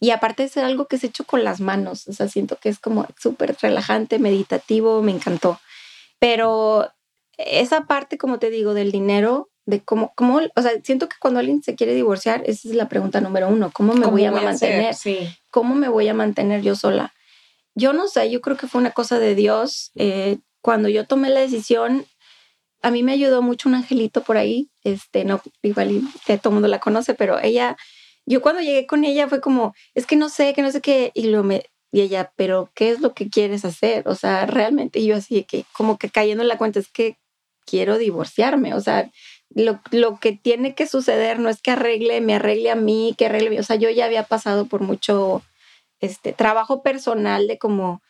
Y 0.00 0.10
aparte 0.10 0.48
ser 0.48 0.64
algo 0.64 0.86
que 0.86 0.98
se 0.98 1.08
hecho 1.08 1.24
con 1.24 1.42
las 1.42 1.60
manos, 1.60 2.06
o 2.06 2.12
sea, 2.12 2.28
siento 2.28 2.56
que 2.56 2.68
es 2.68 2.78
como 2.78 3.06
súper 3.18 3.56
relajante, 3.60 4.18
meditativo, 4.18 5.02
me 5.02 5.10
encantó. 5.10 5.58
Pero 6.20 6.88
esa 7.36 7.86
parte, 7.86 8.16
como 8.16 8.38
te 8.38 8.50
digo, 8.50 8.74
del 8.74 8.92
dinero, 8.92 9.50
de 9.66 9.80
cómo, 9.80 10.12
cómo, 10.14 10.40
o 10.54 10.62
sea, 10.62 10.72
siento 10.82 11.08
que 11.08 11.16
cuando 11.20 11.40
alguien 11.40 11.62
se 11.62 11.74
quiere 11.74 11.94
divorciar, 11.94 12.42
esa 12.46 12.68
es 12.68 12.74
la 12.74 12.88
pregunta 12.88 13.20
número 13.20 13.48
uno, 13.48 13.70
¿cómo 13.72 13.94
me 13.94 14.06
voy 14.06 14.24
a 14.24 14.30
mantener? 14.30 14.94
Sí. 14.94 15.28
¿Cómo 15.50 15.74
me 15.74 15.88
voy 15.88 16.08
a 16.08 16.14
mantener 16.14 16.62
yo 16.62 16.74
sola? 16.74 17.12
Yo 17.74 17.92
no 17.92 18.08
sé, 18.08 18.30
yo 18.30 18.40
creo 18.40 18.56
que 18.56 18.66
fue 18.66 18.80
una 18.80 18.92
cosa 18.92 19.18
de 19.18 19.34
Dios. 19.34 19.92
Eh, 19.94 20.38
cuando 20.62 20.88
yo 20.88 21.06
tomé 21.06 21.28
la 21.28 21.40
decisión, 21.40 22.06
a 22.82 22.90
mí 22.90 23.02
me 23.02 23.12
ayudó 23.12 23.42
mucho 23.42 23.68
un 23.68 23.74
angelito 23.74 24.22
por 24.22 24.36
ahí, 24.36 24.70
este, 24.84 25.24
no, 25.24 25.40
igual 25.62 26.02
todo 26.26 26.50
el 26.50 26.52
mundo 26.52 26.68
la 26.68 26.80
conoce, 26.80 27.14
pero 27.14 27.38
ella, 27.40 27.76
yo 28.26 28.40
cuando 28.40 28.62
llegué 28.62 28.86
con 28.86 29.04
ella 29.04 29.28
fue 29.28 29.40
como, 29.40 29.74
es 29.94 30.06
que 30.06 30.16
no 30.16 30.28
sé, 30.28 30.54
que 30.54 30.62
no 30.62 30.70
sé 30.70 30.80
qué, 30.80 31.10
y 31.14 31.24
lo 31.24 31.42
me, 31.42 31.64
y 31.90 32.02
ella, 32.02 32.32
pero 32.36 32.70
¿qué 32.74 32.90
es 32.90 33.00
lo 33.00 33.14
que 33.14 33.30
quieres 33.30 33.64
hacer? 33.64 34.06
O 34.08 34.14
sea, 34.14 34.46
realmente 34.46 35.04
yo 35.04 35.16
así 35.16 35.44
que 35.44 35.64
como 35.72 35.98
que 35.98 36.10
cayendo 36.10 36.42
en 36.42 36.48
la 36.48 36.58
cuenta 36.58 36.78
es 36.78 36.88
que 36.88 37.16
quiero 37.66 37.98
divorciarme, 37.98 38.74
o 38.74 38.80
sea, 38.80 39.10
lo, 39.50 39.80
lo 39.90 40.18
que 40.18 40.32
tiene 40.32 40.74
que 40.74 40.86
suceder 40.86 41.40
no 41.40 41.48
es 41.48 41.60
que 41.62 41.70
arregle, 41.72 42.20
me 42.20 42.34
arregle 42.34 42.70
a 42.70 42.76
mí, 42.76 43.14
que 43.16 43.26
arregle, 43.26 43.58
o 43.58 43.62
sea, 43.62 43.76
yo 43.76 43.90
ya 43.90 44.04
había 44.04 44.24
pasado 44.24 44.66
por 44.66 44.82
mucho 44.82 45.42
este 46.00 46.32
trabajo 46.32 46.82
personal 46.82 47.46
de 47.46 47.58
como 47.58 48.02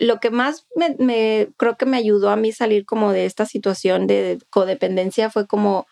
lo 0.00 0.20
que 0.20 0.30
más 0.30 0.66
me, 0.76 1.48
creo 1.56 1.76
que 1.76 1.86
me 1.86 1.96
ayudó 1.96 2.30
a 2.30 2.36
mí 2.36 2.52
salir 2.52 2.84
como 2.84 3.12
de 3.12 3.26
esta 3.26 3.46
situación 3.46 4.06
de 4.06 4.38
codependencia 4.50 5.30
fue 5.30 5.46
como 5.46 5.86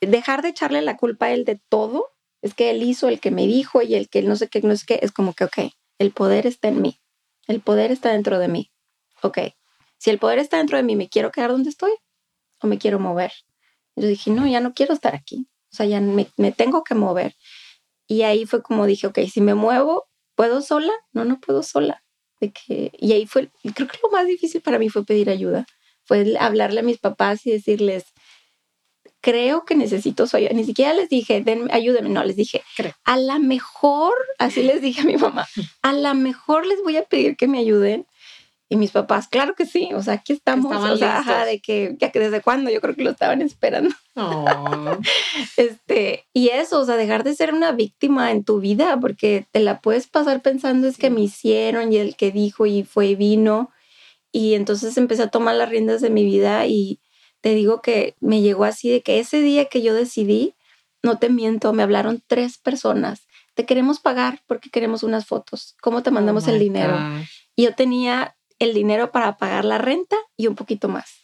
dejar 0.00 0.42
de 0.42 0.48
echarle 0.48 0.82
la 0.82 0.96
culpa 0.96 1.26
a 1.26 1.32
él 1.32 1.44
de 1.44 1.60
todo. 1.68 2.10
Es 2.42 2.54
que 2.54 2.70
él 2.70 2.82
hizo 2.82 3.08
el 3.08 3.20
que 3.20 3.30
me 3.30 3.46
dijo 3.46 3.82
y 3.82 3.94
el 3.94 4.08
que 4.08 4.22
no 4.22 4.36
sé 4.36 4.48
qué, 4.48 4.62
no 4.62 4.76
sé 4.76 4.86
qué. 4.86 5.00
Es 5.02 5.12
como 5.12 5.34
que, 5.34 5.44
ok, 5.44 5.58
el 5.98 6.12
poder 6.12 6.46
está 6.46 6.68
en 6.68 6.80
mí. 6.80 7.00
El 7.46 7.60
poder 7.60 7.92
está 7.92 8.12
dentro 8.12 8.38
de 8.38 8.48
mí. 8.48 8.72
Ok, 9.22 9.38
si 9.98 10.10
el 10.10 10.18
poder 10.18 10.38
está 10.38 10.56
dentro 10.58 10.76
de 10.78 10.82
mí, 10.82 10.96
¿me 10.96 11.08
quiero 11.08 11.30
quedar 11.30 11.50
donde 11.50 11.70
estoy 11.70 11.92
o 12.62 12.66
me 12.66 12.78
quiero 12.78 12.98
mover? 12.98 13.32
Yo 13.96 14.08
dije, 14.08 14.30
no, 14.30 14.46
ya 14.46 14.60
no 14.60 14.72
quiero 14.72 14.94
estar 14.94 15.14
aquí. 15.14 15.48
O 15.72 15.76
sea, 15.76 15.86
ya 15.86 16.00
me, 16.00 16.28
me 16.36 16.52
tengo 16.52 16.84
que 16.84 16.94
mover. 16.94 17.36
Y 18.06 18.22
ahí 18.22 18.46
fue 18.46 18.62
como 18.62 18.86
dije, 18.86 19.06
ok, 19.08 19.18
si 19.30 19.40
me 19.40 19.54
muevo, 19.54 20.08
¿puedo 20.34 20.62
sola? 20.62 20.92
No, 21.12 21.24
no 21.24 21.38
puedo 21.40 21.62
sola 21.62 22.02
que, 22.48 22.90
y 22.98 23.12
ahí 23.12 23.26
fue, 23.26 23.50
creo 23.74 23.86
que 23.86 23.98
lo 24.02 24.10
más 24.10 24.26
difícil 24.26 24.62
para 24.62 24.78
mí 24.78 24.88
fue 24.88 25.04
pedir 25.04 25.28
ayuda, 25.28 25.66
fue 26.04 26.36
hablarle 26.38 26.80
a 26.80 26.84
mis 26.84 26.98
papás 26.98 27.46
y 27.46 27.50
decirles, 27.50 28.04
creo 29.20 29.64
que 29.64 29.74
necesito 29.74 30.26
su 30.26 30.36
ayuda. 30.36 30.52
Ni 30.54 30.64
siquiera 30.64 30.94
les 30.94 31.08
dije, 31.08 31.42
den, 31.42 31.70
ayúdenme, 31.70 32.08
no, 32.08 32.24
les 32.24 32.36
dije, 32.36 32.62
a 33.04 33.16
la 33.16 33.38
mejor, 33.38 34.14
así 34.38 34.62
les 34.62 34.80
dije 34.80 35.02
a 35.02 35.04
mi 35.04 35.16
mamá, 35.16 35.46
a 35.82 35.92
la 35.92 36.14
mejor 36.14 36.66
les 36.66 36.82
voy 36.82 36.96
a 36.96 37.04
pedir 37.04 37.36
que 37.36 37.46
me 37.46 37.58
ayuden 37.58 38.06
y 38.72 38.76
mis 38.76 38.92
papás, 38.92 39.26
claro 39.26 39.56
que 39.56 39.66
sí, 39.66 39.90
o 39.94 40.00
sea, 40.00 40.14
aquí 40.14 40.32
estamos, 40.32 40.72
o 40.76 40.96
sea, 40.96 41.44
de 41.44 41.60
que 41.60 41.96
ya 41.98 42.12
que 42.12 42.20
desde 42.20 42.40
cuándo 42.40 42.70
yo 42.70 42.80
creo 42.80 42.94
que 42.94 43.02
lo 43.02 43.10
estaban 43.10 43.42
esperando. 43.42 43.92
este, 45.56 46.28
y 46.32 46.50
eso, 46.50 46.78
o 46.78 46.84
sea, 46.84 46.96
dejar 46.96 47.24
de 47.24 47.34
ser 47.34 47.52
una 47.52 47.72
víctima 47.72 48.30
en 48.30 48.44
tu 48.44 48.60
vida, 48.60 48.96
porque 49.00 49.44
te 49.50 49.58
la 49.58 49.80
puedes 49.80 50.06
pasar 50.06 50.40
pensando 50.40 50.86
es 50.86 50.98
que 50.98 51.10
me 51.10 51.20
hicieron 51.20 51.92
y 51.92 51.96
el 51.96 52.14
que 52.14 52.30
dijo 52.30 52.64
y 52.64 52.84
fue 52.84 53.08
y 53.08 53.14
vino. 53.16 53.70
Y 54.30 54.54
entonces 54.54 54.96
empecé 54.96 55.24
a 55.24 55.30
tomar 55.30 55.56
las 55.56 55.68
riendas 55.68 56.00
de 56.00 56.10
mi 56.10 56.24
vida 56.24 56.64
y 56.66 57.00
te 57.40 57.54
digo 57.56 57.82
que 57.82 58.14
me 58.20 58.40
llegó 58.40 58.62
así 58.62 58.88
de 58.88 59.02
que 59.02 59.18
ese 59.18 59.40
día 59.40 59.64
que 59.64 59.82
yo 59.82 59.94
decidí, 59.94 60.54
no 61.02 61.18
te 61.18 61.28
miento, 61.28 61.72
me 61.72 61.82
hablaron 61.82 62.22
tres 62.24 62.56
personas. 62.56 63.26
Te 63.54 63.66
queremos 63.66 63.98
pagar 63.98 64.42
porque 64.46 64.70
queremos 64.70 65.02
unas 65.02 65.26
fotos. 65.26 65.74
¿Cómo 65.82 66.04
te 66.04 66.12
mandamos 66.12 66.46
oh 66.46 66.50
el 66.52 66.60
dinero? 66.60 66.96
Y 67.56 67.64
yo 67.64 67.74
tenía 67.74 68.36
el 68.60 68.74
dinero 68.74 69.10
para 69.10 69.36
pagar 69.36 69.64
la 69.64 69.78
renta 69.78 70.16
y 70.36 70.46
un 70.46 70.54
poquito 70.54 70.88
más. 70.88 71.16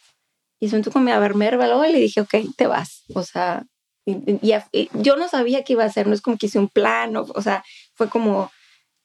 Y 0.59 0.69
siento 0.69 0.91
como 0.91 1.05
me 1.05 1.13
y 1.13 1.91
le 1.93 1.99
dije, 1.99 2.21
ok, 2.21 2.35
te 2.57 2.67
vas. 2.67 3.03
O 3.13 3.23
sea, 3.23 3.65
y, 4.05 4.89
yo 4.93 5.15
no 5.15 5.29
sabía 5.29 5.63
qué 5.63 5.73
iba 5.73 5.83
a 5.83 5.87
hacer, 5.87 6.07
no 6.07 6.13
es 6.13 6.21
como 6.21 6.37
que 6.37 6.47
hice 6.47 6.59
un 6.59 6.67
plan, 6.67 7.15
o, 7.15 7.41
sea, 7.41 7.63
fue 7.93 8.09
como, 8.09 8.51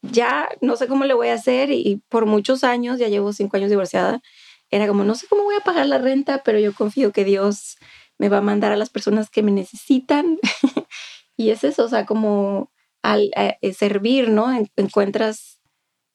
ya 0.00 0.48
no 0.60 0.76
sé 0.76 0.88
cómo 0.88 1.04
le 1.04 1.14
voy 1.14 1.28
a 1.28 1.34
hacer 1.34 1.70
y, 1.70 2.02
por 2.08 2.26
muchos 2.26 2.64
años, 2.64 2.98
ya 2.98 3.08
llevo 3.08 3.32
cinco 3.32 3.56
años 3.58 3.70
divorciada, 3.70 4.22
era 4.70 4.86
como, 4.86 5.04
no 5.04 5.14
sé 5.14 5.26
cómo 5.28 5.44
voy 5.44 5.56
a 5.56 5.64
pagar 5.64 5.86
la 5.86 5.98
renta, 5.98 6.42
pero 6.42 6.58
yo 6.58 6.72
confío 6.72 7.12
que 7.12 7.24
Dios 7.24 7.76
me 8.16 8.30
va 8.30 8.38
a 8.38 8.42
mandar 8.42 8.72
a 8.72 8.76
las 8.76 8.88
personas 8.88 9.28
que 9.28 9.42
me 9.42 9.50
necesitan. 9.50 10.38
y 11.36 11.50
es 11.50 11.64
eso, 11.64 11.84
o 11.84 11.88
sea, 11.88 12.06
como 12.06 12.72
al 13.02 13.30
eh, 13.36 13.72
servir, 13.74 14.30
¿no? 14.30 14.50
encuentras 14.76 15.51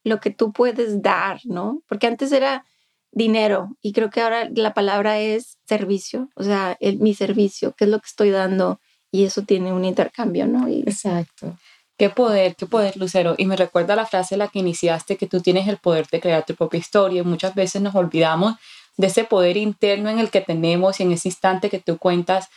lo 0.08 0.20
que 0.20 0.32
tú 0.32 0.52
puedes 0.52 1.02
dar, 1.02 1.40
¿no? 1.44 1.82
Porque 1.88 2.08
antes 2.08 2.32
era 2.32 2.66
dinero 3.12 3.70
y 3.82 3.94
creo 3.94 4.10
que 4.10 4.22
ahora 4.22 4.50
la 4.54 4.74
palabra 4.74 5.20
es 5.20 5.58
servicio, 5.66 6.30
o 6.36 6.44
sea, 6.44 6.78
el, 6.80 7.00
mi 7.00 7.14
servicio, 7.14 7.74
qué 7.78 7.86
es 7.86 7.90
lo 7.90 8.00
que 8.00 8.08
estoy 8.08 8.30
dando 8.30 8.80
y 9.12 9.24
eso 9.24 9.44
tiene 9.44 9.74
un 9.74 9.86
intercambio, 9.86 10.46
¿no? 10.48 10.68
Exacto. 10.68 11.58
Qué 11.98 12.10
poder, 12.12 12.56
qué 12.56 12.68
poder, 12.68 12.96
Lucero. 12.96 13.34
Y 13.38 13.46
me 13.46 13.56
recuerda 13.56 13.96
la 13.96 14.06
frase 14.06 14.38
la 14.38 14.50
que 14.50 14.60
iniciaste, 14.60 15.18
que 15.18 15.26
tú 15.26 15.42
tienes 15.42 15.68
el 15.68 15.78
poder 15.78 16.06
de 16.08 16.20
crear 16.20 16.46
tu 16.46 16.54
propia 16.54 16.78
historia. 16.78 17.22
Y 17.22 17.26
muchas 17.26 17.56
veces 17.56 17.82
nos 17.82 17.96
olvidamos 17.96 18.54
de 18.98 19.08
ese 19.08 19.24
poder 19.24 19.58
interno 19.58 20.10
en 20.10 20.20
el 20.20 20.30
que 20.30 20.42
tenemos 20.42 21.00
y 21.00 21.04
en 21.04 21.14
ese 21.14 21.30
instante 21.30 21.72
que 21.72 21.80
tú 21.80 21.98
cuentas 21.98 22.50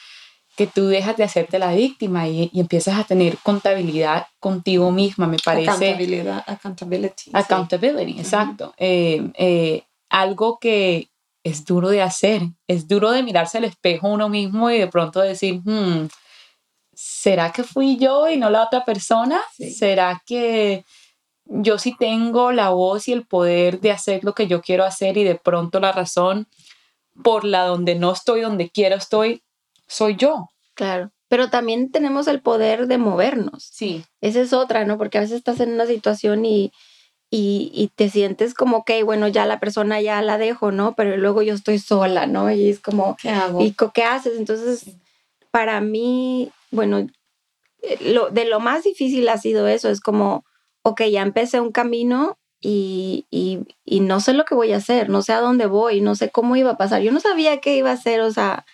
que 0.61 0.67
tú 0.67 0.89
dejas 0.89 1.17
de 1.17 1.25
hacerte 1.25 1.59
la 1.59 1.73
víctima 1.73 2.29
y, 2.29 2.51
empiezas 2.53 2.99
a 2.99 3.05
tener 3.05 3.39
contabilidad 3.39 4.27
contigo 4.39 4.91
misma, 4.91 5.27
me 5.27 5.39
parece. 5.43 5.71
Accountability. 5.71 6.29
Accountability, 6.47 7.31
accountability 7.33 8.21
exacto. 8.21 8.75
Eh, 8.77 9.27
eh, 9.39 9.85
algo 10.11 10.59
que 10.59 11.09
es 11.43 11.65
duro 11.65 11.89
de 11.89 12.03
hacer, 12.03 12.43
es 12.67 12.87
duro 12.87 13.11
de 13.11 13.23
mirarse 13.23 13.57
al 13.57 13.65
espejo 13.65 14.09
uno 14.09 14.29
mismo 14.29 14.71
y 14.71 14.77
de 14.77 14.87
pronto 14.89 15.21
decir, 15.21 15.63
hmm, 15.65 16.09
¿será 16.93 17.53
que 17.53 17.65
fui 17.65 17.97
yo 17.97 18.29
y 18.29 18.37
no 18.37 18.51
la 18.51 18.65
otra 18.65 18.85
persona? 18.85 19.41
¿Será 19.57 20.23
que 20.27 20.85
yo 21.47 21.79
sí 21.79 21.97
tengo 21.99 22.53
la 22.53 22.69
voz 22.69 23.09
y 23.09 23.13
el 23.13 23.27
poder 23.27 23.81
de 23.81 23.93
hacer 23.93 24.25
lo 24.25 24.35
que 24.35 24.47
yo 24.47 24.61
quiero 24.61 24.85
hacer 24.85 25.17
y 25.17 25.25
de 25.25 25.37
pronto 25.37 25.81
la 25.81 25.93
razón 25.93 26.49
por 27.25 27.47
la 27.47 27.65
donde 27.65 27.95
no 27.95 28.13
estoy, 28.13 28.43
donde 28.43 28.69
quiero 28.69 28.97
estoy, 28.97 29.43
soy 29.87 30.17
yo. 30.17 30.50
Claro. 30.81 31.13
pero 31.29 31.51
también 31.51 31.93
tenemos 31.93 32.27
el 32.27 32.41
poder 32.41 32.87
de 32.87 32.97
movernos. 32.99 33.69
Sí. 33.71 34.05
Esa 34.23 34.41
es 34.41 34.53
otra, 34.53 34.85
¿no? 34.85 34.97
Porque 34.97 35.19
a 35.19 35.21
veces 35.21 35.37
estás 35.37 35.61
en 35.61 35.73
una 35.73 35.85
situación 35.87 36.45
y, 36.45 36.73
y, 37.31 37.93
te 37.95 38.09
sientes 38.09 38.55
como, 38.55 38.79
ok, 38.79 38.91
bueno, 39.05 39.29
ya 39.29 39.47
la 39.47 39.61
persona 39.61 40.01
ya 40.01 40.21
la 40.23 40.39
dejo, 40.39 40.73
¿no? 40.73 40.95
Pero 40.97 41.17
luego 41.17 41.43
yo 41.43 41.55
estoy 41.55 41.79
sola, 41.79 42.27
¿no? 42.27 42.51
Y 42.51 42.71
es 42.71 42.81
como, 42.81 43.17
¿qué 43.21 43.31
hago? 43.31 43.61
¿Y 43.63 43.75
qué 43.95 44.03
haces? 44.03 44.37
Entonces, 44.37 44.97
para 45.53 45.81
mí, 45.81 46.51
bueno, 46.73 47.07
eh, 47.83 48.13
lo, 48.13 48.31
de 48.31 48.47
lo 48.47 48.59
más 48.59 48.83
difícil 48.83 49.29
ha 49.29 49.39
sido 49.39 49.69
eso, 49.69 49.89
es 49.91 50.01
como, 50.01 50.45
ok, 50.83 51.03
ya 51.05 51.23
empecé 51.23 51.61
un 51.61 51.71
camino 51.71 52.39
y, 52.61 53.27
y, 53.31 53.61
y, 53.85 54.01
no 54.01 54.19
sé 54.19 54.33
lo 54.33 54.45
que 54.45 54.57
voy 54.57 54.73
a 54.73 54.79
hacer, 54.79 55.09
no 55.09 55.23
sé 55.23 55.33
a 55.33 55.41
dónde 55.41 55.67
voy, 55.67 56.01
no 56.01 56.17
sé 56.17 56.31
cómo 56.31 56.57
iba 56.57 56.73
a 56.73 56.77
pasar. 56.77 57.03
Yo 57.03 57.13
no 57.13 57.21
sabía 57.21 57.61
qué 57.61 57.77
iba 57.77 57.91
a 57.91 57.95
hacer, 57.95 58.21
o 58.21 58.33
sea, 58.33 58.67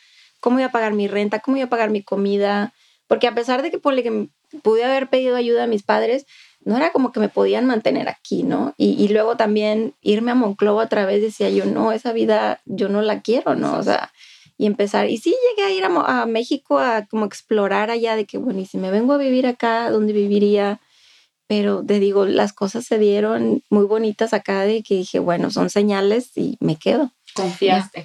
cómo 0.47 0.61
iba 0.61 0.68
a 0.68 0.70
pagar 0.70 0.92
mi 0.92 1.09
renta, 1.09 1.40
cómo 1.40 1.57
iba 1.57 1.66
a 1.66 1.68
pagar 1.68 1.90
mi 1.90 2.05
comida, 2.05 2.72
porque 3.09 3.26
a 3.26 3.34
pesar 3.34 3.62
de 3.62 3.72
que, 3.72 3.80
por 3.80 4.01
que 4.01 4.28
pude 4.62 4.84
haber 4.84 5.11
pedido 5.11 5.34
ayuda 5.34 5.64
a 5.64 5.66
mis 5.66 5.82
padres, 5.82 6.24
no 6.64 6.76
era 6.76 6.92
como 6.92 7.11
que 7.11 7.18
me 7.18 7.28
podían 7.28 7.66
mantener 7.66 8.09
aquí, 8.09 8.44
¿no? 8.44 8.72
Y, 8.76 9.09
luego 9.09 9.36
también 9.36 9.94
irme 10.03 10.30
a 10.30 10.36
Monclova 10.36 10.84
otra 10.84 11.05
vez 11.05 11.20
decía 11.20 11.51
yo, 11.51 11.64
no, 11.64 11.90
esa 11.90 12.12
vida 12.12 12.61
yo 12.64 12.88
no 12.88 13.03
la 13.03 13.22
quiero, 13.22 13.57
¿no? 13.57 13.76
O 13.76 13.82
sea, 13.82 14.12
y 14.57 14.66
empezar, 14.66 15.11
y 15.11 15.18
sí 15.18 15.34
llegué 15.51 15.68
a 15.68 15.72
ir 15.72 15.84
a, 15.84 16.26
México 16.26 16.78
a 16.78 17.07
como 17.07 17.24
explorar 17.24 17.90
allá 17.90 18.14
de 18.14 18.24
que, 18.24 18.38
bueno, 18.38 18.61
y 18.61 18.66
si 18.66 18.78
me 18.78 18.92
vengo 18.92 19.14
a 19.14 19.18
vivir 19.18 19.49
acá, 19.49 19.90
¿dónde 19.90 20.12
viviría? 20.12 20.78
Pero 21.49 21.84
te 21.84 21.99
digo, 21.99 22.24
las 22.24 22.53
cosas 22.53 22.84
se 22.84 23.01
dieron 23.01 23.64
muy 23.68 23.84
bonitas 23.84 24.32
acá 24.32 24.62
de 24.62 24.84
que 24.84 24.94
dije, 24.94 25.18
bueno, 25.18 25.51
son 25.51 25.70
señales 25.70 26.36
y 26.36 26.57
me 26.61 26.76
quedo. 26.76 27.11
Confiaste. 27.34 28.05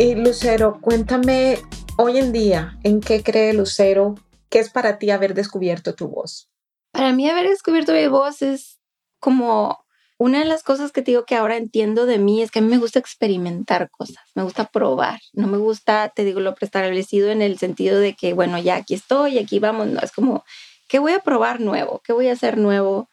Y 0.00 0.14
Lucero, 0.14 0.78
cuéntame 0.80 1.58
hoy 1.96 2.18
en 2.18 2.30
día, 2.30 2.78
¿en 2.84 3.00
qué 3.00 3.24
cree 3.24 3.52
Lucero? 3.52 4.14
¿Qué 4.48 4.60
es 4.60 4.70
para 4.70 4.96
ti 4.96 5.10
haber 5.10 5.34
descubierto 5.34 5.96
tu 5.96 6.06
voz? 6.06 6.48
Para 6.92 7.12
mí 7.12 7.28
haber 7.28 7.48
descubierto 7.48 7.92
mi 7.92 8.06
voz 8.06 8.40
es 8.42 8.78
como 9.18 9.84
una 10.16 10.38
de 10.38 10.44
las 10.44 10.62
cosas 10.62 10.92
que 10.92 11.02
te 11.02 11.10
digo 11.10 11.24
que 11.24 11.34
ahora 11.34 11.56
entiendo 11.56 12.06
de 12.06 12.20
mí 12.20 12.42
es 12.42 12.52
que 12.52 12.60
a 12.60 12.62
mí 12.62 12.68
me 12.68 12.78
gusta 12.78 13.00
experimentar 13.00 13.90
cosas, 13.90 14.22
me 14.36 14.44
gusta 14.44 14.66
probar, 14.66 15.18
no 15.32 15.48
me 15.48 15.58
gusta, 15.58 16.12
te 16.14 16.24
digo, 16.24 16.38
lo 16.38 16.54
preestablecido 16.54 17.30
en 17.30 17.42
el 17.42 17.58
sentido 17.58 17.98
de 17.98 18.14
que, 18.14 18.34
bueno, 18.34 18.56
ya 18.60 18.76
aquí 18.76 18.94
estoy, 18.94 19.38
aquí 19.38 19.58
vamos, 19.58 19.88
no, 19.88 19.98
es 19.98 20.12
como, 20.12 20.44
¿qué 20.86 21.00
voy 21.00 21.14
a 21.14 21.24
probar 21.24 21.60
nuevo? 21.60 22.02
¿Qué 22.04 22.12
voy 22.12 22.28
a 22.28 22.34
hacer 22.34 22.56
nuevo? 22.56 23.08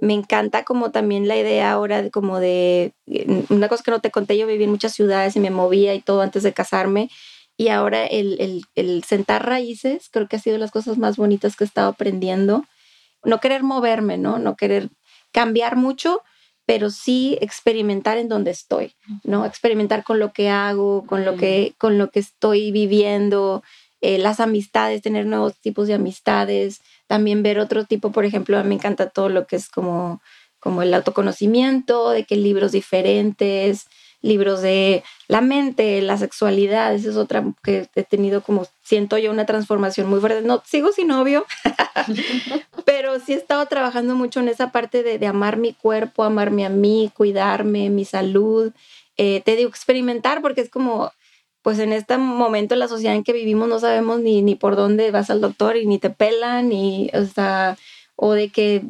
Me 0.00 0.14
encanta 0.14 0.64
como 0.64 0.90
también 0.90 1.28
la 1.28 1.36
idea 1.36 1.72
ahora 1.72 2.02
de 2.02 2.10
como 2.10 2.38
de, 2.38 2.92
una 3.48 3.68
cosa 3.68 3.82
que 3.82 3.90
no 3.90 4.00
te 4.00 4.10
conté, 4.10 4.36
yo 4.36 4.46
viví 4.46 4.64
en 4.64 4.70
muchas 4.70 4.92
ciudades 4.92 5.36
y 5.36 5.40
me 5.40 5.50
movía 5.50 5.94
y 5.94 6.00
todo 6.00 6.20
antes 6.22 6.42
de 6.42 6.52
casarme. 6.52 7.10
Y 7.58 7.68
ahora 7.68 8.04
el, 8.04 8.64
el, 8.74 9.04
sentar 9.04 9.46
raíces 9.46 10.10
creo 10.10 10.28
que 10.28 10.36
ha 10.36 10.40
sido 10.40 10.58
las 10.58 10.70
cosas 10.70 10.98
más 10.98 11.16
bonitas 11.16 11.56
que 11.56 11.64
he 11.64 11.66
estado 11.66 11.88
aprendiendo. 11.88 12.64
No 13.24 13.40
querer 13.40 13.62
moverme, 13.62 14.18
¿no? 14.18 14.38
No 14.38 14.56
querer 14.56 14.90
cambiar 15.32 15.76
mucho, 15.76 16.20
pero 16.66 16.90
sí 16.90 17.38
experimentar 17.40 18.18
en 18.18 18.28
donde 18.28 18.50
estoy, 18.50 18.94
¿no? 19.24 19.46
Experimentar 19.46 20.04
con 20.04 20.18
lo 20.18 20.34
que 20.34 20.50
hago, 20.50 21.06
con 21.06 21.24
lo 21.24 21.36
que, 21.36 21.74
con 21.78 21.96
lo 21.96 22.10
que 22.10 22.20
estoy 22.20 22.72
viviendo, 22.72 23.62
eh, 24.02 24.18
las 24.18 24.40
amistades, 24.40 25.00
tener 25.00 25.24
nuevos 25.24 25.58
tipos 25.58 25.88
de 25.88 25.94
amistades, 25.94 26.82
también 27.06 27.42
ver 27.42 27.58
otro 27.58 27.84
tipo, 27.84 28.12
por 28.12 28.24
ejemplo, 28.24 28.58
a 28.58 28.62
mí 28.62 28.70
me 28.70 28.74
encanta 28.76 29.10
todo 29.10 29.28
lo 29.28 29.46
que 29.46 29.56
es 29.56 29.68
como, 29.68 30.20
como 30.58 30.82
el 30.82 30.92
autoconocimiento, 30.94 32.10
de 32.10 32.24
que 32.24 32.36
libros 32.36 32.72
diferentes, 32.72 33.86
libros 34.22 34.60
de 34.60 35.04
la 35.28 35.40
mente, 35.40 36.00
la 36.02 36.18
sexualidad, 36.18 36.94
esa 36.94 37.10
es 37.10 37.16
otra 37.16 37.44
que 37.62 37.88
he 37.94 38.02
tenido 38.02 38.42
como, 38.42 38.66
siento 38.82 39.18
yo 39.18 39.30
una 39.30 39.46
transformación 39.46 40.08
muy 40.08 40.20
fuerte. 40.20 40.42
No, 40.42 40.62
sigo 40.66 40.92
sin 40.92 41.08
novio, 41.08 41.46
pero 42.84 43.20
sí 43.20 43.34
he 43.34 43.36
estado 43.36 43.64
trabajando 43.66 44.14
mucho 44.14 44.40
en 44.40 44.48
esa 44.48 44.72
parte 44.72 45.02
de, 45.02 45.18
de, 45.18 45.26
amar 45.26 45.56
mi 45.56 45.72
cuerpo, 45.72 46.24
amarme 46.24 46.66
a 46.66 46.68
mí, 46.68 47.10
cuidarme, 47.14 47.90
mi 47.90 48.04
salud. 48.04 48.72
Eh, 49.16 49.42
te 49.44 49.56
digo, 49.56 49.70
experimentar 49.70 50.42
porque 50.42 50.60
es 50.60 50.70
como, 50.70 51.12
pues 51.66 51.80
en 51.80 51.92
este 51.92 52.16
momento 52.16 52.74
en 52.74 52.78
la 52.78 52.86
sociedad 52.86 53.16
en 53.16 53.24
que 53.24 53.32
vivimos 53.32 53.68
no 53.68 53.80
sabemos 53.80 54.20
ni, 54.20 54.40
ni 54.40 54.54
por 54.54 54.76
dónde 54.76 55.10
vas 55.10 55.30
al 55.30 55.40
doctor 55.40 55.76
y 55.76 55.84
ni 55.84 55.98
te 55.98 56.10
pelan, 56.10 56.68
ni, 56.68 57.10
o 57.12 57.24
sea, 57.24 57.76
o 58.14 58.34
de 58.34 58.50
que 58.50 58.84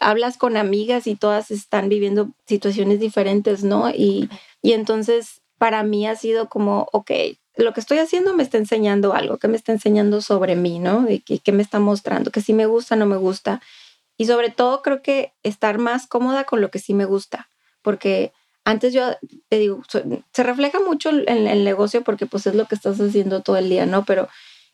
hablas 0.00 0.38
con 0.38 0.56
amigas 0.56 1.06
y 1.06 1.14
todas 1.14 1.50
están 1.50 1.90
viviendo 1.90 2.30
situaciones 2.46 3.00
diferentes, 3.00 3.64
¿no? 3.64 3.90
Y, 3.90 4.30
y 4.62 4.72
entonces 4.72 5.42
para 5.58 5.82
mí 5.82 6.06
ha 6.06 6.16
sido 6.16 6.48
como, 6.48 6.88
ok, 6.92 7.10
lo 7.56 7.74
que 7.74 7.80
estoy 7.80 7.98
haciendo 7.98 8.32
me 8.32 8.44
está 8.44 8.56
enseñando 8.56 9.12
algo, 9.12 9.36
que 9.36 9.48
me 9.48 9.58
está 9.58 9.72
enseñando 9.72 10.22
sobre 10.22 10.56
mí, 10.56 10.78
¿no? 10.78 11.02
De 11.02 11.20
que, 11.20 11.38
que 11.38 11.52
me 11.52 11.62
está 11.62 11.80
mostrando, 11.80 12.30
que 12.30 12.40
sí 12.40 12.54
me 12.54 12.64
gusta, 12.64 12.96
no 12.96 13.04
me 13.04 13.18
gusta. 13.18 13.60
Y 14.16 14.24
sobre 14.24 14.48
todo 14.48 14.80
creo 14.80 15.02
que 15.02 15.34
estar 15.42 15.76
más 15.76 16.06
cómoda 16.06 16.44
con 16.44 16.62
lo 16.62 16.70
que 16.70 16.78
sí 16.78 16.94
me 16.94 17.04
gusta, 17.04 17.50
porque 17.82 18.32
antes 18.64 18.92
yo 18.92 19.10
te 19.48 19.58
digo, 19.58 19.82
se 19.88 20.42
refleja 20.42 20.80
mucho 20.80 21.10
en 21.10 21.46
el 21.46 21.64
negocio 21.64 22.02
porque 22.02 22.26
pues 22.26 22.46
es 22.46 22.54
lo 22.54 22.66
que 22.66 22.74
estás 22.74 23.00
haciendo 23.00 23.42
todo 23.42 23.56
el 23.56 23.68
día, 23.68 23.86
¿no? 23.86 24.04
Pero 24.04 24.28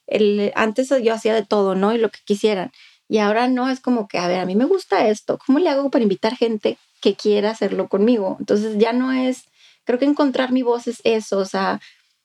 el, 0.07 0.53
antes 0.55 0.93
yo 1.03 1.15
hacía 1.15 1.35
de 1.35 1.45
todo, 1.45 1.75
¿no? 1.75 1.95
Y 1.95 1.99
lo 1.99 2.11
que 2.11 2.21
quisieran. 2.25 2.71
Y 3.09 3.19
ahora 3.19 3.49
no, 3.49 3.71
es 3.71 3.81
como 3.81 4.07
que, 4.07 4.19
a 4.19 4.29
ver, 4.29 4.41
a 4.41 4.47
mí 4.47 4.55
me 4.55 4.67
gusta 4.67 5.09
esto, 5.09 5.39
¿cómo 5.45 5.59
le 5.59 5.71
hago 5.71 5.91
para 5.91 6.03
invitar 6.03 6.37
gente 6.37 6.77
que 7.01 7.15
quiera 7.15 7.51
hacerlo 7.51 7.89
conmigo? 7.89 8.37
Entonces 8.39 8.77
ya 8.79 8.93
no 8.93 9.13
es, 9.13 9.45
creo 9.85 9.99
que 9.99 10.05
encontrar 10.05 10.53
mi 10.53 10.63
voz 10.63 10.87
es 10.87 11.01
eso, 11.05 11.39
o 11.39 11.47
sea, 11.47 11.81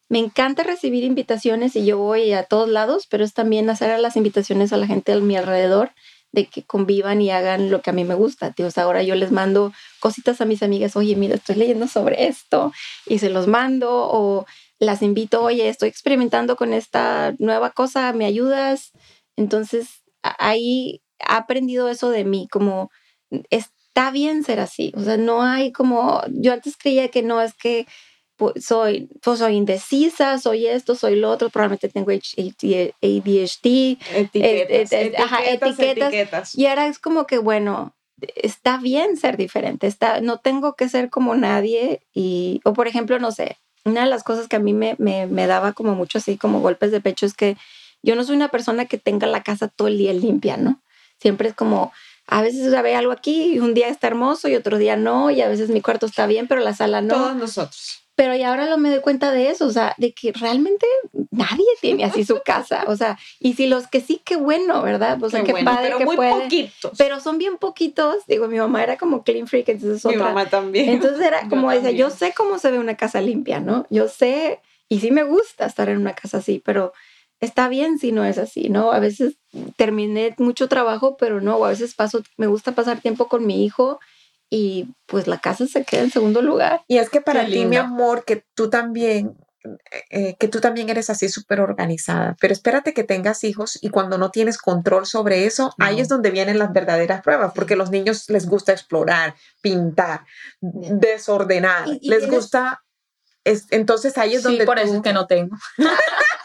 me 0.09 0.19
encanta 0.19 0.63
recibir 0.63 1.05
invitaciones 1.05 1.75
y 1.77 1.85
yo 1.85 1.97
voy 1.97 2.33
a 2.33 2.43
todos 2.43 2.69
lados, 2.69 3.07
pero 3.09 3.23
es 3.23 3.33
también 3.33 3.69
hacer 3.69 3.97
las 3.99 4.17
invitaciones 4.17 4.73
a 4.73 4.77
la 4.77 4.87
gente 4.87 5.13
a 5.13 5.19
mi 5.19 5.37
alrededor 5.37 5.91
de 6.33 6.47
que 6.47 6.63
convivan 6.63 7.21
y 7.21 7.29
hagan 7.29 7.69
lo 7.69 7.81
que 7.81 7.91
a 7.91 7.93
mí 7.93 8.03
me 8.03 8.15
gusta. 8.15 8.51
Tío, 8.51 8.67
ahora 8.75 9.03
yo 9.03 9.15
les 9.15 9.31
mando 9.31 9.71
cositas 9.99 10.41
a 10.41 10.45
mis 10.45 10.63
amigas, 10.63 10.95
oye, 10.97 11.15
mira, 11.15 11.35
estoy 11.35 11.55
leyendo 11.55 11.87
sobre 11.87 12.27
esto 12.27 12.73
y 13.05 13.19
se 13.19 13.29
los 13.29 13.47
mando 13.47 13.89
o 13.91 14.45
las 14.79 15.01
invito, 15.01 15.41
oye, 15.43 15.69
estoy 15.69 15.89
experimentando 15.89 16.55
con 16.55 16.73
esta 16.73 17.35
nueva 17.37 17.69
cosa, 17.69 18.11
¿me 18.13 18.25
ayudas? 18.25 18.91
Entonces, 19.37 20.01
ahí 20.23 21.01
he 21.19 21.33
aprendido 21.33 21.87
eso 21.87 22.09
de 22.09 22.25
mí, 22.25 22.47
como 22.51 22.89
está 23.49 24.11
bien 24.11 24.43
ser 24.43 24.59
así, 24.59 24.91
o 24.95 25.01
sea, 25.01 25.17
no 25.17 25.43
hay 25.43 25.71
como, 25.71 26.21
yo 26.29 26.51
antes 26.51 26.75
creía 26.77 27.09
que 27.09 27.21
no, 27.21 27.41
es 27.41 27.53
que 27.53 27.85
soy, 28.59 29.09
pues 29.21 29.39
soy 29.39 29.55
indecisa, 29.55 30.37
soy 30.37 30.67
esto, 30.67 30.95
soy 30.95 31.15
lo 31.15 31.29
otro, 31.29 31.49
probablemente 31.49 31.89
tengo 31.89 32.11
ADHD, 32.11 33.97
etiquetas, 34.13 34.91
etiquetas, 34.91 35.79
etiquetas, 35.79 36.55
Y 36.57 36.65
ahora 36.65 36.87
es 36.87 36.99
como 36.99 37.25
que, 37.25 37.37
bueno, 37.37 37.95
está 38.35 38.77
bien 38.77 39.17
ser 39.17 39.37
diferente, 39.37 39.87
está, 39.87 40.21
no 40.21 40.37
tengo 40.37 40.75
que 40.75 40.89
ser 40.89 41.09
como 41.09 41.35
nadie 41.35 42.01
y, 42.13 42.61
o 42.63 42.73
por 42.73 42.87
ejemplo, 42.87 43.19
no 43.19 43.31
sé, 43.31 43.57
una 43.85 44.03
de 44.03 44.09
las 44.09 44.23
cosas 44.23 44.47
que 44.47 44.55
a 44.55 44.59
mí 44.59 44.73
me, 44.73 44.95
me, 44.97 45.27
me 45.27 45.47
daba 45.47 45.73
como 45.73 45.93
mucho 45.95 46.17
así 46.17 46.37
como 46.37 46.61
golpes 46.61 46.91
de 46.91 47.01
pecho 47.01 47.25
es 47.25 47.33
que 47.33 47.57
yo 48.01 48.15
no 48.15 48.23
soy 48.23 48.35
una 48.35 48.49
persona 48.49 48.85
que 48.85 48.97
tenga 48.97 49.27
la 49.27 49.43
casa 49.43 49.67
todo 49.67 49.87
el 49.87 49.97
día 49.97 50.13
limpia, 50.13 50.57
¿no? 50.57 50.81
Siempre 51.19 51.49
es 51.49 51.55
como, 51.55 51.93
a 52.27 52.41
veces 52.41 52.69
ve 52.81 52.95
algo 52.95 53.11
aquí 53.11 53.53
y 53.53 53.59
un 53.59 53.73
día 53.73 53.87
está 53.87 54.07
hermoso 54.07 54.49
y 54.49 54.55
otro 54.55 54.77
día 54.77 54.97
no, 54.97 55.31
y 55.31 55.41
a 55.41 55.47
veces 55.47 55.69
mi 55.69 55.81
cuarto 55.81 56.05
está 56.05 56.27
bien, 56.27 56.47
pero 56.47 56.61
la 56.61 56.73
sala 56.73 57.01
no. 57.01 57.13
Todos 57.13 57.35
nosotros. 57.35 58.02
Pero 58.15 58.35
y 58.35 58.43
ahora 58.43 58.67
lo 58.67 58.77
me 58.77 58.89
doy 58.91 58.99
cuenta 59.01 59.31
de 59.31 59.49
eso, 59.49 59.65
o 59.65 59.71
sea, 59.71 59.95
de 59.97 60.13
que 60.13 60.31
realmente 60.33 60.85
nadie 61.31 61.65
tiene 61.81 62.03
así 62.03 62.23
su 62.23 62.41
casa, 62.45 62.83
o 62.87 62.95
sea, 62.95 63.17
y 63.39 63.53
si 63.53 63.65
los 63.65 63.87
que 63.87 64.01
sí, 64.01 64.21
qué 64.23 64.35
bueno, 64.35 64.83
¿verdad? 64.83 65.21
O 65.23 65.29
sea, 65.31 65.43
qué, 65.43 65.51
padre 65.63 65.81
pero 65.85 65.97
que 65.97 66.05
muy 66.05 66.15
puede. 66.15 66.31
poquitos. 66.43 66.91
Pero 66.97 67.19
son 67.19 67.39
bien 67.39 67.57
poquitos, 67.57 68.17
digo, 68.27 68.47
mi 68.47 68.59
mamá 68.59 68.83
era 68.83 68.97
como 68.97 69.23
clean 69.23 69.47
freak, 69.47 69.69
entonces 69.69 70.05
Mi 70.05 70.13
otra. 70.15 70.27
mamá 70.27 70.45
también. 70.47 70.89
Entonces 70.89 71.25
era 71.25 71.43
Yo 71.43 71.49
como 71.49 71.71
decía, 71.71 71.89
yo 71.89 72.09
también. 72.09 72.29
sé 72.29 72.35
cómo 72.35 72.59
se 72.59 72.69
ve 72.69 72.77
una 72.77 72.95
casa 72.95 73.19
limpia, 73.19 73.59
¿no? 73.59 73.87
Yo 73.89 74.07
sé, 74.07 74.59
y 74.89 74.99
sí 74.99 75.09
me 75.09 75.23
gusta 75.23 75.65
estar 75.65 75.89
en 75.89 75.97
una 75.97 76.13
casa 76.13 76.37
así, 76.37 76.61
pero 76.63 76.93
está 77.39 77.67
bien 77.67 77.97
si 77.97 78.11
no 78.11 78.23
es 78.25 78.37
así, 78.37 78.69
¿no? 78.69 78.91
A 78.91 78.99
veces 78.99 79.37
terminé 79.75 80.35
mucho 80.37 80.67
trabajo, 80.67 81.17
pero 81.17 81.41
no, 81.41 81.55
o 81.57 81.65
a 81.65 81.69
veces 81.69 81.95
paso, 81.95 82.21
me 82.37 82.45
gusta 82.45 82.73
pasar 82.73 83.01
tiempo 83.01 83.27
con 83.27 83.45
mi 83.47 83.65
hijo 83.65 83.99
y 84.55 84.93
pues 85.07 85.25
la 85.25 85.39
casa 85.39 85.65
se 85.65 85.83
queda 85.83 86.01
en 86.03 86.11
segundo 86.11 86.43
lugar. 86.43 86.81
Y 86.87 86.99
es 86.99 87.09
que 87.09 87.21
para 87.21 87.45
Qué 87.47 87.53
ti, 87.53 87.65
mi 87.65 87.75
amor, 87.77 88.23
que 88.23 88.45
tú 88.53 88.69
también, 88.69 89.35
eh, 90.11 90.35
que 90.37 90.47
tú 90.47 90.59
también 90.59 90.89
eres 90.89 91.09
así 91.09 91.27
súper 91.27 91.59
organizada, 91.59 92.35
pero 92.39 92.53
espérate 92.53 92.93
que 92.93 93.03
tengas 93.03 93.43
hijos 93.43 93.79
y 93.81 93.89
cuando 93.89 94.19
no 94.19 94.29
tienes 94.29 94.59
control 94.59 95.07
sobre 95.07 95.45
eso, 95.45 95.73
ahí 95.79 95.99
es 95.99 96.07
donde 96.07 96.29
vienen 96.29 96.59
las 96.59 96.71
verdaderas 96.71 97.21
pruebas, 97.21 97.53
porque 97.55 97.73
a 97.73 97.77
los 97.77 97.89
niños 97.89 98.29
les 98.29 98.45
gusta 98.47 98.73
explorar, 98.73 99.33
pintar, 99.61 100.25
desordenar, 100.61 101.87
Y- 101.87 101.99
y 102.03 102.09
les 102.09 102.29
gusta, 102.29 102.83
es- 103.43 103.65
entonces 103.71 104.17
ahí 104.19 104.35
es 104.35 104.41
Sí, 104.43 104.49
donde 104.49 104.65
por 104.65 104.77
eso 104.77 104.95
es 104.97 105.01
que 105.01 105.13
no 105.13 105.25
tengo. 105.25 105.55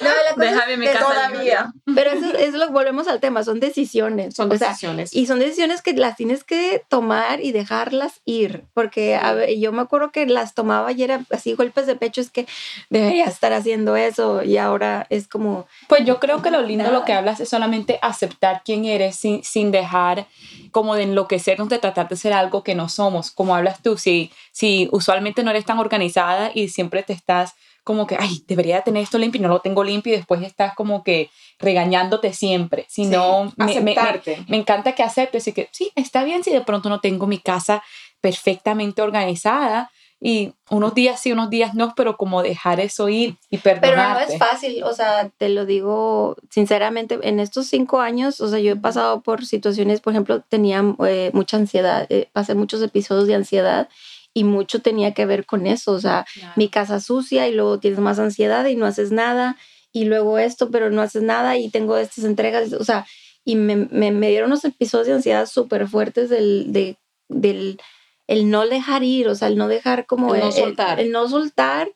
No, 0.00 0.08
la 0.08 0.34
cosa 0.34 0.46
es 0.46 0.54
Déjame 0.54 0.76
mi 0.76 0.86
que 0.86 0.92
casa 0.92 1.04
todavía. 1.06 1.72
Pero 1.94 2.10
eso 2.10 2.36
es 2.36 2.54
lo 2.54 2.70
volvemos 2.70 3.08
al 3.08 3.20
tema, 3.20 3.42
son 3.44 3.60
decisiones. 3.60 4.34
son 4.34 4.50
o 4.52 4.56
sea, 4.56 4.68
decisiones. 4.68 5.14
y 5.14 5.26
son 5.26 5.38
decisiones 5.38 5.82
que 5.82 5.92
las 5.94 6.16
tienes 6.16 6.44
que 6.44 6.82
tomar 6.88 7.40
y 7.40 7.52
dejarlas 7.52 8.20
ir, 8.24 8.64
porque 8.74 9.16
a 9.16 9.32
ver, 9.32 9.56
yo 9.58 9.72
me 9.72 9.82
acuerdo 9.82 10.12
que 10.12 10.26
las 10.26 10.54
tomaba 10.54 10.92
y 10.92 11.02
era 11.02 11.20
así 11.30 11.54
golpes 11.54 11.86
de 11.86 11.96
pecho, 11.96 12.20
es 12.20 12.30
que 12.30 12.46
debería 12.90 13.24
estar 13.26 13.52
haciendo 13.52 13.96
eso 13.96 14.42
y 14.42 14.56
ahora 14.58 15.06
es 15.10 15.28
como, 15.28 15.66
Pues 15.88 16.04
yo 16.04 16.20
creo 16.20 16.42
que 16.42 16.50
lo 16.50 16.62
lindo 16.62 16.84
Nada. 16.84 16.98
lo 16.98 17.04
que 17.04 17.12
hablas 17.12 17.40
es 17.40 17.48
solamente 17.48 17.98
aceptar 18.02 18.62
quién 18.64 18.84
eres 18.84 19.16
sin, 19.16 19.42
sin 19.44 19.70
dejar 19.70 20.26
como 20.70 20.94
de 20.94 21.04
enloquecernos 21.04 21.68
de 21.68 21.78
tratar 21.78 22.08
de 22.08 22.16
ser 22.16 22.32
algo 22.32 22.62
que 22.62 22.74
no 22.74 22.88
somos. 22.88 23.30
Como 23.30 23.54
hablas 23.54 23.82
tú, 23.82 23.96
si, 23.96 24.30
si 24.52 24.88
usualmente 24.92 25.42
no 25.42 25.50
eres 25.50 25.64
tan 25.64 25.78
organizada 25.78 26.50
y 26.54 26.68
siempre 26.68 27.02
te 27.02 27.12
estás 27.12 27.54
como 27.86 28.04
que, 28.08 28.16
ay, 28.18 28.42
debería 28.48 28.82
tener 28.82 29.04
esto 29.04 29.16
limpio 29.16 29.38
y 29.38 29.42
no 29.42 29.48
lo 29.48 29.60
tengo 29.60 29.84
limpio 29.84 30.12
y 30.12 30.16
después 30.16 30.42
estás 30.42 30.74
como 30.74 31.04
que 31.04 31.30
regañándote 31.60 32.32
siempre. 32.32 32.84
Si 32.88 33.04
Sí, 33.04 33.10
me, 33.10 33.64
me- 33.64 33.80
me- 33.80 33.92
aceptarte. 33.92 34.44
me 34.48 34.56
encanta 34.56 34.92
que 34.96 35.04
aceptes 35.04 35.46
y 35.46 35.52
que 35.52 35.68
sí, 35.70 35.92
está 35.94 36.24
bien 36.24 36.42
si 36.42 36.50
de 36.50 36.62
pronto 36.62 36.88
no 36.88 36.98
tengo 37.00 37.28
mi 37.28 37.38
casa 37.38 37.84
perfectamente 38.20 39.02
organizada 39.02 39.90
y 40.18 40.52
unos 40.70 40.94
días 40.94 41.20
sí, 41.20 41.30
unos 41.30 41.48
días 41.48 41.74
no, 41.74 41.94
pero 41.94 42.16
como 42.16 42.42
dejar 42.42 42.80
eso 42.80 43.08
ir 43.08 43.36
y 43.50 43.58
pero 43.58 43.76
no 43.76 43.80
perdonarte. 43.82 44.32
es 44.32 44.38
fácil, 44.38 44.82
o 44.82 44.92
sea, 44.92 45.28
te 45.38 45.48
lo 45.50 45.64
digo 45.66 46.36
sinceramente, 46.50 47.18
en 47.22 47.38
estos 47.38 47.66
cinco 47.68 48.00
años, 48.00 48.40
o 48.40 48.48
sea, 48.48 48.58
yo 48.58 48.72
he 48.72 48.76
pasado 48.76 49.20
por 49.20 49.44
situaciones, 49.46 50.00
por 50.00 50.12
ejemplo, 50.14 50.40
tenía 50.40 50.82
eh, 51.06 51.30
mucha 51.34 51.58
ansiedad, 51.58 52.06
eh, 52.08 52.28
pasé 52.32 52.54
muchos 52.56 52.82
episodios 52.82 53.28
de 53.28 53.34
ansiedad 53.36 53.88
y 54.36 54.44
mucho 54.44 54.82
tenía 54.82 55.14
que 55.14 55.24
ver 55.24 55.46
con 55.46 55.66
eso, 55.66 55.92
o 55.92 55.98
sea, 55.98 56.26
mi 56.56 56.68
casa 56.68 57.00
sucia 57.00 57.48
y 57.48 57.54
luego 57.54 57.80
tienes 57.80 58.00
más 58.00 58.18
ansiedad 58.18 58.66
y 58.66 58.76
no 58.76 58.84
haces 58.84 59.10
nada 59.10 59.56
y 59.92 60.04
luego 60.04 60.38
esto, 60.38 60.70
pero 60.70 60.90
no 60.90 61.00
haces 61.00 61.22
nada 61.22 61.56
y 61.56 61.70
tengo 61.70 61.96
estas 61.96 62.22
entregas, 62.24 62.70
o 62.74 62.84
sea, 62.84 63.06
y 63.46 63.56
me, 63.56 63.76
me, 63.76 64.10
me 64.10 64.28
dieron 64.28 64.50
unos 64.50 64.66
episodios 64.66 65.06
de 65.06 65.14
ansiedad 65.14 65.46
súper 65.46 65.88
fuertes 65.88 66.28
del, 66.28 66.70
de, 66.70 66.98
del 67.30 67.78
el 68.26 68.50
no 68.50 68.66
dejar 68.66 69.04
ir, 69.04 69.26
o 69.28 69.34
sea, 69.34 69.48
el 69.48 69.56
no 69.56 69.68
dejar 69.68 70.04
como 70.04 70.34
El 70.34 70.42
no 70.42 70.52
soltar. 70.52 71.00
el 71.00 71.12
no 71.12 71.26
soltar, 71.30 71.88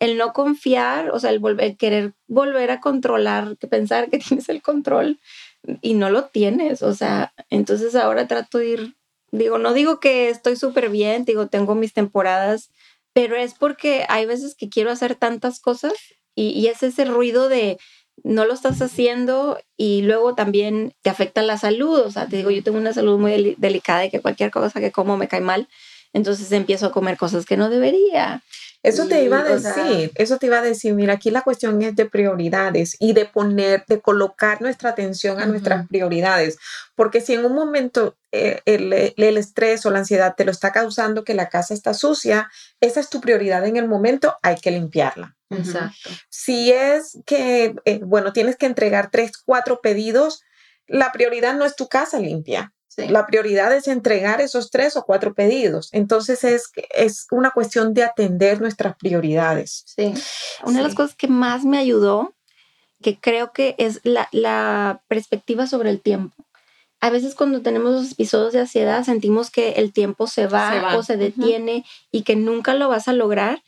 el 0.00 0.16
no 0.18 0.32
confiar, 0.32 1.10
o 1.10 1.20
sea, 1.20 1.30
el, 1.30 1.38
volver, 1.38 1.64
el 1.64 1.76
querer 1.76 2.14
volver 2.26 2.72
a 2.72 2.80
controlar, 2.80 3.56
que 3.56 3.68
pensar 3.68 4.10
que 4.10 4.18
tienes 4.30 4.48
el 4.48 4.62
control 4.62 5.20
y 5.80 5.94
no 5.94 6.10
lo 6.10 6.24
tienes, 6.24 6.82
o 6.82 6.92
sea, 6.92 7.32
entonces 7.50 7.94
ahora 7.94 8.26
trato 8.26 8.58
de 8.58 8.66
ir, 8.66 8.96
digo, 9.38 9.58
no 9.58 9.72
digo 9.72 10.00
que 10.00 10.28
estoy 10.30 10.56
súper 10.56 10.90
bien, 10.90 11.24
digo, 11.24 11.46
tengo 11.48 11.74
mis 11.74 11.92
temporadas, 11.92 12.70
pero 13.12 13.36
es 13.36 13.54
porque 13.54 14.04
hay 14.08 14.26
veces 14.26 14.54
que 14.54 14.68
quiero 14.68 14.90
hacer 14.90 15.14
tantas 15.14 15.60
cosas 15.60 15.92
y, 16.34 16.48
y 16.50 16.66
es 16.68 16.82
ese 16.82 17.04
ruido 17.04 17.48
de 17.48 17.78
no 18.22 18.44
lo 18.44 18.54
estás 18.54 18.80
haciendo 18.80 19.58
y 19.76 20.02
luego 20.02 20.34
también 20.34 20.94
te 21.02 21.10
afecta 21.10 21.42
la 21.42 21.58
salud, 21.58 21.98
o 22.00 22.10
sea, 22.10 22.26
te 22.28 22.36
digo, 22.36 22.50
yo 22.50 22.62
tengo 22.62 22.78
una 22.78 22.92
salud 22.92 23.18
muy 23.18 23.32
deli- 23.32 23.54
delicada 23.58 24.04
y 24.04 24.10
que 24.10 24.20
cualquier 24.20 24.50
cosa 24.50 24.80
que 24.80 24.92
como 24.92 25.16
me 25.16 25.28
cae 25.28 25.40
mal, 25.40 25.68
entonces 26.12 26.50
empiezo 26.52 26.86
a 26.86 26.92
comer 26.92 27.16
cosas 27.16 27.44
que 27.44 27.56
no 27.56 27.70
debería. 27.70 28.42
Eso 28.84 29.08
te 29.08 29.24
iba 29.24 29.40
a 29.40 29.52
o 29.52 29.58
sea- 29.58 29.74
decir, 29.74 30.12
eso 30.14 30.36
te 30.38 30.46
iba 30.46 30.58
a 30.58 30.62
decir, 30.62 30.94
mira, 30.94 31.14
aquí 31.14 31.30
la 31.30 31.40
cuestión 31.42 31.80
es 31.82 31.96
de 31.96 32.04
prioridades 32.04 32.96
y 33.00 33.14
de 33.14 33.24
poner, 33.24 33.84
de 33.88 34.00
colocar 34.00 34.60
nuestra 34.60 34.90
atención 34.90 35.40
a 35.40 35.46
nuestras 35.46 35.88
prioridades, 35.88 36.58
porque 36.94 37.20
si 37.20 37.32
en 37.32 37.44
un 37.46 37.54
momento 37.54 38.16
eh, 38.30 38.60
el, 38.66 38.92
el 38.92 39.36
estrés 39.38 39.86
o 39.86 39.90
la 39.90 40.00
ansiedad 40.00 40.34
te 40.36 40.44
lo 40.44 40.50
está 40.50 40.70
causando 40.70 41.24
que 41.24 41.34
la 41.34 41.48
casa 41.48 41.72
está 41.72 41.94
sucia, 41.94 42.50
esa 42.80 43.00
es 43.00 43.08
tu 43.08 43.20
prioridad 43.20 43.64
en 43.66 43.76
el 43.76 43.88
momento, 43.88 44.36
hay 44.42 44.56
que 44.56 44.70
limpiarla. 44.70 45.34
Exacto. 45.50 46.10
Si 46.28 46.70
es 46.72 47.18
que, 47.26 47.74
eh, 47.84 48.00
bueno, 48.04 48.32
tienes 48.32 48.56
que 48.56 48.66
entregar 48.66 49.10
tres, 49.10 49.32
cuatro 49.38 49.80
pedidos, 49.80 50.42
la 50.86 51.10
prioridad 51.12 51.54
no 51.54 51.64
es 51.64 51.74
tu 51.74 51.88
casa 51.88 52.18
limpia. 52.18 52.72
Sí. 52.96 53.08
La 53.08 53.26
prioridad 53.26 53.74
es 53.74 53.88
entregar 53.88 54.40
esos 54.40 54.70
tres 54.70 54.96
o 54.96 55.04
cuatro 55.04 55.34
pedidos. 55.34 55.88
Entonces 55.92 56.44
es, 56.44 56.70
es 56.94 57.26
una 57.30 57.50
cuestión 57.50 57.92
de 57.94 58.04
atender 58.04 58.60
nuestras 58.60 58.96
prioridades. 58.96 59.82
Sí. 59.86 60.14
Una 60.62 60.78
de 60.78 60.84
las 60.84 60.94
cosas 60.94 61.16
que 61.16 61.26
más 61.26 61.64
me 61.64 61.78
ayudó, 61.78 62.34
que 63.02 63.18
creo 63.18 63.52
que 63.52 63.74
es 63.78 64.00
la, 64.04 64.28
la 64.32 65.02
perspectiva 65.08 65.66
sobre 65.66 65.90
el 65.90 66.00
tiempo. 66.00 66.36
A 67.00 67.10
veces 67.10 67.34
cuando 67.34 67.60
tenemos 67.60 67.92
los 67.92 68.12
episodios 68.12 68.52
de 68.54 68.60
ansiedad 68.60 69.04
sentimos 69.04 69.50
que 69.50 69.72
el 69.72 69.92
tiempo 69.92 70.26
se 70.26 70.46
va, 70.46 70.72
Se 70.72 70.80
va. 70.80 70.96
o 70.96 71.02
se 71.02 71.16
detiene 71.18 71.84
y 72.10 72.22
que 72.22 72.34
nunca 72.34 72.74
lo 72.74 72.88
vas 72.88 73.08
a 73.08 73.12
lograr. 73.12 73.62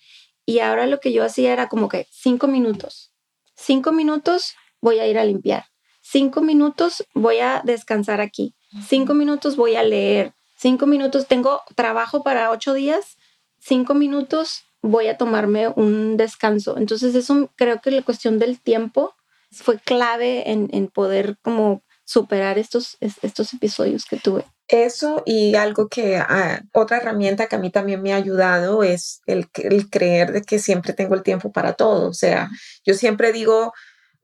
Y 0.47 0.61
ahora 0.61 0.87
lo 0.87 1.01
que 1.01 1.13
yo 1.13 1.23
hacía 1.25 1.53
era 1.53 1.69
como 1.69 1.89
que 1.89 2.07
cinco 2.11 2.47
minutos. 2.47 3.13
Cinco 3.57 3.93
minutos 3.93 4.55
voy 4.81 5.01
a 5.01 5.07
ir 5.07 5.19
a 5.19 5.25
limpiar. 5.25 5.67
Cinco 6.01 6.41
minutos 6.41 7.05
voy 7.13 7.41
a 7.41 7.61
descansar 7.65 8.21
aquí. 8.23 8.55
Cinco 8.87 9.15
minutos 9.15 9.57
voy 9.57 9.77
a 9.77 9.83
leer. 9.83 10.33
Cinco 10.57 10.87
minutos 10.87 11.27
tengo 11.27 11.63
trabajo 11.75 12.23
para 12.23 12.51
ocho 12.51 12.75
días. 12.75 13.17
Cinco 13.61 13.95
minutos 13.95 14.65
voy 14.83 15.09
a 15.09 15.17
tomarme 15.17 15.69
un 15.69 16.17
descanso. 16.17 16.77
Entonces 16.79 17.15
eso 17.15 17.51
creo 17.57 17.81
que 17.81 17.91
la 17.91 18.03
cuestión 18.03 18.39
del 18.39 18.61
tiempo 18.61 19.15
fue 19.51 19.79
clave 19.79 20.51
en, 20.51 20.69
en 20.73 20.89
poder 20.89 21.37
como 21.43 21.83
superar 22.05 22.59
estos, 22.59 22.97
es- 23.01 23.19
estos 23.23 23.53
episodios 23.53 24.05
que 24.05 24.17
tuve. 24.17 24.45
Eso 24.69 25.23
y 25.27 25.55
algo 25.55 25.89
que, 25.89 26.17
ah, 26.17 26.61
otra 26.73 26.97
herramienta 26.99 27.47
que 27.47 27.55
a 27.55 27.59
mí 27.61 27.71
también 27.71 28.03
me 28.03 28.13
ha 28.13 28.17
ayudado 28.17 28.83
es 28.83 29.21
el, 29.27 29.49
el 29.55 29.89
creer 29.89 30.33
de 30.33 30.43
que 30.43 30.59
siempre 30.59 30.93
tengo 30.93 31.15
el 31.15 31.23
tiempo 31.23 31.53
para 31.53 31.75
todo. 31.75 32.09
O 32.09 32.15
sea, 32.15 32.49
yo 32.85 32.95
siempre 32.95 33.33
digo, 33.33 33.73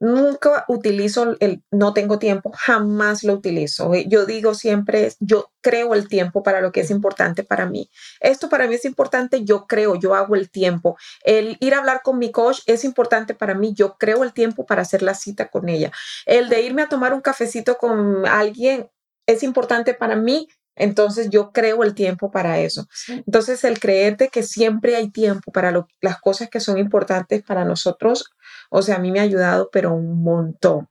nunca 0.03 0.65
utilizo 0.67 1.35
el 1.39 1.63
no 1.71 1.93
tengo 1.93 2.19
tiempo, 2.19 2.51
jamás 2.55 3.23
lo 3.23 3.33
utilizo. 3.33 3.93
Eh, 3.93 4.05
Yo 4.07 4.25
digo 4.25 4.53
siempre, 4.53 5.13
yo 5.19 5.51
creo 5.61 5.93
el 5.93 6.07
tiempo 6.07 6.43
para 6.43 6.61
lo 6.61 6.71
que 6.71 6.81
es 6.81 6.91
importante 6.91 7.43
para 7.43 7.65
mí. 7.67 7.89
Esto 8.19 8.49
para 8.49 8.67
mí 8.67 8.75
es 8.75 8.85
importante, 8.85 9.43
yo 9.45 9.65
creo, 9.65 9.95
yo 9.95 10.13
hago 10.15 10.35
el 10.35 10.49
tiempo. 10.51 10.97
El 11.23 11.57
ir 11.61 11.73
a 11.73 11.79
hablar 11.79 12.01
con 12.03 12.19
mi 12.19 12.31
coach 12.31 12.59
es 12.65 12.83
importante 12.83 13.33
para 13.33 13.55
mí, 13.55 13.73
yo 13.73 13.95
creo 13.97 14.23
el 14.23 14.33
tiempo 14.33 14.65
para 14.65 14.81
hacer 14.81 15.01
la 15.01 15.13
cita 15.15 15.47
con 15.49 15.69
ella. 15.69 15.91
El 16.25 16.49
de 16.49 16.61
irme 16.61 16.81
a 16.81 16.89
tomar 16.89 17.13
un 17.13 17.21
cafecito 17.21 17.77
con 17.77 18.25
alguien 18.27 18.89
es 19.25 19.41
importante 19.43 19.93
para 19.93 20.15
mí, 20.17 20.47
entonces 20.75 21.29
yo 21.29 21.51
creo 21.51 21.83
el 21.83 21.93
tiempo 21.93 22.31
para 22.31 22.59
eso. 22.59 22.87
Entonces 23.07 23.63
el 23.63 23.79
creerte 23.79 24.29
que 24.29 24.43
siempre 24.43 24.95
hay 24.95 25.11
tiempo 25.11 25.51
para 25.51 25.71
lo- 25.71 25.87
las 26.01 26.19
cosas 26.19 26.49
que 26.49 26.59
son 26.59 26.77
importantes 26.77 27.43
para 27.43 27.63
nosotros, 27.63 28.31
o 28.73 28.81
sea, 28.81 28.95
a 28.95 28.99
mí 28.99 29.11
me 29.11 29.19
ha 29.19 29.23
ayudado, 29.23 29.69
pero 29.71 29.93
un 29.93 30.23
montón. 30.23 30.89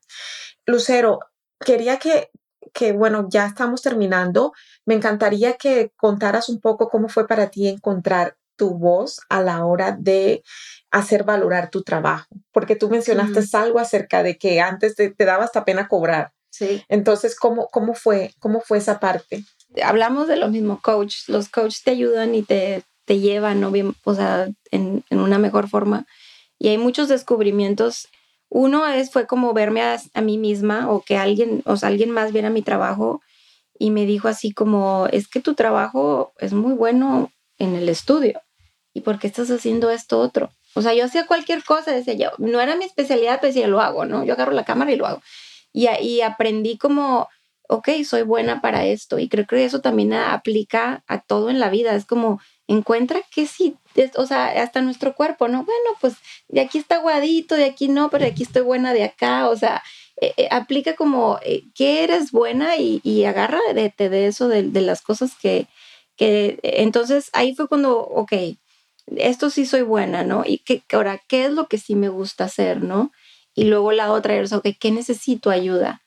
Lucero, 0.67 1.19
quería 1.59 1.99
que, 1.99 2.31
que, 2.73 2.93
bueno, 2.93 3.27
ya 3.29 3.45
estamos 3.45 3.83
terminando. 3.83 4.53
Me 4.87 4.95
encantaría 4.95 5.55
que 5.55 5.91
contaras 5.97 6.49
un 6.49 6.61
poco 6.61 6.89
cómo 6.89 7.09
fue 7.09 7.27
para 7.27 7.51
ti 7.51 7.67
encontrar 7.67 8.37
tu 8.55 8.79
voz 8.79 9.21
a 9.29 9.43
la 9.43 9.67
hora 9.67 9.97
de 9.99 10.45
hacer 10.93 11.25
valorar 11.25 11.71
tu 11.71 11.83
trabajo, 11.83 12.29
porque 12.53 12.77
tú 12.77 12.89
mencionaste 12.89 13.41
algo 13.57 13.81
acerca 13.81 14.23
de 14.23 14.39
que 14.39 14.61
antes 14.61 14.95
te, 14.95 15.11
te 15.11 15.25
daba 15.25 15.43
hasta 15.43 15.65
pena 15.65 15.89
cobrar. 15.89 16.33
Sí. 16.51 16.85
Entonces, 16.89 17.35
¿cómo, 17.35 17.67
cómo, 17.67 17.95
fue, 17.95 18.33
¿cómo 18.39 18.61
fue 18.61 18.79
esa 18.79 19.01
parte? 19.01 19.43
Hablamos 19.83 20.29
de 20.29 20.37
lo 20.37 20.49
mismo, 20.49 20.81
coach. 20.81 21.29
Los 21.29 21.49
coaches 21.49 21.83
te 21.83 21.91
ayudan 21.91 22.37
y 22.37 22.43
te, 22.45 22.85
te 23.07 23.19
llevan, 23.19 23.61
¿no? 23.61 23.73
Bien, 23.73 23.97
o 24.05 24.15
sea, 24.15 24.49
en, 24.71 25.03
en 25.11 25.19
una 25.19 25.39
mejor 25.39 25.69
forma. 25.69 26.07
Y 26.63 26.69
hay 26.69 26.79
muchos 26.79 27.09
descubrimientos. 27.09 28.07
Uno 28.49 28.87
es, 28.87 29.11
fue 29.11 29.27
como 29.27 29.53
verme 29.53 29.83
a, 29.83 30.01
a 30.15 30.21
mí 30.21 30.39
misma 30.39 30.89
o 30.93 31.03
que 31.03 31.17
alguien, 31.17 31.61
o 31.67 31.77
sea, 31.77 31.89
alguien 31.89 32.13
más 32.13 32.33
viera 32.33 32.51
mi 32.51 32.63
trabajo 32.63 33.21
y 33.81 33.91
me 33.91 34.07
dijo 34.07 34.29
así 34.29 34.53
como, 34.53 35.09
es 35.11 35.27
que 35.27 35.41
tu 35.41 35.55
trabajo 35.55 36.33
es 36.39 36.53
muy 36.53 36.75
bueno 36.75 37.33
en 37.59 37.75
el 37.75 37.89
estudio. 37.89 38.41
¿Y 38.95 39.01
por 39.01 39.19
qué 39.19 39.27
estás 39.27 39.51
haciendo 39.51 39.91
esto 39.91 40.21
otro? 40.21 40.53
O 40.75 40.83
sea, 40.83 40.95
yo 40.95 41.05
hacía 41.05 41.27
cualquier 41.27 41.65
cosa, 41.65 41.91
decía 41.91 42.15
yo, 42.15 42.31
no 42.39 42.61
era 42.61 42.77
mi 42.77 42.85
especialidad, 42.85 43.41
pero 43.41 43.53
decía, 43.53 43.67
lo 43.67 43.81
hago, 43.81 44.05
¿no? 44.05 44.23
Yo 44.23 44.35
agarro 44.35 44.53
la 44.53 44.65
cámara 44.65 44.93
y 44.93 44.97
lo 44.97 45.07
hago. 45.07 45.21
Y, 45.73 45.89
y 46.01 46.21
aprendí 46.21 46.79
como, 46.79 47.29
ok, 47.69 47.89
soy 48.07 48.23
buena 48.23 48.61
para 48.61 48.85
esto. 48.85 49.19
Y 49.19 49.29
creo 49.29 49.49
que 49.49 49.65
eso 49.65 49.81
también 49.81 50.13
aplica 50.13 51.03
a 51.09 51.23
todo 51.23 51.51
en 51.51 51.59
la 51.59 51.71
vida. 51.71 51.93
Es 51.97 52.05
como, 52.05 52.41
encuentra 52.73 53.23
que 53.31 53.47
sí, 53.47 53.77
o 54.17 54.27
sea, 54.27 54.47
hasta 54.63 54.83
nuestro 54.83 55.15
cuerpo, 55.15 55.49
¿no? 55.49 55.65
Bueno, 55.65 55.91
pues 56.01 56.15
de 56.49 56.61
aquí 56.61 56.79
está 56.79 56.97
aguadito, 56.97 57.55
de 57.55 57.65
aquí 57.65 57.89
no, 57.89 58.11
pero 58.11 58.25
de 58.25 58.31
aquí 58.31 58.43
estoy 58.43 58.63
buena 58.63 58.93
de 58.93 59.05
acá. 59.05 59.49
O 59.49 59.57
sea, 59.57 59.83
eh, 60.21 60.35
eh, 60.37 60.49
aplica 60.51 60.95
como, 60.95 61.39
eh, 61.45 61.65
¿qué 61.75 62.05
eres 62.05 62.31
buena? 62.31 62.77
Y, 62.77 63.01
y 63.03 63.25
agarra 63.25 63.59
de, 63.75 63.93
de 63.97 64.27
eso, 64.27 64.49
de, 64.49 64.63
de, 64.63 64.81
las 64.81 65.03
cosas 65.03 65.33
que, 65.41 65.67
que, 66.17 66.61
entonces 66.63 67.31
ahí 67.33 67.55
fue 67.55 67.69
cuando, 67.69 67.99
ok, 67.99 68.33
esto 69.17 69.51
sí 69.51 69.67
soy 69.67 69.83
buena, 69.83 70.23
¿no? 70.25 70.45
Y 70.47 70.59
que, 70.59 70.83
ahora, 70.93 71.21
¿qué 71.29 71.47
es 71.47 71.53
lo 71.53 71.67
que 71.67 71.79
sí 71.79 71.95
me 71.95 72.09
gusta 72.09 72.45
hacer, 72.45 72.83
¿no? 72.83 73.11
Y 73.55 73.65
luego 73.65 73.93
la 73.93 74.13
otra 74.13 74.37
es, 74.37 74.53
ok, 74.53 74.69
¿qué 74.79 74.91
necesito 74.93 75.51
ayuda? 75.51 76.03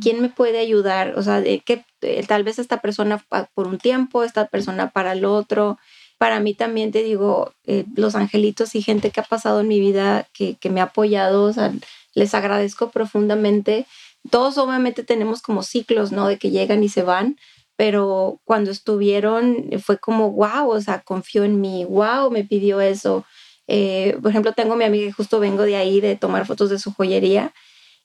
¿Quién 0.00 0.22
me 0.22 0.28
puede 0.28 0.60
ayudar? 0.60 1.18
O 1.18 1.22
sea, 1.22 1.42
que 1.42 1.84
tal 2.28 2.44
vez 2.44 2.60
esta 2.60 2.80
persona 2.80 3.24
por 3.52 3.66
un 3.66 3.78
tiempo, 3.78 4.22
esta 4.22 4.46
persona 4.46 4.90
para 4.90 5.12
el 5.12 5.24
otro. 5.24 5.76
Para 6.18 6.40
mí 6.40 6.54
también 6.54 6.92
te 6.92 7.02
digo, 7.02 7.52
los 7.94 8.14
angelitos 8.14 8.74
y 8.74 8.82
gente 8.82 9.10
que 9.10 9.20
ha 9.20 9.24
pasado 9.24 9.60
en 9.60 9.68
mi 9.68 9.80
vida 9.80 10.26
que, 10.32 10.56
que 10.56 10.70
me 10.70 10.80
ha 10.80 10.84
apoyado, 10.84 11.44
o 11.44 11.52
sea, 11.52 11.72
les 12.14 12.34
agradezco 12.34 12.90
profundamente. 12.90 13.86
Todos 14.30 14.58
obviamente 14.58 15.04
tenemos 15.04 15.42
como 15.42 15.62
ciclos, 15.62 16.12
¿no? 16.12 16.26
De 16.26 16.38
que 16.38 16.50
llegan 16.50 16.82
y 16.82 16.88
se 16.88 17.02
van, 17.02 17.36
pero 17.76 18.40
cuando 18.44 18.70
estuvieron 18.70 19.68
fue 19.82 19.98
como, 19.98 20.32
wow, 20.32 20.70
o 20.70 20.80
sea, 20.80 21.02
confió 21.02 21.44
en 21.44 21.60
mí, 21.60 21.84
wow, 21.84 22.30
me 22.30 22.44
pidió 22.44 22.80
eso. 22.80 23.24
Eh, 23.68 24.16
por 24.22 24.30
ejemplo, 24.30 24.52
tengo 24.52 24.76
mi 24.76 24.84
amiga 24.84 25.06
que 25.06 25.12
justo 25.12 25.40
vengo 25.40 25.62
de 25.62 25.76
ahí 25.76 26.00
de 26.00 26.16
tomar 26.16 26.46
fotos 26.46 26.70
de 26.70 26.78
su 26.78 26.92
joyería 26.92 27.52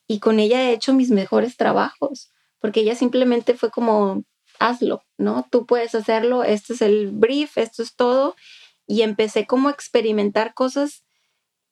y 0.06 0.18
con 0.18 0.40
ella 0.40 0.62
he 0.62 0.74
hecho 0.74 0.92
mis 0.92 1.10
mejores 1.10 1.56
trabajos, 1.56 2.30
porque 2.60 2.80
ella 2.80 2.94
simplemente 2.94 3.54
fue 3.54 3.70
como, 3.70 4.24
hazlo, 4.68 5.04
¿no? 5.18 5.46
Tú 5.50 5.66
puedes 5.66 5.94
hacerlo, 5.94 6.44
este 6.44 6.74
es 6.74 6.82
el 6.82 7.08
brief, 7.08 7.58
esto 7.58 7.82
es 7.82 7.94
todo. 7.94 8.36
Y 8.86 9.02
empecé 9.02 9.46
como 9.46 9.68
a 9.68 9.72
experimentar 9.72 10.54
cosas 10.54 11.04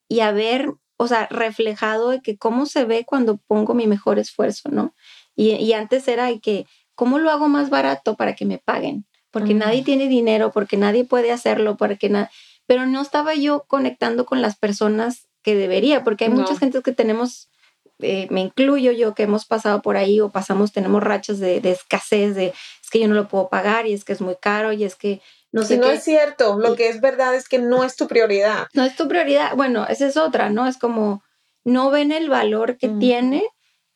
y 0.08 0.20
a 0.20 0.32
ver 0.32 0.74
o 1.00 1.08
sea, 1.08 1.28
reflejado 1.30 2.10
de 2.10 2.20
que 2.20 2.36
cómo 2.36 2.66
se 2.66 2.84
ve 2.84 3.06
cuando 3.06 3.38
pongo 3.38 3.72
mi 3.72 3.86
mejor 3.86 4.18
esfuerzo, 4.18 4.68
¿no? 4.70 4.94
Y, 5.34 5.72
antes 5.72 6.06
era 6.08 6.30
que, 6.40 6.66
¿cómo 6.94 7.18
lo 7.18 7.30
hago 7.30 7.48
más 7.48 7.70
barato 7.70 8.16
para 8.16 8.34
que 8.34 8.44
me 8.44 8.58
paguen? 8.58 9.06
Porque 9.30 9.54
nadie 9.54 9.82
tiene 9.82 10.08
dinero, 10.08 10.52
porque 10.52 10.76
nadie 10.76 11.06
puede 11.06 11.32
hacerlo, 11.32 11.78
porque 11.78 12.10
nada. 12.10 12.30
Pero 12.66 12.84
no 12.84 13.00
estaba 13.00 13.34
yo 13.34 13.64
conectando 13.66 14.26
con 14.26 14.42
las 14.42 14.58
personas 14.58 15.26
que 15.40 15.54
debería, 15.54 16.04
porque 16.04 16.24
hay 16.24 16.30
muchas 16.30 16.58
gentes 16.58 16.82
que 16.82 16.92
tenemos, 16.92 17.48
eh, 18.02 18.26
me 18.30 18.40
incluyo 18.40 18.92
yo, 18.92 19.14
que 19.14 19.24
hemos 19.24 19.44
pasado 19.44 19.82
por 19.82 19.96
ahí 19.96 20.20
o 20.20 20.30
pasamos, 20.30 20.72
tenemos 20.72 21.02
rachas 21.02 21.38
de, 21.38 21.60
de 21.60 21.72
escasez, 21.72 22.34
de 22.34 22.46
es 22.46 22.90
que 22.90 23.00
yo 23.00 23.08
no 23.08 23.14
lo 23.14 23.28
puedo 23.28 23.48
pagar 23.48 23.86
y 23.86 23.92
es 23.92 24.04
que 24.04 24.12
es 24.12 24.20
muy 24.20 24.36
caro 24.40 24.72
y 24.72 24.84
es 24.84 24.96
que 24.96 25.20
no 25.52 25.64
sé. 25.64 25.78
no 25.78 25.86
es 25.86 26.04
cierto, 26.04 26.58
lo 26.58 26.76
que 26.76 26.88
es 26.88 27.00
verdad 27.00 27.34
es 27.34 27.48
que 27.48 27.58
no 27.58 27.82
es 27.82 27.96
tu 27.96 28.06
prioridad. 28.06 28.68
No 28.72 28.84
es 28.84 28.94
tu 28.94 29.08
prioridad. 29.08 29.56
Bueno, 29.56 29.86
esa 29.88 30.06
es 30.06 30.16
otra, 30.16 30.48
¿no? 30.50 30.66
Es 30.66 30.76
como 30.76 31.22
no 31.64 31.90
ven 31.90 32.12
el 32.12 32.28
valor 32.28 32.76
que 32.78 32.88
tiene 32.88 33.44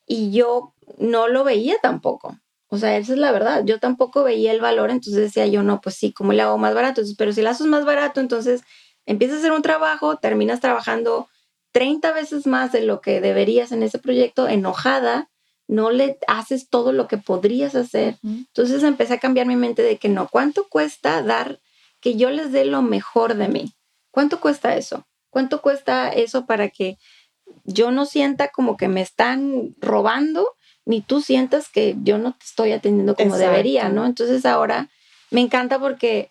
y 0.07 0.33
yo 0.33 0.75
no 0.99 1.29
lo 1.29 1.45
veía 1.45 1.77
tampoco. 1.81 2.39
O 2.69 2.79
sea, 2.79 2.97
esa 2.97 3.13
es 3.13 3.19
la 3.19 3.31
verdad. 3.31 3.63
Yo 3.65 3.79
tampoco 3.79 4.25
veía 4.25 4.51
el 4.51 4.61
valor, 4.61 4.91
entonces 4.91 5.23
decía 5.23 5.47
yo, 5.47 5.63
no, 5.63 5.81
pues 5.81 5.95
sí, 5.95 6.13
¿cómo 6.13 6.33
le 6.33 6.43
hago 6.43 6.59
más 6.59 6.75
barato? 6.75 7.03
pero 7.17 7.33
si 7.33 7.41
le 7.41 7.49
haces 7.49 7.67
más 7.69 7.85
barato, 7.85 8.21
entonces 8.21 8.63
empiezas 9.07 9.37
a 9.37 9.39
hacer 9.41 9.53
un 9.53 9.63
trabajo, 9.63 10.17
terminas 10.17 10.61
trabajando 10.61 11.29
30 11.75 12.13
veces 12.13 12.47
más 12.47 12.71
de 12.71 12.83
lo 12.83 13.01
que 13.01 13.21
deberías 13.21 13.73
en 13.73 13.83
ese 13.83 13.99
proyecto, 13.99 14.47
enojada, 14.47 15.29
no 15.67 15.91
le 15.91 16.19
haces 16.29 16.69
todo 16.69 16.93
lo 16.93 17.09
que 17.09 17.19
podrías 17.19 17.75
hacer. 17.75 18.17
Entonces 18.23 18.85
empecé 18.85 19.15
a 19.15 19.19
cambiar 19.19 19.49
mi 19.49 19.57
mente 19.57 19.83
de 19.83 19.97
que 19.97 20.09
no, 20.09 20.29
¿cuánto 20.29 20.69
cuesta 20.69 21.21
dar 21.21 21.61
que 22.01 22.15
yo 22.15 22.31
les 22.31 22.53
dé 22.53 22.65
lo 22.65 22.81
mejor 22.81 23.35
de 23.35 23.49
mí? 23.49 23.75
¿Cuánto 24.13 24.39
cuesta 24.39 24.77
eso? 24.77 25.05
¿Cuánto 25.31 25.63
cuesta 25.63 26.11
eso 26.11 26.47
para 26.47 26.69
que 26.69 26.97
yo 27.65 27.91
no 27.91 28.07
sienta 28.07 28.53
como 28.53 28.77
que 28.77 28.87
me 28.87 29.01
están 29.01 29.75
robando, 29.81 30.51
ni 30.85 31.01
tú 31.01 31.23
sientas 31.23 31.69
que 31.69 31.97
yo 32.05 32.19
no 32.19 32.35
te 32.35 32.45
estoy 32.45 32.71
atendiendo 32.71 33.17
como 33.17 33.37
debería, 33.37 33.89
¿no? 33.89 34.07
Entonces 34.07 34.47
ahora 34.47 34.91
me 35.33 35.41
encanta 35.41 35.81
porque 35.81 36.31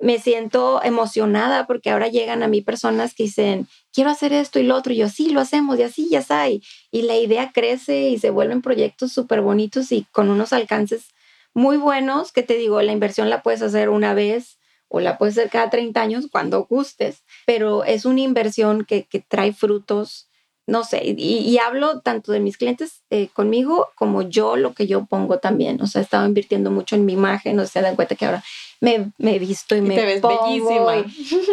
me 0.00 0.18
siento 0.18 0.82
emocionada 0.82 1.66
porque 1.66 1.90
ahora 1.90 2.08
llegan 2.08 2.42
a 2.42 2.48
mí 2.48 2.60
personas 2.60 3.14
que 3.14 3.24
dicen, 3.24 3.66
quiero 3.92 4.10
hacer 4.10 4.32
esto 4.32 4.58
y 4.58 4.62
lo 4.62 4.76
otro, 4.76 4.92
y 4.92 4.96
yo 4.96 5.08
sí, 5.08 5.30
lo 5.30 5.40
hacemos 5.40 5.78
y 5.78 5.82
así 5.82 6.08
ya 6.10 6.20
está, 6.20 6.48
y, 6.48 6.62
la 6.92 7.16
idea 7.16 7.52
crece 7.52 8.08
y 8.08 8.18
se 8.18 8.30
vuelven 8.30 8.62
proyectos 8.62 9.12
súper 9.12 9.40
bonitos 9.40 9.92
y 9.92 10.06
con 10.12 10.30
unos 10.30 10.52
alcances 10.52 11.08
muy 11.54 11.76
buenos 11.76 12.32
que 12.32 12.42
te 12.42 12.56
digo, 12.56 12.82
la 12.82 12.92
inversión 12.92 13.30
la 13.30 13.42
puedes 13.42 13.62
hacer 13.62 13.88
una 13.88 14.12
vez 14.12 14.58
o 14.88 15.00
la 15.00 15.18
puedes 15.18 15.38
hacer 15.38 15.50
cada 15.50 15.70
30 15.70 16.00
años 16.00 16.28
cuando 16.30 16.64
gustes, 16.64 17.22
pero 17.46 17.84
es 17.84 18.04
una 18.04 18.20
inversión 18.20 18.84
que, 18.84 19.04
que 19.04 19.20
trae 19.20 19.52
frutos 19.52 20.25
no 20.66 20.82
sé, 20.82 21.00
y, 21.04 21.58
hablo 21.58 22.00
tanto 22.00 22.32
de 22.32 22.40
mis 22.40 22.56
clientes 22.56 23.02
eh, 23.10 23.28
conmigo 23.32 23.88
como 23.94 24.22
yo 24.22 24.56
lo 24.56 24.74
que 24.74 24.88
yo 24.88 25.06
pongo 25.06 25.38
también. 25.38 25.80
O 25.80 25.86
sea, 25.86 26.00
he 26.00 26.04
estado 26.04 26.26
invirtiendo 26.26 26.72
mucho 26.72 26.96
en 26.96 27.06
mi 27.06 27.12
imagen, 27.12 27.58
o 27.60 27.62
sea, 27.62 27.82
se 27.82 27.86
dan 27.86 27.94
cuenta 27.94 28.16
que 28.16 28.26
ahora 28.26 28.42
me, 28.80 29.12
me 29.16 29.38
visto 29.38 29.76
y, 29.76 29.80
me 29.80 29.94
te 29.94 30.04
ves 30.04 30.22
bellísima. 30.22 31.04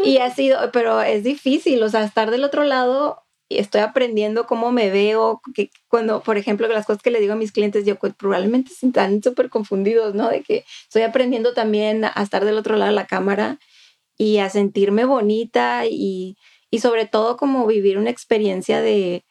Y, 0.04 0.18
ha 0.18 0.34
sido, 0.34 0.72
pero 0.72 1.00
es 1.02 1.24
difícil, 1.24 1.84
o 1.84 1.90
sea, 1.90 2.04
estar 2.04 2.32
del 2.32 2.44
otro 2.44 2.64
lado 2.64 3.24
y 3.50 3.60
estoy 3.60 3.82
aprendiendo 3.82 4.48
cómo 4.48 4.72
me 4.72 4.90
veo, 4.90 5.42
que 5.54 5.70
cuando, 5.88 6.24
por 6.24 6.40
ejemplo, 6.40 6.68
las 6.68 6.88
cosas 6.88 7.04
que 7.04 7.12
le 7.12 7.20
digo 7.20 7.34
a 7.34 7.38
mis 7.38 7.52
clientes, 7.52 7.86
yo 7.86 7.98
pues, 7.98 8.16
probablemente 8.16 8.72
están 8.82 9.22
súper 9.22 9.50
confundidos, 9.50 10.16
¿no? 10.16 10.30
De 10.30 10.42
que 10.42 10.66
estoy 10.86 11.04
aprendiendo 11.04 11.54
también 11.54 12.04
a 12.04 12.24
estar 12.24 12.46
del 12.46 12.58
otro 12.58 12.78
lado 12.78 12.90
de 12.90 12.96
la 12.96 13.06
cámara 13.06 13.60
y 14.18 14.40
a 14.40 14.50
sentirme 14.50 15.06
bonita 15.06 15.86
y 15.86 16.36
y 16.74 16.80
sobre 16.80 17.06
todo 17.06 17.38
como 17.38 17.68
vivir 17.68 18.00
una 18.00 18.10
experiencia 18.10 18.82
de, 18.82 19.24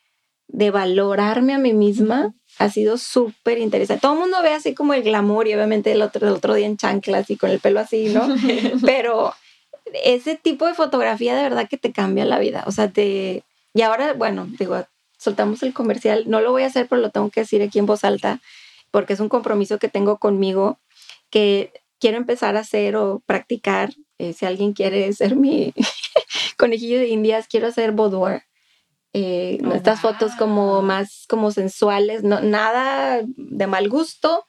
de 0.47 0.71
valorarme 0.71 1.55
a 1.55 1.59
mí 1.59 1.73
misma 1.73 2.37
ha 2.61 2.71
sido 2.71 2.99
súper 2.99 3.59
interesante. 3.59 4.01
Todo 4.01 4.13
el 4.13 4.21
mundo 4.21 4.37
ve 4.45 4.51
así 4.51 4.75
como 4.75 4.95
el 4.95 5.03
glamour 5.03 5.49
y 5.49 5.55
obviamente 5.55 5.91
el 5.91 6.03
otro, 6.03 6.29
el 6.29 6.35
otro 6.35 6.55
día 6.55 6.67
en 6.67 6.77
chanclas 6.77 7.31
y 7.31 7.37
con 7.37 7.51
el 7.51 7.59
pelo 7.59 7.81
así, 7.81 8.11
¿no? 8.11 8.29
Pero 8.87 9.35
ese 10.05 10.37
tipo 10.37 10.69
de 10.69 10.75
fotografía 10.75 11.35
de 11.35 11.43
verdad 11.43 11.69
que 11.69 11.79
te 11.79 11.91
cambia 11.91 12.25
la 12.25 12.39
vida. 12.39 12.63
O 12.69 12.71
sea, 12.71 12.93
te... 12.93 13.43
Y 13.75 13.83
ahora, 13.83 14.13
bueno, 14.13 14.47
digo, 14.57 14.81
soltamos 15.19 15.65
el 15.65 15.75
comercial. 15.75 16.27
No 16.29 16.41
lo 16.41 16.53
voy 16.53 16.63
a 16.63 16.67
hacer, 16.67 16.87
pero 16.87 17.01
lo 17.01 17.11
tengo 17.11 17.29
que 17.31 17.41
decir 17.41 17.61
aquí 17.61 17.81
en 17.81 17.87
voz 17.87 18.05
alta 18.05 18.41
porque 18.93 19.15
es 19.15 19.21
un 19.21 19.29
compromiso 19.29 19.81
que 19.81 19.89
tengo 19.89 20.19
conmigo 20.19 20.79
que 21.29 21.73
quiero 21.99 22.19
empezar 22.19 22.57
a 22.57 22.61
hacer 22.61 22.95
o 22.95 23.21
practicar. 23.27 23.93
Eh, 24.19 24.33
si 24.33 24.47
alguien 24.47 24.75
quiere 24.75 25.13
ser 25.13 25.35
mi, 25.35 25.75
conejillo 26.63 27.01
de 27.01 27.09
indias, 27.09 27.49
quiero 27.49 27.67
hacer 27.67 27.91
boudoir. 27.91 28.45
Eh, 29.15 29.59
oh, 29.67 29.75
estas 29.75 30.01
fotos 30.01 30.33
como 30.39 30.81
más 30.81 31.27
como 31.29 31.51
sensuales, 31.51 32.23
no, 32.23 32.41
nada 32.41 33.21
de 33.27 33.67
mal 33.67 33.89
gusto, 33.89 34.47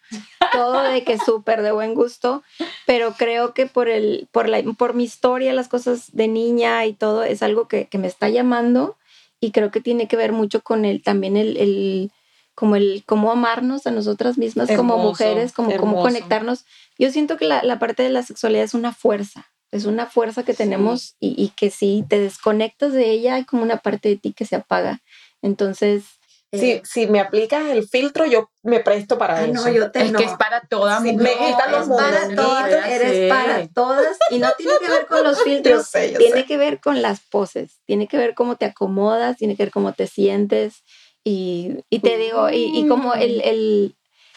todo 0.51 0.83
de 0.83 1.03
que 1.03 1.17
súper 1.25 1.63
de 1.63 1.71
buen 1.71 1.95
gusto, 1.95 2.43
pero 2.85 3.15
creo 3.17 3.55
que 3.55 3.65
por, 3.65 3.89
el, 3.89 4.29
por, 4.31 4.47
la, 4.47 4.61
por 4.77 4.93
mi 4.93 5.05
historia, 5.05 5.53
las 5.53 5.69
cosas 5.69 6.11
de 6.13 6.27
niña 6.27 6.85
y 6.85 6.93
todo, 6.93 7.23
es 7.23 7.41
algo 7.41 7.67
que, 7.67 7.87
que 7.87 7.97
me 7.97 8.07
está 8.07 8.29
llamando 8.29 8.95
y 9.39 9.51
creo 9.51 9.71
que 9.71 9.81
tiene 9.81 10.07
que 10.07 10.15
ver 10.15 10.33
mucho 10.33 10.61
con 10.61 10.85
el, 10.85 11.01
también 11.01 11.35
el, 11.35 11.57
el 11.57 12.11
como 12.53 12.75
el 12.75 13.03
cómo 13.07 13.31
amarnos 13.31 13.87
a 13.87 13.91
nosotras 13.91 14.37
mismas 14.37 14.69
como 14.71 14.99
mujeres, 14.99 15.51
como 15.51 15.75
cómo 15.77 15.99
conectarnos. 16.03 16.65
Yo 16.99 17.09
siento 17.09 17.37
que 17.37 17.45
la, 17.45 17.63
la 17.63 17.79
parte 17.79 18.03
de 18.03 18.09
la 18.09 18.21
sexualidad 18.21 18.65
es 18.65 18.75
una 18.75 18.93
fuerza, 18.93 19.47
es 19.73 19.85
una 19.85 20.05
fuerza 20.05 20.43
que 20.43 20.53
tenemos 20.53 21.15
y, 21.19 21.51
que 21.55 21.71
si 21.71 22.05
te 22.07 22.19
desconectas 22.19 22.93
de 22.93 23.09
ella 23.09 23.35
hay 23.35 23.43
como 23.43 23.63
una 23.63 23.77
parte 23.77 24.09
de 24.09 24.17
ti 24.17 24.31
que 24.31 24.45
se 24.45 24.55
apaga. 24.55 25.01
Entonces... 25.41 26.03
Sí, 26.51 26.73
eh, 26.73 26.81
si 26.85 27.07
me 27.07 27.19
aplicas 27.19 27.67
el 27.71 27.87
filtro, 27.87 28.27
yo 28.27 28.51
me 28.61 28.79
presto 28.81 29.17
para 29.17 29.43
eso. 29.43 29.53
No, 29.53 29.67
yo 29.71 29.89
te, 29.89 30.03
es 30.03 30.11
que 30.11 30.25
es 30.25 30.33
para 30.33 30.61
todas 30.61 31.01
sí, 31.01 31.13
Me 31.13 31.31
quitan 31.31 31.71
los 31.71 31.87
para 31.87 32.35
todas, 32.35 32.87
eres 32.87 33.27
para 33.27 33.67
todas 33.69 34.15
y 34.29 34.37
no 34.37 34.51
tiene 34.55 34.73
que 34.79 34.87
ver 34.87 35.07
con 35.07 35.23
los 35.23 35.41
filtros, 35.43 35.89
tiene 35.91 36.45
que 36.45 36.57
ver 36.57 36.79
con 36.79 37.01
las 37.01 37.21
poses, 37.21 37.79
tiene 37.87 38.07
que 38.07 38.17
ver 38.17 38.35
cómo 38.35 38.55
te 38.55 38.65
acomodas, 38.65 39.37
tiene 39.37 39.55
que 39.55 39.63
ver 39.63 39.71
cómo 39.71 39.93
te 39.93 40.05
sientes 40.05 40.83
y, 41.23 41.79
y 41.89 41.99
te 41.99 42.19
digo, 42.19 42.51
y, 42.51 42.77
y 42.77 42.87
como 42.87 43.15
el, 43.15 43.41
el, 43.41 43.95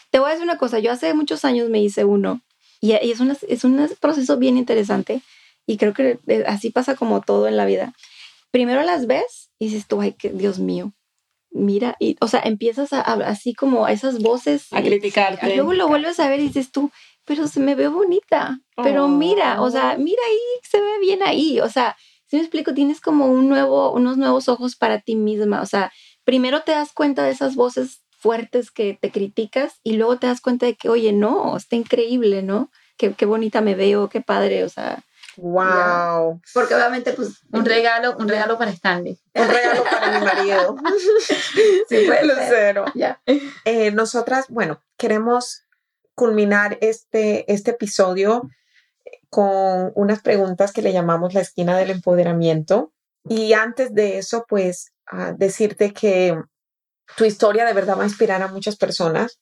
te 0.09 0.17
voy 0.17 0.29
a 0.29 0.31
decir 0.31 0.43
una 0.43 0.57
cosa, 0.57 0.79
yo 0.79 0.91
hace 0.91 1.13
muchos 1.13 1.45
años 1.45 1.69
me 1.69 1.79
hice 1.79 2.03
uno 2.03 2.41
y, 2.81 2.93
es, 2.93 3.19
es 3.47 3.63
un 3.63 3.89
proceso 3.99 4.37
bien 4.37 4.57
interesante 4.57 5.21
y 5.65 5.77
creo 5.77 5.93
que 5.93 6.19
así 6.47 6.69
pasa 6.69 6.95
como 6.95 7.21
todo 7.21 7.47
en 7.47 7.57
la 7.57 7.65
vida. 7.65 7.93
Primero 8.51 8.81
las 8.83 9.07
ves 9.07 9.49
y 9.59 9.65
dices 9.65 9.87
tú, 9.87 10.01
ay, 10.01 10.13
que 10.13 10.29
Dios 10.29 10.59
mío, 10.59 10.93
mira, 11.51 11.95
y, 11.99 12.15
o 12.21 12.27
sea, 12.27 12.41
empiezas 12.41 12.93
a, 12.93 13.01
así 13.01 13.53
como 13.53 13.85
a 13.85 13.91
esas 13.91 14.19
voces. 14.19 14.67
A 14.71 14.81
criticarte. 14.81 15.51
Y 15.51 15.55
luego 15.55 15.73
lo 15.73 15.87
vuelves 15.87 16.19
a 16.19 16.29
ver 16.29 16.39
y 16.39 16.47
dices 16.47 16.71
tú, 16.71 16.91
pero 17.25 17.47
se 17.47 17.59
me 17.59 17.75
ve 17.75 17.89
bonita, 17.89 18.61
pero 18.75 19.07
mira, 19.07 19.61
o 19.61 19.69
sea, 19.69 19.95
oh. 19.97 20.01
mira 20.01 20.21
ahí, 20.25 20.61
se 20.63 20.79
ve 20.79 20.99
bien 21.01 21.19
ahí, 21.23 21.59
o 21.59 21.69
sea, 21.69 21.97
si 22.25 22.37
me 22.37 22.41
explico, 22.41 22.73
tienes 22.73 23.01
como 23.01 23.27
un 23.27 23.49
nuevo, 23.49 23.91
unos 23.91 24.17
nuevos 24.17 24.47
ojos 24.47 24.75
para 24.75 25.01
ti 25.01 25.15
misma, 25.15 25.61
o 25.61 25.65
sea, 25.65 25.91
primero 26.23 26.61
te 26.63 26.71
das 26.71 26.93
cuenta 26.93 27.25
de 27.25 27.31
esas 27.31 27.55
voces 27.55 28.01
fuertes 28.17 28.71
que 28.71 28.97
te 28.99 29.11
criticas 29.11 29.75
y 29.83 29.93
luego 29.93 30.17
te 30.17 30.27
das 30.27 30.41
cuenta 30.41 30.65
de 30.65 30.75
que, 30.75 30.89
oye, 30.89 31.13
no, 31.13 31.55
está 31.55 31.75
increíble, 31.75 32.43
¿no? 32.43 32.71
Qué, 32.97 33.13
qué 33.13 33.25
bonita 33.25 33.61
me 33.61 33.75
veo, 33.75 34.09
qué 34.09 34.21
padre, 34.21 34.63
o 34.63 34.69
sea, 34.69 35.03
Wow. 35.37 36.41
Porque 36.53 36.73
obviamente, 36.73 37.13
pues. 37.13 37.43
Un 37.51 37.63
regalo, 37.63 38.17
un 38.17 38.27
regalo 38.27 38.57
para 38.57 38.71
Stanley. 38.71 39.19
Un 39.35 39.47
regalo 39.47 39.83
para 39.83 40.19
mi 40.19 40.25
marido. 40.25 40.75
sí, 41.89 42.07
Lucero. 42.23 42.85
Ya. 42.95 43.21
Eh, 43.63 43.91
nosotras, 43.91 44.45
bueno, 44.49 44.81
queremos 44.97 45.63
culminar 46.15 46.79
este, 46.81 47.51
este 47.51 47.71
episodio 47.71 48.49
con 49.29 49.91
unas 49.93 50.21
preguntas 50.21 50.73
que 50.73 50.81
le 50.81 50.91
llamamos 50.91 51.35
la 51.35 51.41
esquina 51.41 51.77
del 51.77 51.91
empoderamiento. 51.91 52.91
Y 53.29 53.53
antes 53.53 53.93
de 53.93 54.17
eso, 54.17 54.45
pues, 54.47 54.93
decirte 55.37 55.93
que 55.93 56.35
tu 57.15 57.25
historia 57.25 57.65
de 57.65 57.73
verdad 57.73 57.97
va 57.97 58.03
a 58.03 58.07
inspirar 58.07 58.41
a 58.41 58.47
muchas 58.47 58.75
personas 58.75 59.39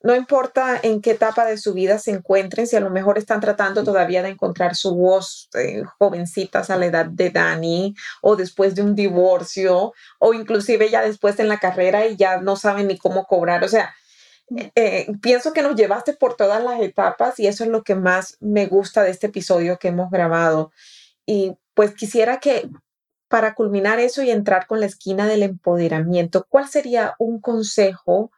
no 0.00 0.14
importa 0.14 0.78
en 0.80 1.00
qué 1.00 1.12
etapa 1.12 1.44
de 1.44 1.58
su 1.58 1.74
vida 1.74 1.98
se 1.98 2.12
encuentren, 2.12 2.68
si 2.68 2.76
a 2.76 2.80
lo 2.80 2.90
mejor 2.90 3.18
están 3.18 3.40
tratando 3.40 3.82
todavía 3.82 4.22
de 4.22 4.28
encontrar 4.28 4.76
su 4.76 4.94
voz, 4.94 5.48
eh, 5.54 5.82
jovencitas 5.98 6.70
a 6.70 6.76
la 6.76 6.86
edad 6.86 7.06
de 7.06 7.30
Dani, 7.30 7.94
o 8.22 8.36
después 8.36 8.76
de 8.76 8.82
un 8.82 8.94
divorcio, 8.94 9.92
o 10.20 10.34
inclusive 10.34 10.88
ya 10.88 11.02
después 11.02 11.38
en 11.40 11.48
la 11.48 11.58
carrera 11.58 12.06
y 12.06 12.16
ya 12.16 12.40
no 12.40 12.54
saben 12.54 12.86
ni 12.86 12.96
cómo 12.96 13.26
cobrar. 13.26 13.64
O 13.64 13.68
sea, 13.68 13.92
eh, 14.56 14.70
eh, 14.76 15.06
pienso 15.20 15.52
que 15.52 15.62
nos 15.62 15.74
llevaste 15.74 16.12
por 16.12 16.36
todas 16.36 16.62
las 16.62 16.80
etapas 16.80 17.40
y 17.40 17.48
eso 17.48 17.64
es 17.64 17.70
lo 17.70 17.82
que 17.82 17.96
más 17.96 18.36
me 18.40 18.66
gusta 18.66 19.02
de 19.02 19.10
este 19.10 19.26
episodio 19.26 19.78
que 19.78 19.88
hemos 19.88 20.10
grabado. 20.10 20.70
Y 21.26 21.56
pues 21.74 21.94
quisiera 21.94 22.38
que 22.38 22.70
para 23.28 23.54
culminar 23.54 24.00
eso 24.00 24.22
y 24.22 24.30
entrar 24.30 24.66
con 24.66 24.80
la 24.80 24.86
esquina 24.86 25.26
del 25.26 25.42
empoderamiento, 25.42 26.46
¿cuál 26.48 26.68
sería 26.68 27.14
un 27.18 27.40
consejo? 27.40 28.30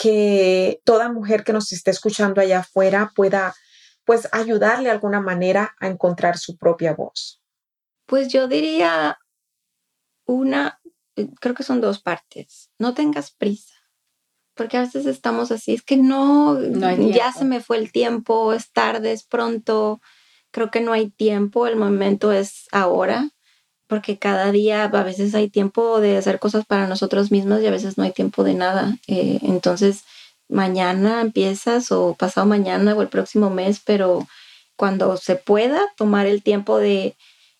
que 0.00 0.80
toda 0.84 1.12
mujer 1.12 1.44
que 1.44 1.52
nos 1.52 1.72
esté 1.72 1.90
escuchando 1.90 2.40
allá 2.40 2.60
afuera 2.60 3.12
pueda 3.14 3.54
pues 4.06 4.30
ayudarle 4.32 4.84
de 4.84 4.92
alguna 4.92 5.20
manera 5.20 5.76
a 5.78 5.88
encontrar 5.88 6.38
su 6.38 6.56
propia 6.56 6.94
voz? 6.94 7.42
Pues 8.06 8.28
yo 8.28 8.48
diría 8.48 9.18
una, 10.24 10.80
eh, 11.16 11.28
creo 11.38 11.54
que 11.54 11.64
son 11.64 11.82
dos 11.82 12.00
partes. 12.00 12.70
No 12.78 12.94
tengas 12.94 13.30
prisa, 13.30 13.74
porque 14.54 14.78
a 14.78 14.80
veces 14.80 15.04
estamos 15.04 15.52
así, 15.52 15.74
es 15.74 15.82
que 15.82 15.98
no, 15.98 16.58
ya 17.10 17.30
se 17.32 17.44
me 17.44 17.60
fue 17.60 17.76
el 17.76 17.92
tiempo, 17.92 18.54
es 18.54 18.72
tarde, 18.72 19.12
es 19.12 19.24
pronto, 19.24 20.00
creo 20.50 20.70
que 20.70 20.80
no 20.80 20.94
hay 20.94 21.10
tiempo, 21.10 21.66
el 21.66 21.76
momento 21.76 22.32
es 22.32 22.68
ahora 22.72 23.28
porque 23.90 24.18
cada 24.18 24.52
día 24.52 24.84
a 24.84 25.02
veces 25.02 25.34
hay 25.34 25.50
tiempo 25.50 26.00
de 26.00 26.16
hacer 26.16 26.38
cosas 26.38 26.64
para 26.64 26.86
nosotros 26.86 27.32
mismos 27.32 27.60
y 27.60 27.66
a 27.66 27.72
veces 27.72 27.98
no 27.98 28.04
hay 28.04 28.12
tiempo 28.12 28.44
de 28.44 28.54
nada. 28.54 28.96
Eh, 29.08 29.40
entonces, 29.42 30.04
mañana 30.48 31.20
empiezas 31.20 31.90
o 31.90 32.14
pasado 32.14 32.46
mañana 32.46 32.94
o 32.94 33.02
el 33.02 33.08
próximo 33.08 33.50
mes, 33.50 33.82
pero 33.84 34.28
cuando 34.76 35.16
se 35.16 35.34
pueda 35.34 35.80
tomar 35.96 36.26
el 36.26 36.44
tiempo 36.44 36.78
de 36.78 37.16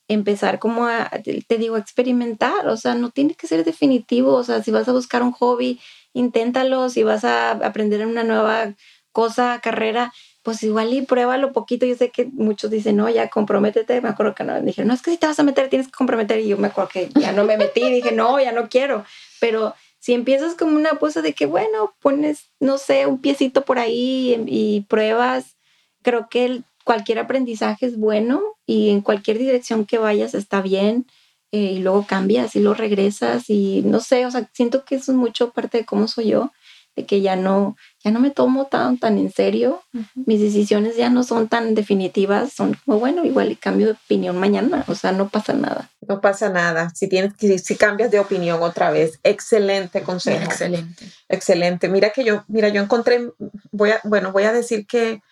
empezar 0.07 0.61
como 0.61 0.87
a, 0.87 1.11
te 1.49 1.59
digo, 1.59 1.77
experimentar, 1.77 2.69
o 2.69 2.77
sea, 2.77 2.95
no 2.95 3.11
tiene 3.11 3.35
que 3.35 3.49
ser 3.49 3.65
definitivo, 3.65 4.35
o 4.35 4.45
sea, 4.45 4.63
si 4.63 4.71
vas 4.71 4.89
a 4.89 4.93
buscar 4.93 5.25
un 5.25 5.33
hobby, 5.33 5.81
inténtalo, 6.13 6.91
si 6.91 7.03
vas 7.03 7.25
a 7.25 7.51
aprender 7.51 8.07
una 8.07 8.23
nueva 8.23 8.75
cosa, 9.11 9.61
carrera, 9.61 10.13
pues 10.43 10.63
igual 10.63 10.93
y 10.95 11.03
pruébalo 11.03 11.53
poquito. 11.53 11.87
Yo 11.87 11.95
sé 11.95 12.11
que 12.11 12.27
muchos 12.27 12.71
dicen, 12.71 12.97
no, 12.97 13.09
ya 13.09 13.29
comprométete. 13.29 14.01
Me 14.01 14.09
acuerdo 14.09 14.35
que 14.35 14.45
no, 14.45 14.61
dije, 14.61 14.85
no, 14.85 14.95
es 14.95 15.03
que 15.03 15.11
si 15.11 15.19
te 15.19 15.27
vas 15.27 15.39
a 15.39 15.43
meter, 15.43 15.69
tienes 15.69 15.89
que 15.89 15.93
comprometer. 15.93 16.41
Y 16.41 16.49
yo 16.49 16.57
me 16.57 16.69
acuerdo 16.69 16.91
que 16.91 17.09
ya 17.15 17.33
no 17.33 17.45
me 17.45 17.57
metí, 17.57 17.91
dije, 17.91 18.13
no, 18.13 18.41
ya 18.41 18.53
no 18.53 18.69
quiero. 18.69 19.05
Pero 19.41 19.75
si 19.99 20.15
empiezas 20.15 20.55
como 20.55 20.77
una 20.77 20.91
cosa 20.93 21.21
de 21.23 21.35
que, 21.35 21.47
bueno, 21.47 21.95
pones, 22.01 22.51
no 22.59 22.79
sé, 22.79 23.07
un 23.07 23.21
piecito 23.21 23.65
por 23.65 23.79
ahí 23.79 24.43
y, 24.47 24.83
pruebas, 24.89 25.57
creo 26.03 26.29
que 26.31 26.63
cualquier 26.85 27.19
aprendizaje 27.19 27.87
es 27.87 27.99
bueno 27.99 28.43
y 28.67 28.91
en 28.91 29.03
cualquier 29.03 29.39
dirección 29.39 29.85
que 29.85 29.99
vayas 29.99 30.35
está 30.35 30.63
bien. 30.63 31.07
Eh, 31.53 31.73
y 31.73 31.79
luego 31.81 32.07
cambias 32.07 32.55
y 32.55 32.61
luego 32.61 32.77
regresas 32.77 33.51
y 33.51 33.83
no 33.85 33.99
sé, 33.99 34.25
o 34.25 34.31
sea, 34.31 34.49
siento 34.53 34.85
que 34.85 34.95
eso 34.95 35.11
es 35.11 35.19
mucho 35.19 35.51
parte 35.51 35.79
de 35.79 35.85
cómo 35.85 36.07
soy 36.07 36.29
yo 36.29 36.53
de 37.01 37.07
que 37.07 37.21
ya 37.21 37.37
no, 37.37 37.77
ya 38.05 38.11
no 38.11 38.21
me 38.21 38.31
tomo 38.31 38.67
tan, 38.67 38.99
tan 38.99 39.19
en 39.19 39.33
serio, 39.33 39.83
mis 40.15 40.41
decisiones 40.41 40.97
ya 40.97 41.11
no 41.11 41.23
son 41.23 41.49
tan 41.49 41.75
definitivas, 41.75 42.53
son 42.53 42.77
como, 42.85 42.99
bueno, 42.99 43.25
igual 43.25 43.51
y 43.51 43.57
cambio 43.57 43.87
de 43.87 43.93
opinión 43.93 44.39
mañana, 44.39 44.85
o 44.87 44.95
sea, 44.95 45.13
no 45.13 45.29
pasa 45.29 45.53
nada. 45.55 45.91
No 46.07 46.21
pasa 46.21 46.51
nada, 46.51 46.91
si 46.95 47.09
tienes 47.09 47.35
que, 47.35 47.59
si 47.59 47.77
cambias 47.77 48.11
de 48.11 48.21
opinión 48.21 48.63
otra 48.63 48.91
vez, 48.91 49.19
excelente 49.23 50.03
consejo. 50.03 50.45
Excelente. 50.45 51.07
Excelente. 51.29 51.89
Mira 51.89 52.11
que 52.11 52.25
yo, 52.25 52.45
mira, 52.49 52.69
yo 52.69 52.83
encontré, 52.83 53.31
voy 53.71 53.91
a, 53.91 54.01
bueno, 54.05 54.33
voy 54.33 54.45
a 54.45 54.53
decir 54.53 54.87
que 54.87 55.23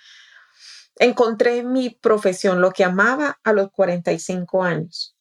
encontré 0.99 1.63
mi 1.63 1.91
profesión, 1.91 2.61
lo 2.61 2.73
que 2.73 2.85
amaba 2.85 3.39
a 3.45 3.53
los 3.53 3.71
45 3.71 4.63
años 4.65 5.18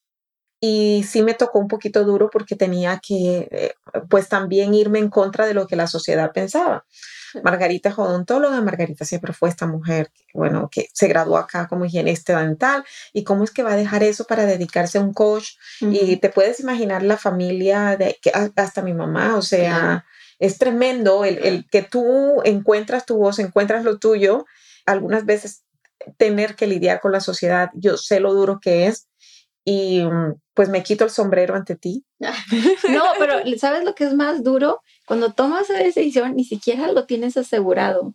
y 0.60 1.06
sí 1.08 1.22
me 1.22 1.36
tocó 1.36 1.60
un 1.60 1.68
poquito 1.68 2.04
duro 2.04 2.30
porque 2.32 2.56
tenía 2.56 3.00
que, 3.06 3.48
eh, 3.52 3.74
pues 4.10 4.28
también 4.28 4.74
irme 4.74 5.00
en 5.00 5.10
contra 5.10 5.46
de 5.46 5.54
lo 5.54 5.68
que 5.68 5.76
la 5.76 5.88
sociedad 5.88 6.32
pensaba. 6.34 6.86
Margarita 7.44 7.90
es 7.90 7.98
odontóloga, 8.00 8.60
Margarita 8.62 9.06
siempre 9.06 9.34
fue 9.34 9.50
esta 9.50 9.68
mujer, 9.68 10.12
bueno, 10.34 10.70
que 10.72 10.88
se 10.94 11.08
graduó 11.08 11.38
acá 11.38 11.68
como 11.68 11.86
higienista 11.86 12.42
dental 12.42 12.84
y 13.14 13.24
cómo 13.24 13.44
es 13.44 13.52
que 13.52 13.64
va 13.64 13.74
a 13.74 13.78
dejar 13.78 14.02
eso 14.02 14.24
para 14.24 14.46
dedicarse 14.46 14.98
a 14.98 15.02
un 15.02 15.14
coach 15.14 15.50
y 15.82 16.18
te 16.18 16.30
puedes 16.30 16.60
imaginar 16.60 17.04
la 17.04 17.18
familia 17.18 17.98
de 17.98 18.18
que 18.22 18.32
hasta 18.56 18.82
mi 18.82 18.94
mamá, 18.94 19.36
o 19.36 19.42
sea, 19.42 20.06
es 20.40 20.58
tremendo 20.58 21.26
el, 21.26 21.38
el 21.40 21.70
que 21.70 21.84
tú 21.84 22.42
encuentras 22.44 23.06
tu 23.06 23.18
voz, 23.18 23.38
encuentras 23.40 23.84
lo 23.84 24.00
tuyo, 24.00 24.46
algunas 24.86 25.26
veces 25.26 25.64
tener 26.18 26.56
que 26.56 26.68
lidiar 26.68 27.00
con 27.02 27.12
la 27.12 27.20
sociedad, 27.20 27.70
yo 27.74 27.98
sé 27.98 28.20
lo 28.20 28.34
duro 28.34 28.60
que 28.62 28.88
es 28.88 29.08
y 29.70 30.02
mm, 30.02 30.36
pues 30.54 30.70
me 30.70 30.82
quito 30.82 31.04
el 31.04 31.10
sombrero 31.10 31.54
ante 31.54 31.76
ti. 31.76 32.06
No, 32.90 33.04
pero 33.20 33.34
¿sabes 33.58 33.84
lo 33.84 33.96
que 33.96 34.06
es 34.06 34.14
más 34.14 34.42
duro? 34.42 34.82
Cuando 35.06 35.34
tomas 35.34 35.70
esa 35.70 35.84
decisión, 35.84 36.38
ni 36.38 36.46
siquiera 36.46 36.90
lo 36.90 37.06
tienes 37.06 37.36
asegurado. 37.36 38.14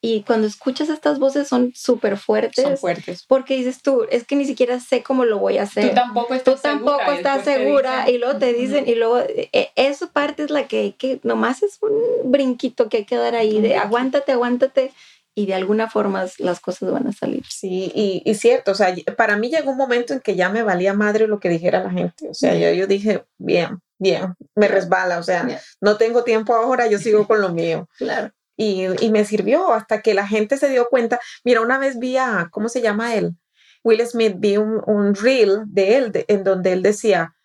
Y 0.00 0.22
cuando 0.22 0.48
escuchas 0.48 0.88
estas 0.88 1.20
voces 1.20 1.46
son 1.46 1.72
súper 1.74 2.16
fuertes. 2.16 2.64
Son 2.64 2.76
fuertes. 2.76 3.24
Porque 3.28 3.56
dices 3.56 3.80
tú, 3.80 4.06
es 4.10 4.24
que 4.24 4.34
ni 4.34 4.44
siquiera 4.44 4.80
sé 4.80 5.04
cómo 5.04 5.24
lo 5.24 5.38
voy 5.38 5.58
a 5.58 5.62
hacer. 5.62 5.90
Tú 5.90 5.94
tampoco 5.94 6.34
estás 6.34 6.56
tú 6.56 6.62
tampoco 6.62 6.98
segura. 6.98 7.16
estás 7.16 7.44
segura. 7.44 8.10
y 8.10 8.18
luego 8.18 8.38
te 8.38 8.52
dicen, 8.52 8.88
y 8.88 8.96
luego 8.96 9.20
eh, 9.20 9.70
esa 9.76 10.08
parte 10.08 10.42
es 10.42 10.50
la 10.50 10.66
que, 10.66 10.96
que 10.98 11.20
nomás 11.22 11.62
es 11.62 11.78
un 11.80 12.30
brinquito 12.30 12.88
que 12.88 12.98
hay 12.98 13.04
que 13.04 13.16
dar 13.16 13.36
ahí 13.36 13.60
de 13.60 13.76
aguántate, 13.76 14.32
aguántate 14.32 14.92
y 15.38 15.46
de 15.46 15.54
alguna 15.54 15.88
forma 15.88 16.26
las 16.38 16.58
cosas 16.58 16.90
van 16.90 17.06
a 17.06 17.12
salir. 17.12 17.44
Sí, 17.48 17.92
y, 17.94 18.22
y, 18.24 18.34
cierto, 18.34 18.72
o 18.72 18.74
sea, 18.74 18.92
para 19.16 19.36
mí 19.36 19.50
llegó 19.50 19.70
un 19.70 19.76
momento 19.76 20.12
en 20.12 20.18
que 20.18 20.34
ya 20.34 20.48
me 20.48 20.64
valía 20.64 20.94
madre 20.94 21.28
lo 21.28 21.38
que 21.38 21.48
dijera 21.48 21.84
la 21.84 21.90
gente, 21.90 22.28
o 22.28 22.34
sea, 22.34 22.56
yo, 22.56 22.72
yo 22.72 22.88
dije, 22.88 23.24
bien, 23.38 23.80
bien, 23.98 24.34
me 24.56 24.66
resbala, 24.66 25.16
o 25.20 25.22
sea, 25.22 25.46
no 25.80 25.96
tengo 25.96 26.24
tiempo 26.24 26.56
ahora, 26.56 26.88
yo 26.88 26.98
sigo 26.98 27.24
con 27.28 27.40
lo 27.40 27.50
mío. 27.50 27.88
Claro. 27.98 28.32
Y, 28.56 28.86
y, 29.00 29.12
me 29.12 29.24
sirvió 29.24 29.72
hasta 29.72 30.02
que 30.02 30.12
la 30.12 30.26
gente 30.26 30.56
se 30.56 30.68
dio 30.68 30.88
cuenta. 30.88 31.20
Mira, 31.44 31.60
una 31.60 31.78
vez 31.78 32.00
vi 32.00 32.16
a, 32.16 32.48
¿cómo 32.50 32.68
se 32.68 32.80
llama 32.80 33.14
él? 33.14 33.36
Will 33.84 34.04
Smith, 34.04 34.34
vi 34.38 34.56
un, 34.56 34.82
un 34.86 35.14
reel 35.14 35.62
de 35.66 35.98
él 35.98 36.24
en 36.26 36.42
donde 36.42 36.72
él 36.72 36.82
decía, 36.82 37.36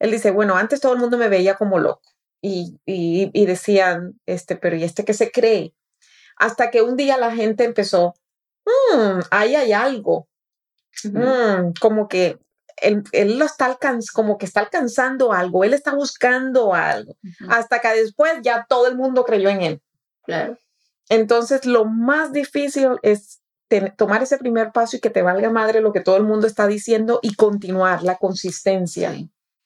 él 0.00 0.10
dice, 0.10 0.32
bueno, 0.32 0.56
antes 0.56 0.80
todo 0.80 0.94
el 0.94 0.98
mundo 0.98 1.16
me 1.16 1.28
veía 1.28 1.54
como 1.54 1.78
loco 1.78 2.10
y, 2.42 2.80
y, 2.84 3.30
y 3.32 3.46
decían, 3.46 4.18
este, 4.26 4.56
pero 4.56 4.74
¿y 4.74 4.82
este 4.82 5.04
qué 5.04 5.14
se 5.14 5.30
cree? 5.30 5.76
Hasta 6.36 6.70
que 6.70 6.82
un 6.82 6.96
día 6.96 7.16
la 7.16 7.34
gente 7.34 7.64
empezó, 7.64 8.14
mmm, 8.64 9.20
ahí 9.30 9.54
hay 9.54 9.72
algo, 9.72 10.28
mm, 11.04 11.72
como 11.80 12.08
que 12.08 12.38
él, 12.76 13.04
él, 13.12 13.38
lo 13.38 13.46
está 13.46 13.78
como 14.12 14.38
que 14.38 14.46
está 14.46 14.60
alcanzando 14.60 15.32
algo, 15.32 15.64
él 15.64 15.72
está 15.72 15.94
buscando 15.94 16.74
algo, 16.74 17.16
hasta 17.48 17.80
que 17.80 17.88
después 17.88 18.32
ya 18.42 18.66
todo 18.68 18.86
el 18.86 18.96
mundo 18.96 19.24
creyó 19.24 19.48
en 19.48 19.62
él. 19.62 19.82
Claro. 20.24 20.58
Entonces, 21.08 21.64
lo 21.64 21.84
más 21.84 22.32
difícil 22.32 22.98
es 23.02 23.40
tomar 23.96 24.22
ese 24.22 24.38
primer 24.38 24.72
paso 24.72 24.96
y 24.96 25.00
que 25.00 25.10
te 25.10 25.22
valga 25.22 25.50
madre 25.50 25.80
lo 25.80 25.92
que 25.92 26.00
todo 26.00 26.16
el 26.16 26.24
mundo 26.24 26.46
está 26.46 26.66
diciendo 26.66 27.18
y 27.22 27.34
continuar 27.34 28.02
la 28.02 28.16
consistencia. 28.16 29.12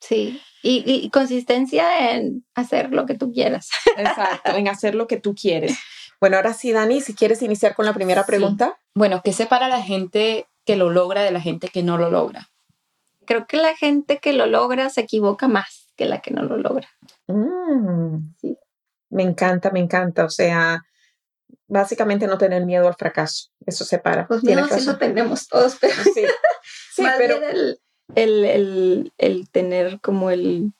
Sí, 0.00 0.40
Y, 0.62 0.82
y, 0.86 1.10
consistencia 1.10 2.12
en 2.12 2.44
hacer 2.54 2.90
lo 2.92 3.06
que 3.06 3.14
tú 3.14 3.32
quieras. 3.32 3.68
Exacto, 3.96 4.52
en 4.56 4.68
hacer 4.68 4.94
lo 4.94 5.06
que 5.06 5.18
tú 5.18 5.34
quieres. 5.34 5.76
Bueno, 6.20 6.36
ahora 6.36 6.52
sí, 6.52 6.72
Dani, 6.72 7.00
si 7.00 7.14
quieres 7.14 7.40
iniciar 7.42 7.74
con 7.74 7.86
la 7.86 7.94
primera 7.94 8.26
pregunta. 8.26 8.78
Bueno, 8.94 9.22
¿qué 9.24 9.32
separa 9.32 9.68
la 9.68 9.82
gente 9.82 10.46
que 10.66 10.76
lo 10.76 10.90
logra 10.90 11.22
de 11.22 11.30
la 11.30 11.40
gente 11.40 11.68
que 11.68 11.82
no 11.82 11.96
lo 11.96 12.10
logra? 12.10 12.50
Creo 13.24 13.46
que 13.46 13.56
la 13.56 13.74
gente 13.74 14.18
que 14.18 14.32
lo 14.32 14.46
logra 14.46 14.90
se 14.90 15.00
equivoca 15.00 15.48
más 15.48 15.88
que 15.96 16.04
la 16.04 16.20
que 16.20 16.30
no 16.30 16.42
lo 16.42 16.56
logra. 16.56 16.88
Mm, 17.26 18.16
Me 19.10 19.22
encanta, 19.22 19.70
me 19.70 19.80
encanta. 19.80 20.24
O 20.24 20.30
sea, 20.30 20.84
básicamente 21.68 22.26
no 22.26 22.36
tener 22.36 22.66
miedo 22.66 22.86
al 22.86 22.96
fracaso. 22.96 23.48
Eso 23.64 23.84
separa. 23.84 24.26
Pues 24.26 24.42
miedo 24.42 24.66
sí 24.68 24.84
lo 24.84 24.98
tenemos 24.98 25.48
todos, 25.48 25.76
pero 25.80 25.94
sí, 26.14 26.24
sí 26.94 27.02
pero 27.16 27.36
el, 28.14 29.12
el, 29.16 29.50
tener 29.50 30.00
como 30.00 30.30
el, 30.30 30.72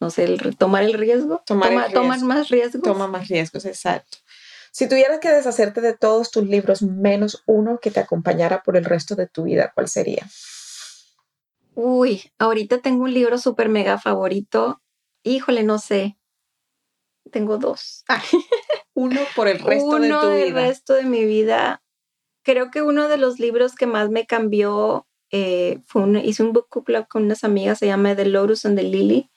no 0.00 0.10
sé, 0.10 0.24
el 0.24 0.56
tomar 0.56 0.82
el 0.82 0.94
riesgo. 0.94 1.42
Tomar, 1.46 1.72
más 2.22 2.48
riesgos. 2.50 2.82
Toma 2.82 3.06
más 3.06 3.28
riesgos, 3.28 3.64
exacto. 3.64 4.18
Si 4.72 4.88
tuvieras 4.88 5.20
que 5.20 5.28
deshacerte 5.28 5.82
de 5.82 5.94
todos 5.94 6.30
tus 6.30 6.44
libros 6.44 6.80
menos 6.80 7.42
uno 7.46 7.78
que 7.78 7.90
te 7.90 8.00
acompañara 8.00 8.62
por 8.62 8.78
el 8.78 8.86
resto 8.86 9.14
de 9.14 9.26
tu 9.26 9.42
vida, 9.42 9.70
¿cuál 9.74 9.86
sería? 9.86 10.26
Uy, 11.74 12.32
ahorita 12.38 12.78
tengo 12.78 13.04
un 13.04 13.12
libro 13.12 13.36
súper 13.36 13.68
mega 13.68 13.98
favorito. 13.98 14.82
Híjole, 15.22 15.62
no 15.62 15.78
sé. 15.78 16.18
Tengo 17.30 17.58
dos. 17.58 18.04
uno 18.94 19.20
por 19.36 19.46
el 19.48 19.58
resto 19.58 19.98
de 19.98 19.98
tu 19.98 20.02
vida. 20.04 20.20
Uno 20.20 20.32
el 20.32 20.54
resto 20.54 20.94
de 20.94 21.04
mi 21.04 21.26
vida. 21.26 21.82
Creo 22.42 22.70
que 22.70 22.80
uno 22.80 23.08
de 23.08 23.18
los 23.18 23.38
libros 23.38 23.74
que 23.74 23.86
más 23.86 24.08
me 24.08 24.24
cambió 24.24 25.06
eh, 25.30 25.80
fue 25.84 26.02
un, 26.02 26.16
hice 26.16 26.42
un 26.42 26.54
book 26.54 26.68
club 26.84 27.06
con 27.08 27.24
unas 27.24 27.44
amigas, 27.44 27.78
se 27.78 27.86
llama 27.86 28.16
The 28.16 28.24
Lotus 28.24 28.64
and 28.64 28.78
the 28.78 28.84
Lily. 28.84 29.30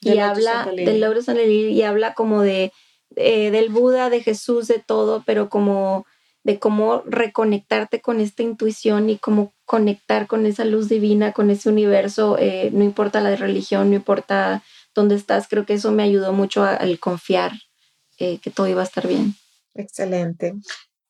y 0.00 0.18
habla 0.18 0.66
de 0.74 0.98
Lotus 0.98 1.28
and 1.28 1.38
the 1.38 1.46
Lily 1.46 1.72
y 1.72 1.82
habla 1.82 2.14
como 2.14 2.42
de, 2.42 2.72
de, 3.10 3.50
del 3.50 3.68
Buda, 3.68 4.10
de 4.10 4.22
Jesús, 4.22 4.68
de 4.68 4.78
todo, 4.78 5.22
pero 5.26 5.48
como 5.48 6.06
de 6.42 6.58
cómo 6.58 7.02
reconectarte 7.06 8.00
con 8.00 8.20
esta 8.20 8.42
intuición 8.42 9.10
y 9.10 9.18
cómo 9.18 9.52
conectar 9.66 10.26
con 10.26 10.46
esa 10.46 10.64
luz 10.64 10.88
divina, 10.88 11.32
con 11.32 11.50
ese 11.50 11.68
universo, 11.68 12.38
eh, 12.38 12.70
no 12.72 12.82
importa 12.82 13.20
la 13.20 13.36
religión, 13.36 13.90
no 13.90 13.96
importa 13.96 14.62
dónde 14.94 15.16
estás, 15.16 15.48
creo 15.48 15.66
que 15.66 15.74
eso 15.74 15.92
me 15.92 16.02
ayudó 16.02 16.32
mucho 16.32 16.64
al 16.64 16.98
confiar 16.98 17.52
eh, 18.18 18.38
que 18.38 18.50
todo 18.50 18.68
iba 18.68 18.80
a 18.80 18.84
estar 18.84 19.06
bien. 19.06 19.34
Excelente. 19.74 20.54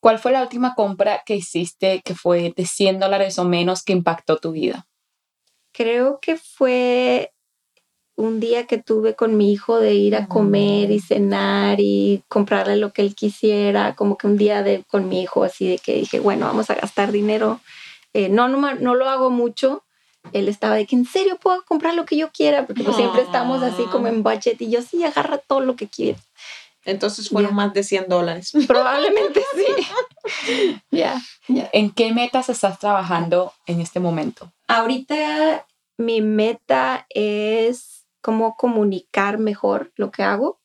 ¿Cuál 0.00 0.18
fue 0.18 0.32
la 0.32 0.42
última 0.42 0.74
compra 0.74 1.22
que 1.24 1.36
hiciste 1.36 2.02
que 2.04 2.14
fue 2.14 2.52
de 2.56 2.66
100 2.66 3.00
dólares 3.00 3.38
o 3.38 3.44
menos 3.44 3.82
que 3.82 3.92
impactó 3.92 4.38
tu 4.38 4.52
vida? 4.52 4.86
Creo 5.72 6.18
que 6.20 6.36
fue 6.36 7.32
un 8.20 8.38
día 8.38 8.66
que 8.66 8.78
tuve 8.78 9.14
con 9.14 9.36
mi 9.36 9.52
hijo 9.52 9.80
de 9.80 9.94
ir 9.94 10.14
a 10.14 10.26
comer 10.26 10.90
y 10.90 11.00
cenar 11.00 11.80
y 11.80 12.22
comprarle 12.28 12.76
lo 12.76 12.92
que 12.92 13.02
él 13.02 13.14
quisiera, 13.14 13.94
como 13.94 14.16
que 14.16 14.26
un 14.26 14.36
día 14.36 14.62
de, 14.62 14.84
con 14.88 15.08
mi 15.08 15.22
hijo 15.22 15.42
así 15.42 15.68
de 15.68 15.78
que 15.78 15.94
dije, 15.94 16.20
bueno, 16.20 16.46
vamos 16.46 16.70
a 16.70 16.74
gastar 16.74 17.12
dinero. 17.12 17.60
Eh, 18.12 18.28
no, 18.28 18.48
no, 18.48 18.74
no 18.74 18.94
lo 18.94 19.08
hago 19.08 19.30
mucho. 19.30 19.84
Él 20.32 20.48
estaba 20.48 20.74
de 20.74 20.86
que 20.86 20.96
en 20.96 21.06
serio 21.06 21.38
puedo 21.40 21.64
comprar 21.64 21.94
lo 21.94 22.04
que 22.04 22.16
yo 22.16 22.30
quiera, 22.30 22.66
porque 22.66 22.84
pues 22.84 22.96
siempre 22.96 23.22
estamos 23.22 23.62
así 23.62 23.84
como 23.84 24.06
en 24.08 24.22
budget 24.22 24.60
y 24.60 24.70
yo 24.70 24.82
sí, 24.82 25.02
agarra 25.02 25.38
todo 25.38 25.60
lo 25.60 25.76
que 25.76 25.88
quieras. 25.88 26.22
Entonces 26.84 27.28
fueron 27.28 27.54
más 27.54 27.72
de 27.72 27.82
100 27.82 28.08
dólares. 28.08 28.52
Probablemente 28.68 29.42
sí. 29.54 30.80
Ya, 30.90 31.20
¿En 31.48 31.90
qué 31.90 32.12
metas 32.12 32.50
estás 32.50 32.78
trabajando 32.78 33.52
en 33.66 33.80
este 33.80 33.98
momento? 33.98 34.52
Ahorita 34.68 35.66
mi 35.96 36.20
meta 36.20 37.06
es 37.10 37.89
cómo 38.20 38.56
comunicar 38.56 39.38
mejor 39.38 39.92
lo 39.96 40.10
que 40.10 40.22
hago. 40.22 40.60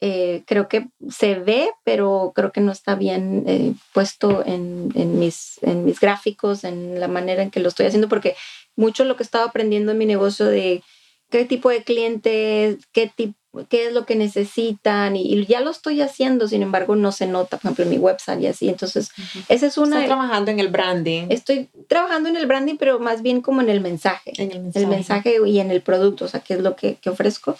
Eh, 0.00 0.44
creo 0.46 0.68
que 0.68 0.88
se 1.10 1.34
ve, 1.34 1.70
pero 1.84 2.32
creo 2.34 2.52
que 2.52 2.60
no 2.60 2.70
está 2.70 2.94
bien 2.94 3.44
eh, 3.48 3.74
puesto 3.92 4.44
en, 4.46 4.92
mis, 5.18 5.58
en 5.62 5.84
mis 5.84 5.98
gráficos, 5.98 6.62
en 6.62 7.00
la 7.00 7.08
manera 7.08 7.42
en 7.42 7.50
que 7.50 7.58
lo 7.58 7.68
estoy 7.68 7.86
haciendo, 7.86 8.08
porque 8.08 8.36
mucho 8.76 9.04
lo 9.04 9.16
que 9.16 9.24
estaba 9.24 9.46
aprendiendo 9.46 9.90
en 9.90 9.98
mi 9.98 10.06
negocio 10.06 10.46
de 10.46 10.84
qué 11.30 11.44
tipo 11.44 11.68
de 11.68 11.82
clientes, 11.82 12.78
qué 12.92 13.10
tipo 13.14 13.37
qué 13.68 13.86
es 13.86 13.92
lo 13.92 14.04
que 14.06 14.14
necesitan 14.14 15.16
y, 15.16 15.44
ya 15.46 15.60
lo 15.60 15.70
estoy 15.70 16.00
haciendo, 16.00 16.48
sin 16.48 16.62
embargo 16.62 16.96
no 16.96 17.12
se 17.12 17.26
nota, 17.26 17.56
por 17.56 17.66
ejemplo, 17.66 17.84
en 17.84 17.90
mi 17.90 17.98
website 17.98 18.40
y 18.40 18.46
así. 18.46 18.68
Entonces, 18.68 19.10
esa 19.48 19.66
es 19.66 19.78
una... 19.78 19.96
Estoy 19.96 20.06
trabajando 20.06 20.50
en 20.50 20.60
el 20.60 20.68
branding. 20.68 21.26
Estoy 21.30 21.68
trabajando 21.88 22.28
en 22.28 22.36
el 22.36 22.46
branding, 22.46 22.76
pero 22.76 22.98
más 22.98 23.22
bien 23.22 23.40
como 23.40 23.60
en 23.60 23.70
el 23.70 23.80
mensaje. 23.80 24.32
En 24.36 24.52
el 24.52 24.60
mensaje. 24.60 24.84
El 24.84 24.90
mensaje 24.90 25.36
y 25.46 25.60
en 25.60 25.70
el 25.70 25.82
producto, 25.82 26.26
o 26.26 26.28
sea, 26.28 26.40
qué 26.40 26.54
es 26.54 26.60
lo 26.60 26.76
que, 26.76 26.96
que 26.96 27.10
ofrezco. 27.10 27.56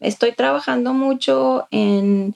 Estoy 0.00 0.32
trabajando 0.32 0.92
mucho 0.92 1.66
en, 1.70 2.34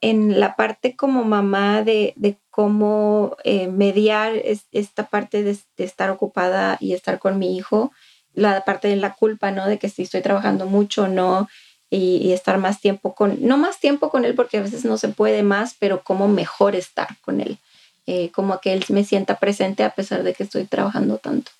en 0.00 0.40
la 0.40 0.56
parte 0.56 0.96
como 0.96 1.24
mamá 1.24 1.82
de, 1.82 2.14
de 2.16 2.36
cómo 2.50 3.36
eh, 3.44 3.68
mediar 3.68 4.32
esta 4.72 5.06
parte 5.06 5.42
de, 5.42 5.56
de 5.76 5.84
estar 5.84 6.10
ocupada 6.10 6.76
y 6.80 6.92
estar 6.92 7.18
con 7.18 7.38
mi 7.38 7.56
hijo 7.56 7.92
la 8.34 8.64
parte 8.64 8.88
de 8.88 8.96
la 8.96 9.14
culpa, 9.14 9.50
¿no? 9.50 9.66
De 9.66 9.78
que 9.78 9.88
si 9.88 10.02
estoy 10.02 10.22
trabajando 10.22 10.66
mucho, 10.66 11.08
no, 11.08 11.48
y, 11.90 12.32
estar 12.32 12.58
más 12.58 12.80
tiempo 12.80 13.14
con, 13.14 13.38
no 13.40 13.56
más 13.56 13.80
tiempo 13.80 14.10
con 14.10 14.24
él 14.24 14.34
porque 14.34 14.58
a 14.58 14.62
veces 14.62 14.84
no 14.84 14.98
se 14.98 15.08
puede 15.08 15.42
más, 15.42 15.74
pero 15.78 16.02
como 16.02 16.28
mejor 16.28 16.74
estar 16.74 17.08
con 17.22 17.40
él, 17.40 17.58
eh, 18.06 18.30
como 18.30 18.60
que 18.60 18.72
él 18.72 18.84
me 18.88 19.04
sienta 19.04 19.38
presente 19.38 19.84
a 19.84 19.94
pesar 19.94 20.22
de 20.22 20.34
que 20.34 20.44
estoy 20.44 20.64
trabajando 20.64 21.18
tanto. 21.18 21.50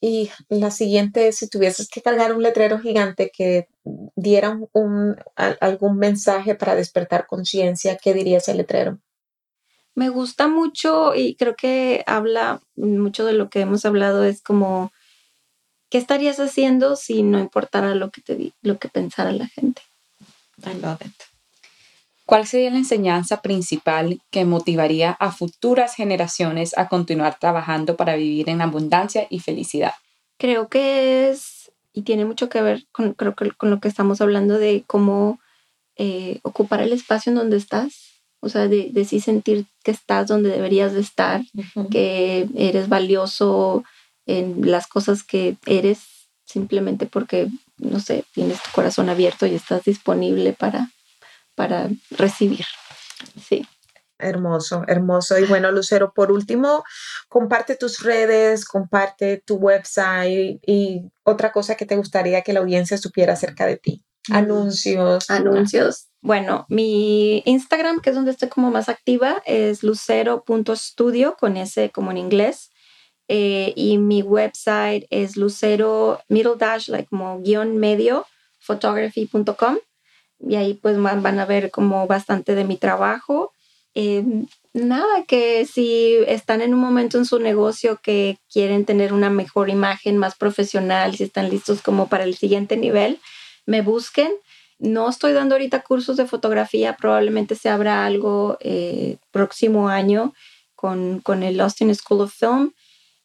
Y 0.00 0.30
la 0.48 0.70
siguiente, 0.70 1.30
si 1.32 1.48
tuvieses 1.48 1.88
que 1.88 2.00
cargar 2.00 2.34
un 2.34 2.42
letrero 2.42 2.78
gigante 2.78 3.30
que 3.36 3.68
diera 4.16 4.58
un, 4.72 5.16
algún 5.36 5.98
mensaje 5.98 6.54
para 6.54 6.74
despertar 6.74 7.26
conciencia, 7.26 7.98
¿qué 8.02 8.14
diría 8.14 8.38
ese 8.38 8.54
letrero? 8.54 8.98
Me 9.94 10.08
gusta 10.08 10.48
mucho 10.48 11.14
y 11.14 11.36
creo 11.36 11.54
que 11.54 12.02
habla 12.06 12.62
mucho 12.76 13.26
de 13.26 13.34
lo 13.34 13.50
que 13.50 13.60
hemos 13.60 13.84
hablado, 13.84 14.24
es 14.24 14.40
como 14.40 14.90
¿Qué 15.90 15.98
estarías 15.98 16.38
haciendo 16.38 16.96
si 16.96 17.22
no 17.22 17.40
importara 17.40 17.94
lo 17.94 18.10
que, 18.10 18.20
te, 18.22 18.52
lo 18.62 18.78
que 18.78 18.88
pensara 18.88 19.32
la 19.32 19.48
gente? 19.48 19.82
I 20.64 20.80
love 20.80 21.02
it. 21.04 21.12
¿Cuál 22.30 22.46
sería 22.46 22.70
la 22.70 22.76
enseñanza 22.76 23.42
principal 23.42 24.20
que 24.30 24.44
motivaría 24.44 25.10
a 25.10 25.32
futuras 25.32 25.96
generaciones 25.96 26.78
a 26.78 26.88
continuar 26.88 27.40
trabajando 27.40 27.96
para 27.96 28.14
vivir 28.14 28.48
en 28.48 28.62
abundancia 28.62 29.26
y 29.30 29.40
felicidad? 29.40 29.94
Creo 30.38 30.68
que 30.68 31.28
es, 31.28 31.72
y 31.92 32.02
tiene 32.02 32.24
mucho 32.24 32.48
que 32.48 32.62
ver 32.62 32.84
con, 32.92 33.14
creo 33.14 33.34
que 33.34 33.50
con 33.50 33.70
lo 33.70 33.80
que 33.80 33.88
estamos 33.88 34.20
hablando 34.20 34.58
de 34.58 34.84
cómo 34.86 35.40
eh, 35.96 36.38
ocupar 36.42 36.80
el 36.82 36.92
espacio 36.92 37.30
en 37.30 37.36
donde 37.36 37.56
estás, 37.56 38.22
o 38.38 38.48
sea, 38.48 38.68
de, 38.68 38.90
de 38.92 39.04
sí 39.04 39.18
sentir 39.18 39.66
que 39.82 39.90
estás 39.90 40.28
donde 40.28 40.50
deberías 40.50 40.92
de 40.92 41.00
estar, 41.00 41.42
que 41.90 42.48
eres 42.54 42.88
valioso, 42.88 43.82
en 44.26 44.70
las 44.70 44.86
cosas 44.86 45.22
que 45.22 45.56
eres 45.66 46.00
simplemente 46.44 47.06
porque, 47.06 47.48
no 47.78 48.00
sé, 48.00 48.24
tienes 48.34 48.62
tu 48.62 48.70
corazón 48.72 49.08
abierto 49.08 49.46
y 49.46 49.54
estás 49.54 49.84
disponible 49.84 50.52
para, 50.52 50.90
para 51.54 51.88
recibir. 52.10 52.64
Sí. 53.40 53.66
Hermoso, 54.18 54.84
hermoso. 54.86 55.38
Y 55.38 55.44
bueno, 55.44 55.72
Lucero, 55.72 56.12
por 56.12 56.30
último, 56.30 56.84
comparte 57.28 57.76
tus 57.76 58.02
redes, 58.02 58.64
comparte 58.64 59.38
tu 59.38 59.56
website 59.56 60.60
y 60.66 61.10
otra 61.22 61.52
cosa 61.52 61.74
que 61.76 61.86
te 61.86 61.96
gustaría 61.96 62.42
que 62.42 62.52
la 62.52 62.60
audiencia 62.60 62.98
supiera 62.98 63.32
acerca 63.32 63.66
de 63.66 63.78
ti. 63.78 64.04
Mm. 64.28 64.34
Anuncios. 64.34 65.30
Anuncios. 65.30 66.08
Bueno, 66.20 66.66
mi 66.68 67.42
Instagram, 67.46 68.00
que 68.00 68.10
es 68.10 68.16
donde 68.16 68.32
estoy 68.32 68.50
como 68.50 68.70
más 68.70 68.90
activa, 68.90 69.42
es 69.46 69.82
lucero.studio, 69.82 71.36
con 71.38 71.56
ese 71.56 71.90
como 71.90 72.10
en 72.10 72.18
inglés. 72.18 72.70
Eh, 73.32 73.72
y 73.76 73.96
mi 73.98 74.22
website 74.22 75.06
es 75.08 75.36
lucero 75.36 76.20
middle 76.28 76.56
dash, 76.58 76.88
like 76.88 77.08
como 77.08 77.40
guion 77.40 77.76
medio, 77.78 78.26
photography.com. 78.58 79.78
Y 80.40 80.56
ahí 80.56 80.74
pues 80.74 81.00
van, 81.00 81.38
a 81.38 81.44
ver 81.46 81.70
como 81.70 82.08
bastante 82.08 82.56
de 82.56 82.64
mi 82.64 82.76
trabajo. 82.76 83.52
Eh, 83.94 84.24
nada, 84.72 85.24
que 85.28 85.64
si 85.64 86.16
están 86.26 86.60
en 86.60 86.74
un 86.74 86.80
momento 86.80 87.18
en 87.18 87.24
su 87.24 87.38
negocio 87.38 88.00
que 88.02 88.38
quieren 88.52 88.84
tener 88.84 89.12
una 89.12 89.30
mejor 89.30 89.70
imagen, 89.70 90.18
más 90.18 90.34
profesional, 90.34 91.14
si 91.14 91.22
están 91.22 91.50
listos 91.50 91.82
como 91.82 92.08
para 92.08 92.24
el 92.24 92.34
siguiente 92.34 92.76
nivel, 92.76 93.20
me 93.64 93.80
busquen. 93.80 94.32
No 94.80 95.08
estoy 95.08 95.34
dando 95.34 95.54
ahorita 95.54 95.82
cursos 95.82 96.16
de 96.16 96.26
fotografía, 96.26 96.96
probablemente 96.96 97.54
se 97.54 97.68
abra 97.68 98.04
algo 98.06 98.58
eh, 98.58 99.18
próximo 99.30 99.88
año 99.88 100.34
con, 100.74 101.20
con 101.20 101.44
el 101.44 101.60
Austin 101.60 101.94
School 101.94 102.22
of 102.22 102.34
Film 102.34 102.72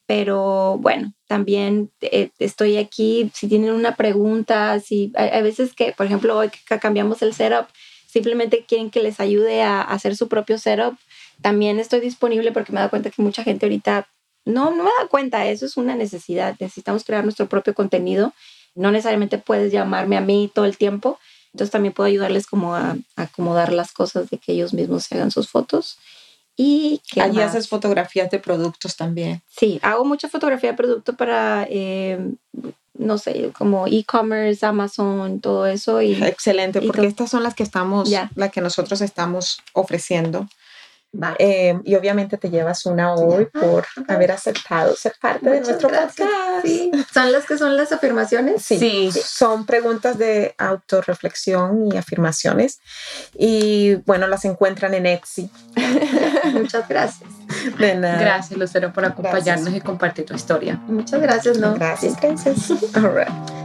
pero 0.08 0.78
bueno, 0.80 1.14
también 1.28 1.92
eh, 2.02 2.30
estoy 2.38 2.78
aquí, 2.78 3.32
si 3.34 3.48
tienen 3.48 3.72
una 3.72 3.96
pregunta, 3.96 4.80
si 4.80 5.12
hay, 5.16 5.42
veces 5.42 5.74
que, 5.74 5.94
por 5.94 6.06
ejemplo, 6.06 6.38
hoy 6.38 6.50
que 6.50 6.80
cambiamos 6.80 7.22
el 7.22 7.34
setup, 7.34 7.68
simplemente 8.08 8.66
quieren 8.68 8.92
que 8.92 9.02
les 9.02 9.20
ayude 9.20 9.64
a, 9.64 9.82
hacer 9.82 10.16
su 10.16 10.28
propio 10.28 10.58
setup, 10.58 10.96
también 11.42 11.80
estoy 11.80 12.02
disponible 12.02 12.52
porque 12.52 12.72
me 12.72 12.80
dado 12.80 12.92
cuenta 12.92 13.10
que 13.10 13.22
mucha 13.22 13.44
gente 13.44 13.66
ahorita 13.66 14.08
no, 14.46 14.70
no 14.72 14.84
me 14.84 14.92
da 15.00 15.08
cuenta, 15.10 15.48
eso 15.48 15.66
es 15.66 15.76
una 15.76 15.96
necesidad, 15.96 16.56
necesitamos 16.60 17.04
crear 17.04 17.24
nuestro 17.24 17.50
propio 17.50 17.74
contenido, 17.74 18.34
no 18.76 18.92
necesariamente 18.92 19.40
puedes 19.40 19.72
llamarme 19.72 20.18
a 20.18 20.22
mí 20.22 20.52
todo 20.54 20.66
el 20.66 20.78
tiempo, 20.78 21.18
entonces 21.52 21.72
también 21.72 21.94
puedo 21.94 22.08
ayudarles 22.08 22.46
como 22.46 22.76
a, 22.76 22.96
a 23.16 23.22
acomodar 23.24 23.74
las 23.74 23.92
cosas 23.92 24.30
de 24.30 24.38
que 24.38 24.52
ellos 24.52 24.74
mismos 24.74 25.06
se 25.06 25.16
hagan 25.16 25.32
sus 25.32 25.50
fotos. 25.50 25.98
Y 26.58 27.02
Allí 27.20 27.42
haces 27.42 27.68
fotografías 27.68 28.32
de 28.32 28.40
productos 28.40 28.96
también. 28.96 29.42
Sí, 29.48 29.80
hago 29.82 30.06
mucha 30.06 30.30
fotografía 30.30 30.72
de 30.72 30.78
producto 30.78 31.16
para 31.16 31.68
eh, 31.70 32.18
no 32.98 33.18
sé, 33.18 33.52
como 33.58 33.88
e-commerce, 33.88 34.66
Amazon, 34.66 35.40
todo 35.40 35.68
eso. 35.68 36.02
Y, 36.02 36.14
Excelente, 36.24 36.82
porque 36.82 37.08
estas 37.08 37.30
son 37.30 37.44
las 37.44 37.54
que 37.54 37.64
estamos, 37.64 38.10
las 38.36 38.52
que 38.52 38.62
nosotros 38.62 39.02
estamos 39.02 39.62
ofreciendo. 39.74 40.48
Eh, 41.40 41.80
y 41.84 41.96
obviamente 41.96 42.38
te 42.38 42.50
llevas 42.50 42.86
una 42.86 43.14
hoy 43.14 43.46
por 43.46 43.86
haber 44.08 44.32
aceptado 44.32 44.96
ser 44.96 45.14
parte 45.20 45.50
de 45.50 45.62
nuestro 45.62 45.90
podcast. 45.90 46.20
¿Son 47.14 47.32
las 47.32 47.46
que 47.46 47.58
son 47.58 47.78
las 47.78 47.92
afirmaciones? 47.92 48.62
Sí. 48.64 49.12
Son 49.12 49.66
preguntas 49.66 50.18
de 50.18 50.56
autorreflexión 50.58 51.92
y 51.94 51.98
afirmaciones. 51.98 52.80
Y 53.34 53.96
bueno, 54.06 54.28
las 54.28 54.46
encuentran 54.46 54.94
en 54.94 55.06
Etsy. 55.06 55.50
Muchas 56.54 56.88
gracias. 56.88 57.30
De 57.78 57.96
nada. 57.96 58.20
Gracias, 58.20 58.58
Lucero, 58.58 58.92
por 58.94 59.06
acompañarnos 59.06 59.74
y 59.74 59.82
compartir 59.82 60.26
tu 60.26 60.34
historia. 60.34 60.76
Muchas 60.88 61.22
gracias, 61.22 61.58
¿no? 61.58 61.74
Gracias, 61.76 62.16
gracias. 62.20 62.72
All 62.96 63.16
right. 63.16 63.65